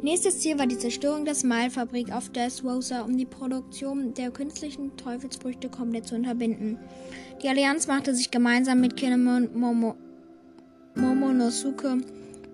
Nächstes 0.03 0.41
Ziel 0.41 0.59
war 0.59 0.67
die 0.67 0.77
Zerstörung 0.77 1.25
der 1.25 1.33
Smile-Fabrik 1.33 2.11
auf 2.11 2.29
Dressrosa, 2.29 3.01
um 3.01 3.17
die 3.17 3.25
Produktion 3.25 4.13
der 4.13 4.29
künstlichen 4.29 4.95
Teufelsfrüchte 4.97 5.69
komplett 5.69 6.05
zu 6.05 6.13
unterbinden. 6.13 6.77
Die 7.41 7.49
Allianz 7.49 7.87
machte 7.87 8.13
sich 8.13 8.29
gemeinsam 8.29 8.81
mit 8.81 8.97
Kinemon 8.97 9.49
Momo, 9.55 9.95
Momonosuke 10.93 12.01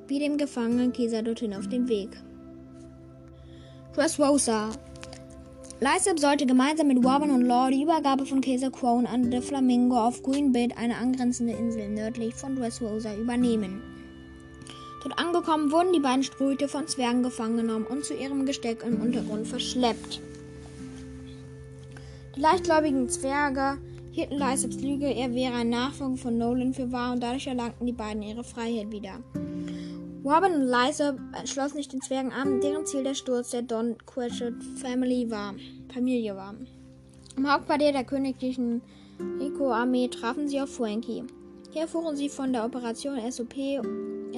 wie 0.08 0.20
dem 0.20 0.38
gefangenen 0.38 0.94
Kaiser 0.94 1.22
dorthin 1.22 1.54
auf 1.54 1.68
den 1.68 1.88
Weg. 1.88 2.10
Dressrosa. 3.94 4.70
Lysop 5.80 6.20
sollte 6.20 6.46
gemeinsam 6.46 6.88
mit 6.88 7.06
Robin 7.06 7.30
und 7.30 7.42
Law 7.42 7.70
die 7.70 7.84
Übergabe 7.84 8.26
von 8.26 8.42
Kaiser 8.42 8.72
Crown 8.72 9.06
an 9.06 9.32
The 9.32 9.42
Flamingo 9.42 9.96
auf 9.98 10.24
Green 10.24 10.52
Bit, 10.52 10.78
eine 10.78 10.98
angrenzende 10.98 11.54
Insel 11.54 11.90
nördlich 11.90 12.34
von 12.34 12.56
Dressrosa, 12.56 13.16
übernehmen. 13.16 13.82
Dort 15.04 15.20
angekommen 15.20 15.72
wurden 15.72 15.94
die 15.94 16.00
beiden 16.00 16.24
Ströte 16.24 16.68
von 16.68 16.88
Zwergen 16.88 17.24
gefangen 17.24 17.58
genommen 17.58 17.86
und 17.86 18.04
zu 18.04 18.14
ihrem 18.14 18.46
Gesteck 18.46 18.84
im 18.84 19.02
Untergrund 19.02 19.48
verschleppt. 19.48 20.20
Die 22.36 22.42
leichtgläubigen 22.42 23.08
Zwerge 23.10 23.78
hielten 24.12 24.36
Lysaps 24.36 24.82
Lüge, 24.82 25.14
er 25.14 25.34
wäre 25.34 25.54
ein 25.54 25.70
Nachfolger 25.70 26.18
von 26.18 26.38
Nolan 26.38 26.74
für 26.74 26.92
wahr 26.92 27.14
und 27.14 27.22
dadurch 27.22 27.48
erlangten 27.48 27.86
die 27.86 27.94
beiden 27.94 28.24
ihre 28.24 28.44
Freiheit 28.44 28.92
wieder. 28.92 29.20
Robin 30.24 30.54
und 30.54 30.68
Lysop 30.68 31.18
schlossen 31.46 31.78
sich 31.78 31.88
den 31.88 32.02
Zwergen 32.02 32.32
an, 32.32 32.60
deren 32.60 32.86
Ziel 32.86 33.04
der 33.04 33.14
Sturz 33.14 33.52
der 33.52 33.62
Don 33.62 33.96
Quixote 34.06 34.60
Family 34.82 35.30
war, 35.30 35.54
Familie 35.94 36.36
war. 36.36 36.56
Im 37.36 37.52
Hauptquartier 37.52 37.92
der 37.92 38.04
königlichen 38.04 38.82
Rico-Armee 39.40 40.08
trafen 40.08 40.48
sie 40.48 40.60
auf 40.60 40.76
Frankie. 40.76 41.24
Hier 41.72 41.84
erfuhren 41.84 42.16
sie 42.16 42.30
von 42.30 42.52
der 42.52 42.66
Operation 42.66 43.20
SOP 43.32 43.54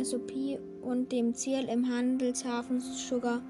SOP 0.04 0.60
und 0.82 1.12
dem 1.12 1.34
Ziel 1.34 1.68
im 1.70 1.90
Handelshafen 1.90 2.82
Sugar. 2.82 3.42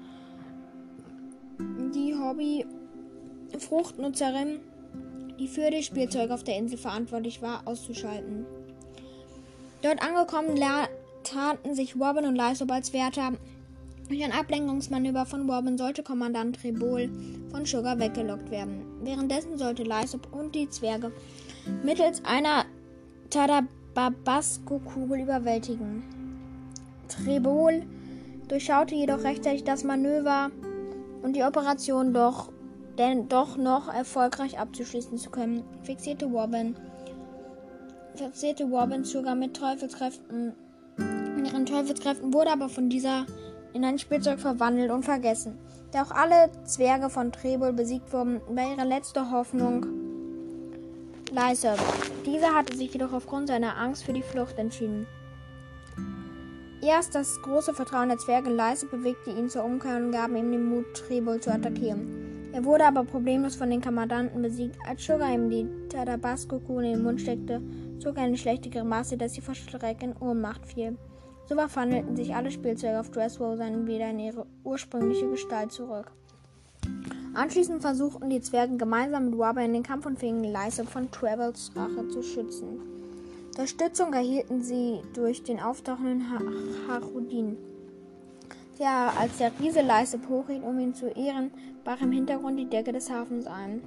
Die 1.94 2.14
Hobby-Fruchtnutzerin, 2.14 4.60
die 5.38 5.48
für 5.48 5.70
das 5.70 5.84
Spielzeug 5.84 6.30
auf 6.30 6.44
der 6.44 6.56
Insel 6.56 6.78
verantwortlich 6.78 7.42
war, 7.42 7.66
auszuschalten. 7.66 8.46
Dort 9.82 10.02
angekommen 10.02 10.56
taten 11.24 11.74
sich 11.74 11.96
Robin 11.96 12.26
und 12.26 12.36
Lysop 12.36 12.70
als 12.70 12.92
Wärter. 12.92 13.32
Durch 14.08 14.24
ein 14.24 14.32
Ablenkungsmanöver 14.32 15.24
von 15.26 15.48
Robin 15.48 15.78
sollte 15.78 16.02
Kommandant 16.02 16.60
Trebol 16.60 17.08
von 17.50 17.64
Sugar 17.64 17.98
weggelockt 17.98 18.50
werden. 18.50 18.82
Währenddessen 19.02 19.56
sollte 19.56 19.84
Lysop 19.84 20.32
und 20.32 20.54
die 20.54 20.68
Zwerge 20.68 21.12
mittels 21.84 22.24
einer 22.24 22.64
Tadabasco-Kugel 23.30 25.20
überwältigen. 25.20 26.02
Trebol 27.08 27.84
durchschaute 28.48 28.94
jedoch 28.94 29.22
rechtzeitig 29.22 29.64
das 29.64 29.84
Manöver 29.84 30.50
und 31.22 31.36
die 31.36 31.44
Operation 31.44 32.12
doch, 32.12 32.50
denn 32.98 33.28
doch 33.28 33.56
noch 33.56 33.92
erfolgreich 33.92 34.58
abzuschließen 34.58 35.18
zu 35.18 35.30
können, 35.30 35.62
fixierte 35.82 36.26
Robin, 36.26 36.76
fixierte 38.14 38.64
Robin 38.64 39.04
sogar 39.04 39.34
mit 39.34 39.56
Teufelskräften. 39.56 40.54
In 41.40 41.46
ihren 41.46 41.64
Teufelskräften 41.64 42.34
wurde 42.34 42.50
aber 42.50 42.68
von 42.68 42.90
dieser 42.90 43.24
in 43.72 43.82
ein 43.82 43.98
Spielzeug 43.98 44.38
verwandelt 44.38 44.90
und 44.90 45.06
vergessen. 45.06 45.56
Da 45.90 46.02
auch 46.02 46.10
alle 46.10 46.50
Zwerge 46.66 47.08
von 47.08 47.32
Trebol 47.32 47.72
besiegt 47.72 48.12
wurden, 48.12 48.42
war 48.50 48.70
ihre 48.70 48.86
letzte 48.86 49.30
Hoffnung 49.30 49.86
Lysa. 51.32 51.76
Dieser 52.26 52.54
hatte 52.54 52.76
sich 52.76 52.92
jedoch 52.92 53.14
aufgrund 53.14 53.48
seiner 53.48 53.78
Angst 53.78 54.04
für 54.04 54.12
die 54.12 54.20
Flucht 54.20 54.58
entschieden. 54.58 55.06
Erst 56.82 57.14
das 57.14 57.40
große 57.40 57.72
Vertrauen 57.72 58.10
der 58.10 58.18
Zwerge 58.18 58.50
leise 58.50 58.84
bewegte 58.84 59.30
ihn 59.30 59.48
zur 59.48 59.64
Umkehr 59.64 59.96
und 59.96 60.12
gab 60.12 60.28
ihm 60.32 60.52
den 60.52 60.68
Mut, 60.68 60.92
Trebol 60.92 61.40
zu 61.40 61.50
attackieren. 61.50 62.50
Er 62.52 62.66
wurde 62.66 62.84
aber 62.84 63.02
problemlos 63.04 63.56
von 63.56 63.70
den 63.70 63.80
Kommandanten 63.80 64.42
besiegt. 64.42 64.76
Als 64.86 65.06
Sugar 65.06 65.32
ihm 65.32 65.48
die 65.48 65.66
Tadabasco-Kugel 65.88 66.84
in 66.84 66.92
den 66.96 67.02
Mund 67.02 67.22
steckte, 67.22 67.62
zog 67.98 68.18
er 68.18 68.24
eine 68.24 68.36
schlechte 68.36 68.68
Grimasse, 68.68 69.16
dass 69.16 69.32
sie 69.32 69.40
vor 69.40 69.54
Schreck 69.54 70.02
in 70.02 70.14
Ohnmacht 70.20 70.66
fiel. 70.66 70.98
So 71.50 71.56
verwandelten 71.56 72.14
sich 72.14 72.32
alle 72.32 72.52
Spielzeuge 72.52 73.00
auf 73.00 73.10
Dressrosa 73.10 73.64
wieder 73.84 74.10
in 74.10 74.20
ihre 74.20 74.46
ursprüngliche 74.62 75.28
Gestalt 75.28 75.72
zurück. 75.72 76.12
Anschließend 77.34 77.82
versuchten 77.82 78.30
die 78.30 78.40
Zwerge 78.40 78.76
gemeinsam 78.76 79.30
mit 79.30 79.34
Robin 79.40 79.72
den 79.72 79.82
Kampf 79.82 80.06
und 80.06 80.16
fingen 80.16 80.44
Leise 80.44 80.84
von 80.84 81.10
Travels 81.10 81.72
Rache 81.74 82.06
zu 82.06 82.22
schützen. 82.22 82.78
Unterstützung 83.48 84.12
erhielten 84.12 84.62
sie 84.62 85.00
durch 85.12 85.42
den 85.42 85.58
auftauchenden 85.58 86.24
Harudin. 86.88 87.56
Der, 88.78 89.12
als 89.18 89.38
der 89.38 89.50
Riese 89.58 89.80
Leiseb 89.80 90.28
hochhielt, 90.28 90.62
um 90.62 90.78
ihn 90.78 90.94
zu 90.94 91.08
ehren, 91.08 91.50
brach 91.82 92.00
im 92.00 92.12
Hintergrund 92.12 92.60
die 92.60 92.70
Decke 92.70 92.92
des 92.92 93.10
Hafens 93.10 93.48
ein. 93.48 93.82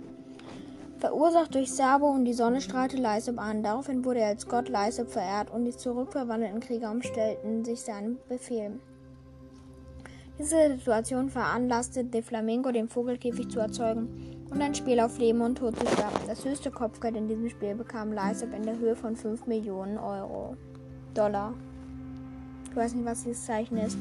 Verursacht 1.03 1.53
durch 1.53 1.69
Sabo 1.69 2.09
und 2.09 2.23
die 2.23 2.31
Sonne 2.31 2.61
strahlte 2.61 2.95
Leiseb 2.95 3.37
an. 3.37 3.61
Daraufhin 3.61 4.05
wurde 4.05 4.21
er 4.21 4.29
als 4.29 4.47
Gott 4.47 4.69
Leiseb 4.69 5.09
verehrt 5.09 5.51
und 5.51 5.65
die 5.65 5.75
zurückverwandelten 5.75 6.61
Krieger 6.61 6.91
umstellten 6.91 7.65
sich 7.65 7.81
seinem 7.81 8.19
Befehl. 8.29 8.79
Diese 10.39 10.77
Situation 10.77 11.29
veranlasste 11.29 12.05
De 12.05 12.21
Flamingo, 12.21 12.71
den 12.71 12.87
Vogelkäfig 12.87 13.49
zu 13.49 13.59
erzeugen 13.59 14.45
und 14.49 14.61
ein 14.61 14.73
Spiel 14.73 15.01
auf 15.01 15.17
Leben 15.17 15.41
und 15.41 15.57
Tod 15.57 15.77
zu 15.77 15.85
starten. 15.87 16.25
Das 16.25 16.45
höchste 16.45 16.71
Kopfgeld 16.71 17.17
in 17.17 17.27
diesem 17.27 17.49
Spiel 17.49 17.75
bekam 17.75 18.13
Lysop 18.13 18.53
in 18.53 18.63
der 18.63 18.79
Höhe 18.79 18.95
von 18.95 19.17
5 19.17 19.45
Millionen 19.45 19.97
Euro. 19.97 20.55
Dollar. 21.13 21.53
Ich 22.69 22.77
weiß 22.77 22.95
nicht, 22.95 23.05
was 23.05 23.25
dieses 23.25 23.45
Zeichen 23.45 23.75
ist. 23.75 23.97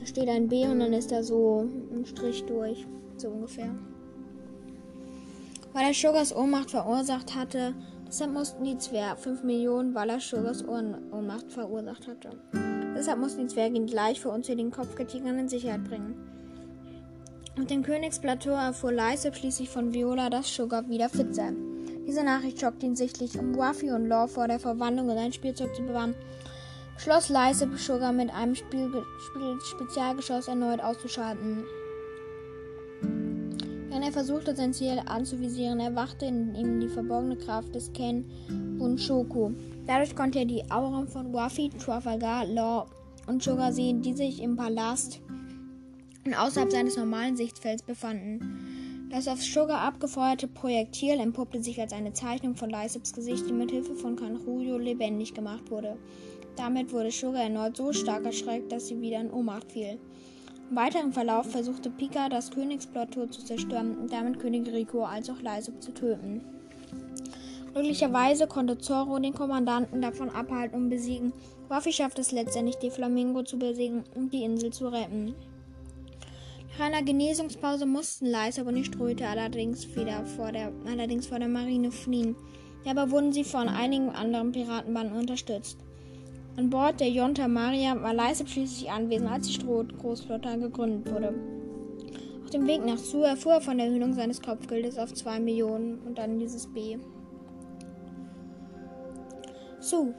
Da 0.00 0.06
steht 0.06 0.28
ein 0.28 0.48
B 0.48 0.66
und 0.66 0.80
dann 0.80 0.94
ist 0.94 1.12
da 1.12 1.22
so 1.22 1.64
ein 1.94 2.04
Strich 2.04 2.44
durch. 2.46 2.88
So 3.18 3.28
ungefähr. 3.28 3.70
Weil 5.72 5.86
er 5.86 5.94
Sugars 5.94 6.34
Ohnmacht 6.34 6.70
verursacht 6.70 7.34
hatte, 7.34 7.74
deshalb 8.06 8.32
mussten 8.32 8.64
die 8.64 8.78
Zwerge 8.78 9.20
5 9.20 9.42
Millionen, 9.42 9.94
weil 9.94 10.10
er 10.10 10.20
Sugars 10.20 10.64
Ohnmacht 10.66 11.50
verursacht 11.50 12.06
hatte. 12.06 12.30
Deshalb 12.96 13.18
mussten 13.18 13.42
die 13.42 13.54
Zwerge 13.54 13.76
ihn 13.76 13.86
gleich 13.86 14.20
vor 14.20 14.34
unzähligen 14.34 14.70
Kopfgeldjägern 14.70 15.38
in 15.38 15.48
Sicherheit 15.48 15.84
bringen. 15.84 16.14
Auf 17.58 17.66
dem 17.66 17.82
Königsplateau 17.82 18.50
erfuhr 18.50 18.92
Lysop 18.92 19.36
schließlich 19.36 19.68
von 19.68 19.92
Viola, 19.92 20.30
dass 20.30 20.54
Sugar 20.54 20.88
wieder 20.88 21.08
fit 21.08 21.34
sei. 21.34 21.52
Diese 22.06 22.24
Nachricht 22.24 22.60
schockte 22.60 22.86
ihn 22.86 22.96
sichtlich, 22.96 23.38
um 23.38 23.54
Ruffy 23.54 23.92
und 23.92 24.06
Law 24.06 24.26
vor 24.26 24.48
der 24.48 24.58
Verwandlung 24.58 25.10
in 25.10 25.18
ein 25.18 25.32
Spielzeug 25.32 25.74
zu 25.74 25.82
bewahren. 25.82 26.14
Schloss 26.98 27.28
Lysop 27.28 27.78
Sugar 27.78 28.12
mit 28.12 28.32
einem 28.32 28.54
Spiel 28.54 28.90
Spiel 29.26 29.58
Spezialgeschoss 29.60 30.48
erneut 30.48 30.80
auszuschalten. 30.80 31.64
Wenn 34.02 34.08
er 34.08 34.14
versuchte, 34.14 34.56
sein 34.56 34.74
Ziel 34.74 35.00
anzuvisieren, 35.06 35.78
erwachte 35.78 36.26
in 36.26 36.56
ihm 36.56 36.80
die 36.80 36.88
verborgene 36.88 37.36
Kraft 37.36 37.72
des 37.72 37.92
Ken 37.92 38.24
Bunshoku. 38.76 39.52
Dadurch 39.86 40.16
konnte 40.16 40.40
er 40.40 40.44
die 40.44 40.68
Auren 40.72 41.06
von 41.06 41.32
Ruffy, 41.32 41.68
Trafalgar, 41.68 42.44
Law 42.46 42.88
und 43.28 43.44
Sugar 43.44 43.72
sehen, 43.72 44.02
die 44.02 44.14
sich 44.14 44.42
im 44.42 44.56
Palast 44.56 45.20
und 46.26 46.34
außerhalb 46.34 46.72
seines 46.72 46.96
normalen 46.96 47.36
Sichtfelds 47.36 47.84
befanden. 47.84 49.08
Das 49.12 49.28
auf 49.28 49.40
Sugar 49.40 49.82
abgefeuerte 49.82 50.48
Projektil 50.48 51.20
entpuppte 51.20 51.62
sich 51.62 51.80
als 51.80 51.92
eine 51.92 52.12
Zeichnung 52.12 52.56
von 52.56 52.70
Lysips 52.70 53.12
Gesicht, 53.12 53.48
die 53.48 53.52
mit 53.52 53.70
Hilfe 53.70 53.94
von 53.94 54.16
Kanruyo 54.16 54.78
lebendig 54.78 55.32
gemacht 55.32 55.70
wurde. 55.70 55.96
Damit 56.56 56.92
wurde 56.92 57.12
Sugar 57.12 57.44
erneut 57.44 57.76
so 57.76 57.92
stark 57.92 58.24
erschreckt, 58.24 58.72
dass 58.72 58.88
sie 58.88 59.00
wieder 59.00 59.20
in 59.20 59.30
Ohnmacht 59.30 59.70
fiel. 59.70 60.00
Im 60.72 60.78
weiteren 60.78 61.12
Verlauf 61.12 61.50
versuchte 61.50 61.90
Pika, 61.90 62.30
das 62.30 62.50
Königsplateau 62.50 63.26
zu 63.26 63.44
zerstören 63.44 63.94
und 63.98 64.10
damit 64.10 64.40
König 64.40 64.72
Rico 64.72 65.04
als 65.04 65.28
auch 65.28 65.42
Lysop 65.42 65.82
zu 65.82 65.92
töten. 65.92 66.40
Glücklicherweise 67.74 68.46
konnte 68.46 68.78
Zorro 68.78 69.18
den 69.18 69.34
Kommandanten 69.34 70.00
davon 70.00 70.30
abhalten 70.30 70.84
und 70.84 70.88
besiegen. 70.88 71.34
Ruffy 71.70 71.92
schaffte 71.92 72.22
es 72.22 72.32
letztendlich, 72.32 72.76
die 72.76 72.88
Flamingo 72.88 73.42
zu 73.42 73.58
besiegen 73.58 74.04
und 74.14 74.32
die 74.32 74.44
Insel 74.44 74.72
zu 74.72 74.88
retten. 74.88 75.34
Nach 76.78 76.86
einer 76.86 77.02
Genesungspause 77.02 77.84
mussten 77.84 78.24
Leise 78.24 78.64
und 78.64 78.74
die 78.74 78.84
Ströte 78.84 79.28
allerdings 79.28 79.94
wieder 79.94 80.24
vor 80.24 80.52
der, 80.52 80.72
allerdings 80.90 81.26
vor 81.26 81.38
der 81.38 81.48
Marine 81.48 81.92
fliehen. 81.92 82.34
Dabei 82.86 83.10
wurden 83.10 83.34
sie 83.34 83.44
von 83.44 83.68
einigen 83.68 84.08
anderen 84.08 84.52
Piratenbanden 84.52 85.18
unterstützt. 85.18 85.76
An 86.56 86.68
Bord 86.68 87.00
der 87.00 87.08
Jonta 87.08 87.48
Maria 87.48 88.00
war 88.02 88.12
Leise 88.12 88.46
schließlich 88.46 88.90
anwesend, 88.90 89.30
als 89.30 89.46
die 89.46 89.54
Stroh-Großflotte 89.54 90.58
gegründet 90.58 91.10
wurde. 91.10 91.34
Auf 92.44 92.50
dem 92.50 92.66
Weg 92.66 92.84
nach 92.84 92.98
Su 92.98 93.22
erfuhr 93.22 93.54
er 93.54 93.60
von 93.62 93.78
der 93.78 93.86
Erhöhung 93.86 94.12
seines 94.12 94.42
Kopfgeldes 94.42 94.98
auf 94.98 95.14
2 95.14 95.40
Millionen 95.40 95.98
und 96.00 96.18
dann 96.18 96.38
dieses 96.38 96.66
B. 96.66 96.98
Su. 99.80 100.12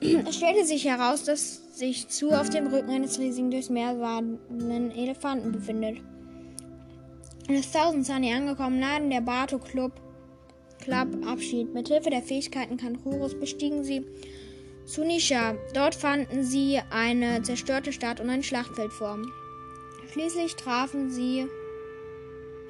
Es 0.28 0.36
stellte 0.36 0.64
sich 0.64 0.84
heraus, 0.84 1.22
dass 1.22 1.78
sich 1.78 2.08
zu 2.08 2.30
auf 2.30 2.50
dem 2.50 2.66
Rücken 2.66 2.90
eines 2.90 3.18
riesigen 3.18 3.50
durchs 3.50 3.70
Meer 3.70 3.98
wadenden 4.00 4.90
Elefanten 4.90 5.52
befindet. 5.52 5.98
In 7.48 7.54
das 7.54 7.70
Thousand 7.70 8.04
Sunny 8.04 8.32
angekommen, 8.32 8.80
nahm 8.80 9.08
der 9.08 9.20
Bato 9.20 9.58
Club, 9.58 9.92
Club 10.80 11.08
Abschied. 11.26 11.72
Mit 11.72 11.88
Hilfe 11.88 12.10
der 12.10 12.22
Fähigkeiten 12.22 12.76
Kankurus 12.76 13.38
bestiegen 13.38 13.84
sie 13.84 14.04
Sunisha. 14.86 15.56
Dort 15.74 15.94
fanden 15.94 16.44
sie 16.44 16.80
eine 16.90 17.42
zerstörte 17.42 17.92
Stadt 17.92 18.20
und 18.20 18.30
ein 18.30 18.42
Schlachtfeld 18.42 18.92
vor. 18.92 19.18
Schließlich 20.12 20.56
trafen 20.56 21.10
sie 21.10 21.46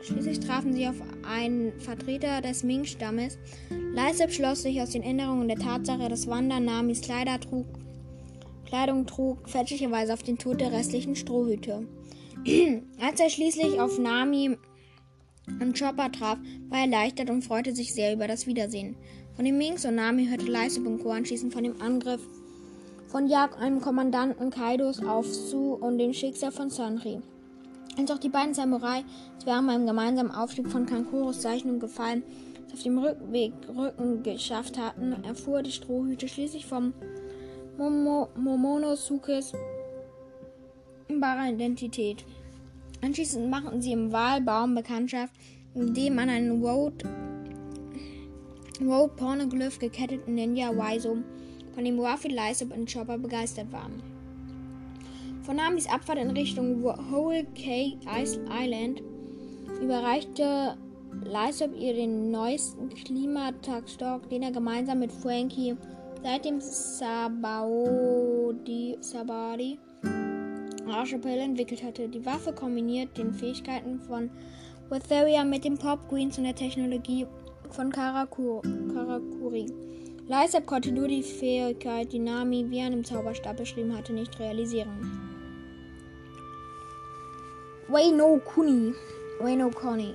Schließlich 0.02 0.38
trafen 0.38 0.72
sie 0.72 0.86
auf 0.86 0.96
einen 1.28 1.80
Vertreter 1.80 2.40
des 2.40 2.62
Ming-Stammes. 2.62 3.38
Leise 3.92 4.28
schloss 4.28 4.62
sich 4.62 4.80
aus 4.80 4.90
den 4.90 5.02
Erinnerungen 5.02 5.48
der 5.48 5.58
Tatsache, 5.58 6.08
dass 6.08 6.28
Wanda 6.28 6.60
Namis 6.60 7.00
Kleider 7.00 7.40
trug, 7.40 7.66
Kleidung 8.66 9.06
trug, 9.06 9.48
fälschlicherweise 9.48 10.12
auf 10.12 10.22
den 10.22 10.38
Tod 10.38 10.60
der 10.60 10.70
restlichen 10.70 11.16
Strohhüte. 11.16 11.88
Als 13.00 13.18
er 13.18 13.30
schließlich 13.30 13.80
auf 13.80 13.98
Nami 13.98 14.56
und 15.60 15.78
Chopper 15.78 16.12
traf, 16.12 16.38
war 16.68 16.78
er 16.78 16.84
erleichtert 16.84 17.30
und 17.30 17.42
freute 17.42 17.74
sich 17.74 17.92
sehr 17.92 18.12
über 18.12 18.28
das 18.28 18.46
Wiedersehen. 18.46 18.96
Von 19.36 19.44
den 19.44 19.58
Mings 19.58 19.84
und 19.84 19.96
Nami 19.96 20.26
hörte 20.26 20.46
Leise 20.46 20.80
Bunko 20.80 21.10
anschließend 21.10 21.52
von 21.52 21.62
dem 21.62 21.78
Angriff 21.82 22.22
von 23.08 23.28
Yak, 23.28 23.60
einem 23.60 23.82
Kommandanten 23.82 24.48
Kaidos, 24.48 25.04
auf 25.04 25.26
Su 25.26 25.74
und 25.74 25.98
dem 25.98 26.14
Schicksal 26.14 26.50
von 26.50 26.70
Sanri. 26.70 27.20
Als 27.98 28.10
auch 28.10 28.18
die 28.18 28.30
beiden 28.30 28.54
Samurai 28.54 29.04
es 29.38 29.44
während 29.44 29.68
beim 29.68 29.86
gemeinsamen 29.86 30.30
Aufstieg 30.30 30.68
von 30.68 30.86
Kankuros 30.86 31.42
Zeichnung 31.42 31.78
gefallen, 31.78 32.22
es 32.66 32.72
auf 32.72 32.82
dem 32.82 32.96
Rückweg 32.96 33.52
Rücken 33.68 34.22
geschafft 34.22 34.78
hatten, 34.78 35.12
erfuhr 35.22 35.62
die 35.62 35.70
Strohhüte 35.70 36.28
schließlich 36.28 36.64
vom 36.64 36.94
Momo 37.76 38.28
Momonosukes 38.36 39.52
wahre 41.08 41.52
Identität. 41.52 42.24
Anschließend 43.02 43.50
machten 43.50 43.82
sie 43.82 43.92
im 43.92 44.12
Wahlbaum 44.12 44.74
Bekanntschaft, 44.74 45.34
indem 45.74 46.14
man 46.14 46.30
einen 46.30 46.62
Road, 46.64 47.04
Road 48.80 49.16
Pornoglyph 49.16 49.78
geketteten 49.78 50.34
Ninja 50.34 50.76
Waiso, 50.76 51.18
von 51.74 51.84
dem 51.84 51.98
Wafi, 51.98 52.28
Lysop 52.28 52.76
und 52.76 52.92
Chopper 52.92 53.18
begeistert 53.18 53.72
waren. 53.72 54.02
Von 55.42 55.56
Namis 55.56 55.88
Abfahrt 55.88 56.18
in 56.18 56.30
Richtung 56.30 56.82
Whole 56.82 57.44
Cake 57.54 57.98
Island 58.06 59.02
überreichte 59.80 60.76
Lysop 61.24 61.74
ihr 61.78 61.94
den 61.94 62.30
neuesten 62.30 62.88
Klimatagsstock, 62.90 64.28
den 64.28 64.42
er 64.42 64.52
gemeinsam 64.52 64.98
mit 65.00 65.12
Frankie 65.12 65.76
seit 66.22 66.44
dem 66.44 66.60
Sabaody, 66.60 67.36
Sabadi 69.00 69.78
Archipel 70.88 71.38
entwickelt 71.38 71.82
hatte. 71.82 72.08
Die 72.08 72.24
Waffe 72.24 72.52
kombiniert 72.52 73.16
den 73.18 73.32
Fähigkeiten 73.32 74.00
von 74.00 74.30
Wetheria 74.88 75.44
mit 75.44 75.64
dem 75.64 75.76
Pop 75.76 76.08
Greens 76.08 76.38
und 76.38 76.44
der 76.44 76.54
Technologie 76.54 77.26
von 77.74 77.90
Karakuri. 77.90 79.66
Lysop 80.28 80.66
konnte 80.66 80.90
nur 80.90 81.06
die 81.06 81.22
Fähigkeit, 81.22 82.12
die 82.12 82.18
Nami 82.18 82.66
wie 82.68 82.80
im 82.80 83.04
Zauberstab 83.04 83.56
beschrieben 83.56 83.96
hatte, 83.96 84.12
nicht 84.12 84.38
realisieren. 84.40 85.20
Wayno 87.88 88.40
Kuni. 88.44 88.92
Wayno 89.40 89.70
Kuni. 89.70 90.14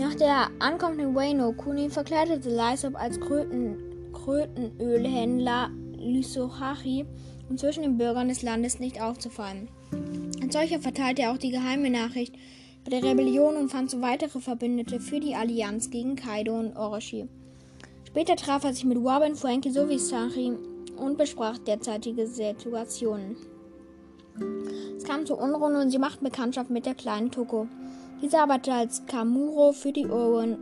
Nach 0.00 0.14
der 0.14 0.48
Ankunft 0.58 0.98
in 1.00 1.14
Wayno 1.14 1.52
Kuni 1.52 1.88
verkleidete 1.88 2.50
Lysop 2.50 2.96
als 2.96 3.20
Kröten, 3.20 3.76
Krötenölhändler 4.12 5.70
Lysohachi, 5.96 7.06
um 7.48 7.56
zwischen 7.56 7.82
den 7.82 7.98
Bürgern 7.98 8.28
des 8.28 8.42
Landes 8.42 8.80
nicht 8.80 9.00
aufzufallen. 9.00 9.68
Als 10.42 10.52
solcher 10.52 10.80
verteilte 10.80 11.22
er 11.22 11.32
auch 11.32 11.38
die 11.38 11.50
geheime 11.50 11.90
Nachricht 11.90 12.34
die 12.86 12.96
Rebellion 12.96 13.56
und 13.56 13.70
fand 13.70 13.90
so 13.90 14.00
weitere 14.00 14.40
Verbündete 14.40 15.00
für 15.00 15.20
die 15.20 15.34
Allianz 15.34 15.90
gegen 15.90 16.16
Kaido 16.16 16.58
und 16.58 16.76
Orochi. 16.76 17.28
Später 18.06 18.36
traf 18.36 18.64
er 18.64 18.74
sich 18.74 18.84
mit 18.84 18.98
Robin, 18.98 19.36
Frankie 19.36 19.70
sowie 19.70 19.98
Sachi 19.98 20.52
und 20.96 21.16
besprach 21.16 21.58
derzeitige 21.58 22.26
Situationen. 22.26 23.36
Es 24.96 25.04
kam 25.04 25.24
zu 25.26 25.36
Unruhen 25.36 25.76
und 25.76 25.90
sie 25.90 25.98
machten 25.98 26.24
Bekanntschaft 26.24 26.70
mit 26.70 26.86
der 26.86 26.94
kleinen 26.94 27.30
Toko. 27.30 27.68
Diese 28.20 28.38
arbeitete 28.38 28.74
als 28.74 29.06
Kamuro 29.06 29.72
für 29.72 29.92
die 29.92 30.06
Owen 30.06 30.58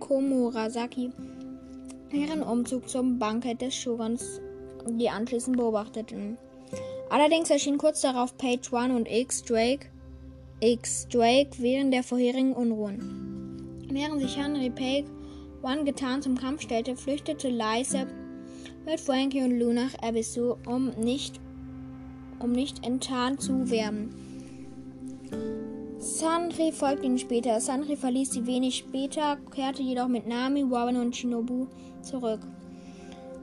Komurasaki, 0.00 1.10
ihren 2.10 2.42
Umzug 2.42 2.88
zum 2.88 3.18
Bankett 3.18 3.62
des 3.62 3.74
Shoguns, 3.74 4.40
die 4.86 5.08
anschließend 5.08 5.56
beobachteten. 5.56 6.38
Allerdings 7.08 7.50
erschien 7.50 7.78
kurz 7.78 8.00
darauf 8.00 8.36
Page 8.36 8.72
One 8.72 8.96
und 8.96 9.08
X 9.08 9.44
Drake, 9.44 9.91
X 10.64 11.08
Drake 11.08 11.50
während 11.58 11.92
der 11.92 12.04
vorherigen 12.04 12.52
Unruhen. 12.52 13.88
Während 13.90 14.22
sich 14.22 14.36
Henry 14.36 14.70
Page 14.70 15.06
One 15.60 15.82
getan 15.82 16.22
zum 16.22 16.38
Kampf 16.38 16.62
stellte, 16.62 16.94
flüchtete 16.94 17.48
Lysa 17.48 18.06
mit 18.86 19.00
Frankie 19.00 19.42
und 19.42 19.58
Lou 19.58 19.72
nach 19.72 19.92
Abyssal, 20.00 20.56
um 20.66 20.90
nicht 20.90 21.40
um 22.38 22.52
nicht 22.52 22.86
enttarnt 22.86 23.42
zu 23.42 23.70
werden. 23.70 24.14
Sanri 25.98 26.70
folgte 26.70 27.06
ihnen 27.06 27.18
später. 27.18 27.60
Sanri 27.60 27.96
verließ 27.96 28.30
sie 28.30 28.46
wenig 28.46 28.76
später, 28.76 29.38
kehrte 29.52 29.82
jedoch 29.82 30.06
mit 30.06 30.28
Nami, 30.28 30.70
Warren 30.70 30.96
und 30.96 31.16
Shinobu 31.16 31.66
zurück. 32.02 32.40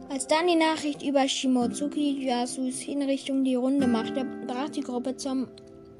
Als 0.07 0.25
dann 0.25 0.47
die 0.47 0.55
Nachricht 0.55 1.03
über 1.03 1.27
Shimotsuki 1.27 2.25
Yasus 2.25 2.79
Hinrichtung 2.79 3.43
die 3.43 3.55
Runde 3.55 3.87
machte, 3.87 4.25
brach 4.47 4.69
die 4.69 4.81
Gruppe 4.81 5.17
zum 5.17 5.47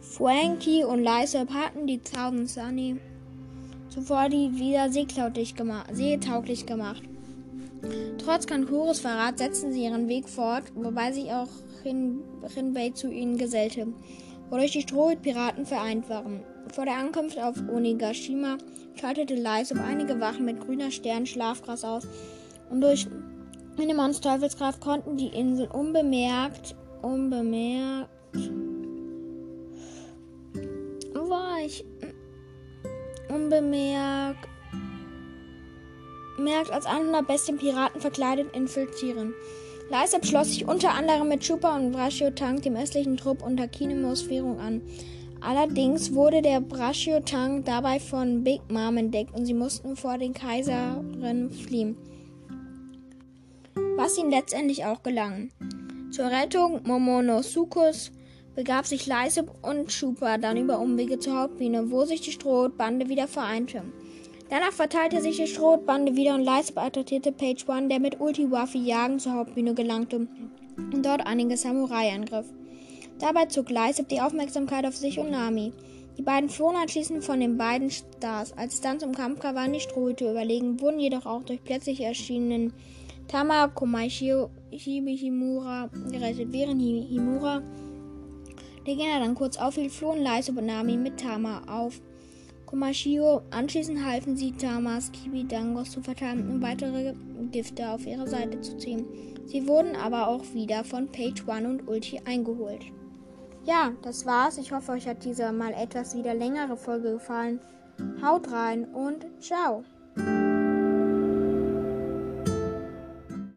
Frankie 0.00 0.84
und 0.84 1.04
Lysop 1.04 1.50
hatten 1.50 1.86
die 1.86 1.98
Thousand 1.98 2.48
Sunny 2.48 2.96
zuvor 3.90 4.30
die 4.30 4.58
wieder 4.58 4.90
seetauglich 4.90 5.54
gemacht. 5.54 5.92
Trotz 8.18 8.46
Kankuros 8.46 9.00
Verrat 9.00 9.36
setzten 9.38 9.72
sie 9.72 9.84
ihren 9.84 10.08
Weg 10.08 10.26
fort, 10.26 10.64
wobei 10.74 11.12
sich 11.12 11.30
auch 11.30 11.50
Rinbei 11.84 12.88
zu 12.90 13.10
ihnen 13.10 13.36
gesellte, 13.36 13.88
wodurch 14.48 14.72
die 14.72 14.80
Strohhut-Piraten 14.80 15.66
vereint 15.66 16.08
waren. 16.08 16.40
Vor 16.72 16.86
der 16.86 16.96
Ankunft 16.96 17.38
auf 17.38 17.56
Onigashima 17.68 18.56
schaltete 18.94 19.34
um 19.72 19.80
einige 19.80 20.18
Wachen 20.20 20.46
mit 20.46 20.60
grüner 20.60 20.90
Stern 20.90 21.26
Schlafgras 21.26 21.84
aus 21.84 22.08
und 22.70 22.80
durch 22.80 23.06
eine 23.78 23.94
Monsteufelskraft 23.94 24.80
konnten 24.80 25.16
die 25.16 25.28
Insel 25.28 25.66
unbemerkt, 25.68 26.74
unbemerkt, 27.02 28.10
war 31.14 31.60
ich 31.64 31.84
unbemerkt 33.28 34.48
merkt 36.40 36.72
als 36.72 36.86
100 36.86 37.26
Bestien 37.26 37.58
Piraten 37.58 38.00
verkleidet 38.00 38.54
infiltrieren. 38.56 39.34
Leise 39.90 40.18
schloss 40.22 40.50
sich 40.50 40.66
unter 40.66 40.94
anderem 40.94 41.28
mit 41.28 41.40
Chupa 41.40 41.76
und 41.76 41.92
Brashio 41.92 42.30
Tank 42.30 42.62
dem 42.62 42.76
östlichen 42.76 43.16
Trupp 43.16 43.42
unter 43.42 43.68
Kinemos 43.68 44.22
Führung 44.22 44.58
an. 44.60 44.82
Allerdings 45.40 46.14
wurde 46.14 46.42
der 46.42 46.60
Brashio 46.60 47.20
Tank 47.20 47.64
dabei 47.64 47.98
von 47.98 48.44
Big 48.44 48.60
Mom 48.70 48.96
entdeckt 48.98 49.34
und 49.34 49.46
sie 49.46 49.54
mussten 49.54 49.96
vor 49.96 50.18
den 50.18 50.32
Kaiserinnen 50.34 51.50
fliehen. 51.50 51.96
Was 54.02 54.16
ihnen 54.16 54.30
letztendlich 54.30 54.86
auch 54.86 55.02
gelang. 55.02 55.50
Zur 56.10 56.24
Rettung 56.24 56.80
Momonosukus 56.84 58.12
begab 58.54 58.86
sich 58.86 59.06
Leise 59.06 59.44
und 59.60 59.88
Chupa 59.88 60.38
dann 60.38 60.56
über 60.56 60.78
Umwege 60.78 61.18
zur 61.18 61.38
Hauptbiene, 61.38 61.90
wo 61.90 62.06
sich 62.06 62.22
die 62.22 62.32
Strohbande 62.32 63.10
wieder 63.10 63.28
vereinte. 63.28 63.82
Danach 64.48 64.72
verteilte 64.72 65.20
sich 65.20 65.36
die 65.36 65.46
Schrotbande 65.46 66.16
wieder 66.16 66.34
und 66.34 66.44
Leiseb 66.44 66.78
attackierte 66.78 67.30
Page 67.30 67.68
One, 67.68 67.88
der 67.88 68.00
mit 68.00 68.18
Ulti-Waffe 68.18 68.78
jagen 68.78 69.18
zur 69.18 69.34
Hauptbühne 69.34 69.74
gelangte 69.74 70.26
und 70.78 71.04
dort 71.04 71.26
einige 71.26 71.58
Samurai 71.58 72.10
angriff. 72.10 72.46
Dabei 73.18 73.46
zog 73.46 73.68
Leiseb 73.68 74.08
die 74.08 74.22
Aufmerksamkeit 74.22 74.86
auf 74.86 74.96
sich 74.96 75.18
und 75.18 75.30
Nami. 75.30 75.74
Die 76.16 76.22
beiden 76.22 76.48
flohen 76.48 76.76
anschließend 76.76 77.22
von 77.22 77.38
den 77.38 77.58
beiden 77.58 77.90
Stars. 77.90 78.56
Als 78.56 78.74
es 78.74 78.80
dann 78.80 78.98
zum 78.98 79.14
Kampf 79.14 79.40
kam, 79.40 79.56
waren 79.56 79.74
die 79.74 79.80
Strohhüte 79.80 80.30
überlegen, 80.30 80.80
wurden 80.80 81.00
jedoch 81.00 81.26
auch 81.26 81.42
durch 81.42 81.62
plötzlich 81.62 82.00
erschienenen 82.00 82.72
Tama 83.30 83.68
Komaishio 83.68 84.50
Himura. 84.72 85.88
Während 85.92 86.82
Himura 86.82 87.62
der 88.84 88.96
Gegner 88.96 89.20
dann 89.20 89.36
kurz 89.36 89.56
aufhielt, 89.56 89.92
flohen 89.92 90.24
Leiseb 90.24 90.58
und 90.58 90.66
Nami 90.66 90.96
mit 90.96 91.20
Tama 91.20 91.62
auf 91.68 92.00
Komashio. 92.66 93.42
Anschließend 93.52 94.04
halfen 94.04 94.36
sie 94.36 94.50
Tamas 94.50 95.12
Kibidangos 95.12 95.92
zu 95.92 96.02
verteilen 96.02 96.50
und 96.50 96.60
weitere 96.60 97.14
Gifte 97.52 97.88
auf 97.90 98.04
ihre 98.04 98.26
Seite 98.26 98.60
zu 98.62 98.76
ziehen. 98.78 99.06
Sie 99.46 99.64
wurden 99.68 99.94
aber 99.94 100.26
auch 100.26 100.42
wieder 100.52 100.82
von 100.82 101.06
Page 101.06 101.46
One 101.46 101.68
und 101.68 101.86
Ulti 101.86 102.20
eingeholt. 102.24 102.82
Ja, 103.64 103.92
das 104.02 104.26
war's. 104.26 104.58
Ich 104.58 104.72
hoffe, 104.72 104.90
euch 104.90 105.06
hat 105.06 105.24
diese 105.24 105.52
mal 105.52 105.72
etwas 105.74 106.16
wieder 106.16 106.34
längere 106.34 106.76
Folge 106.76 107.12
gefallen. 107.12 107.60
Haut 108.20 108.50
rein 108.50 108.86
und 108.86 109.24
ciao. 109.38 109.84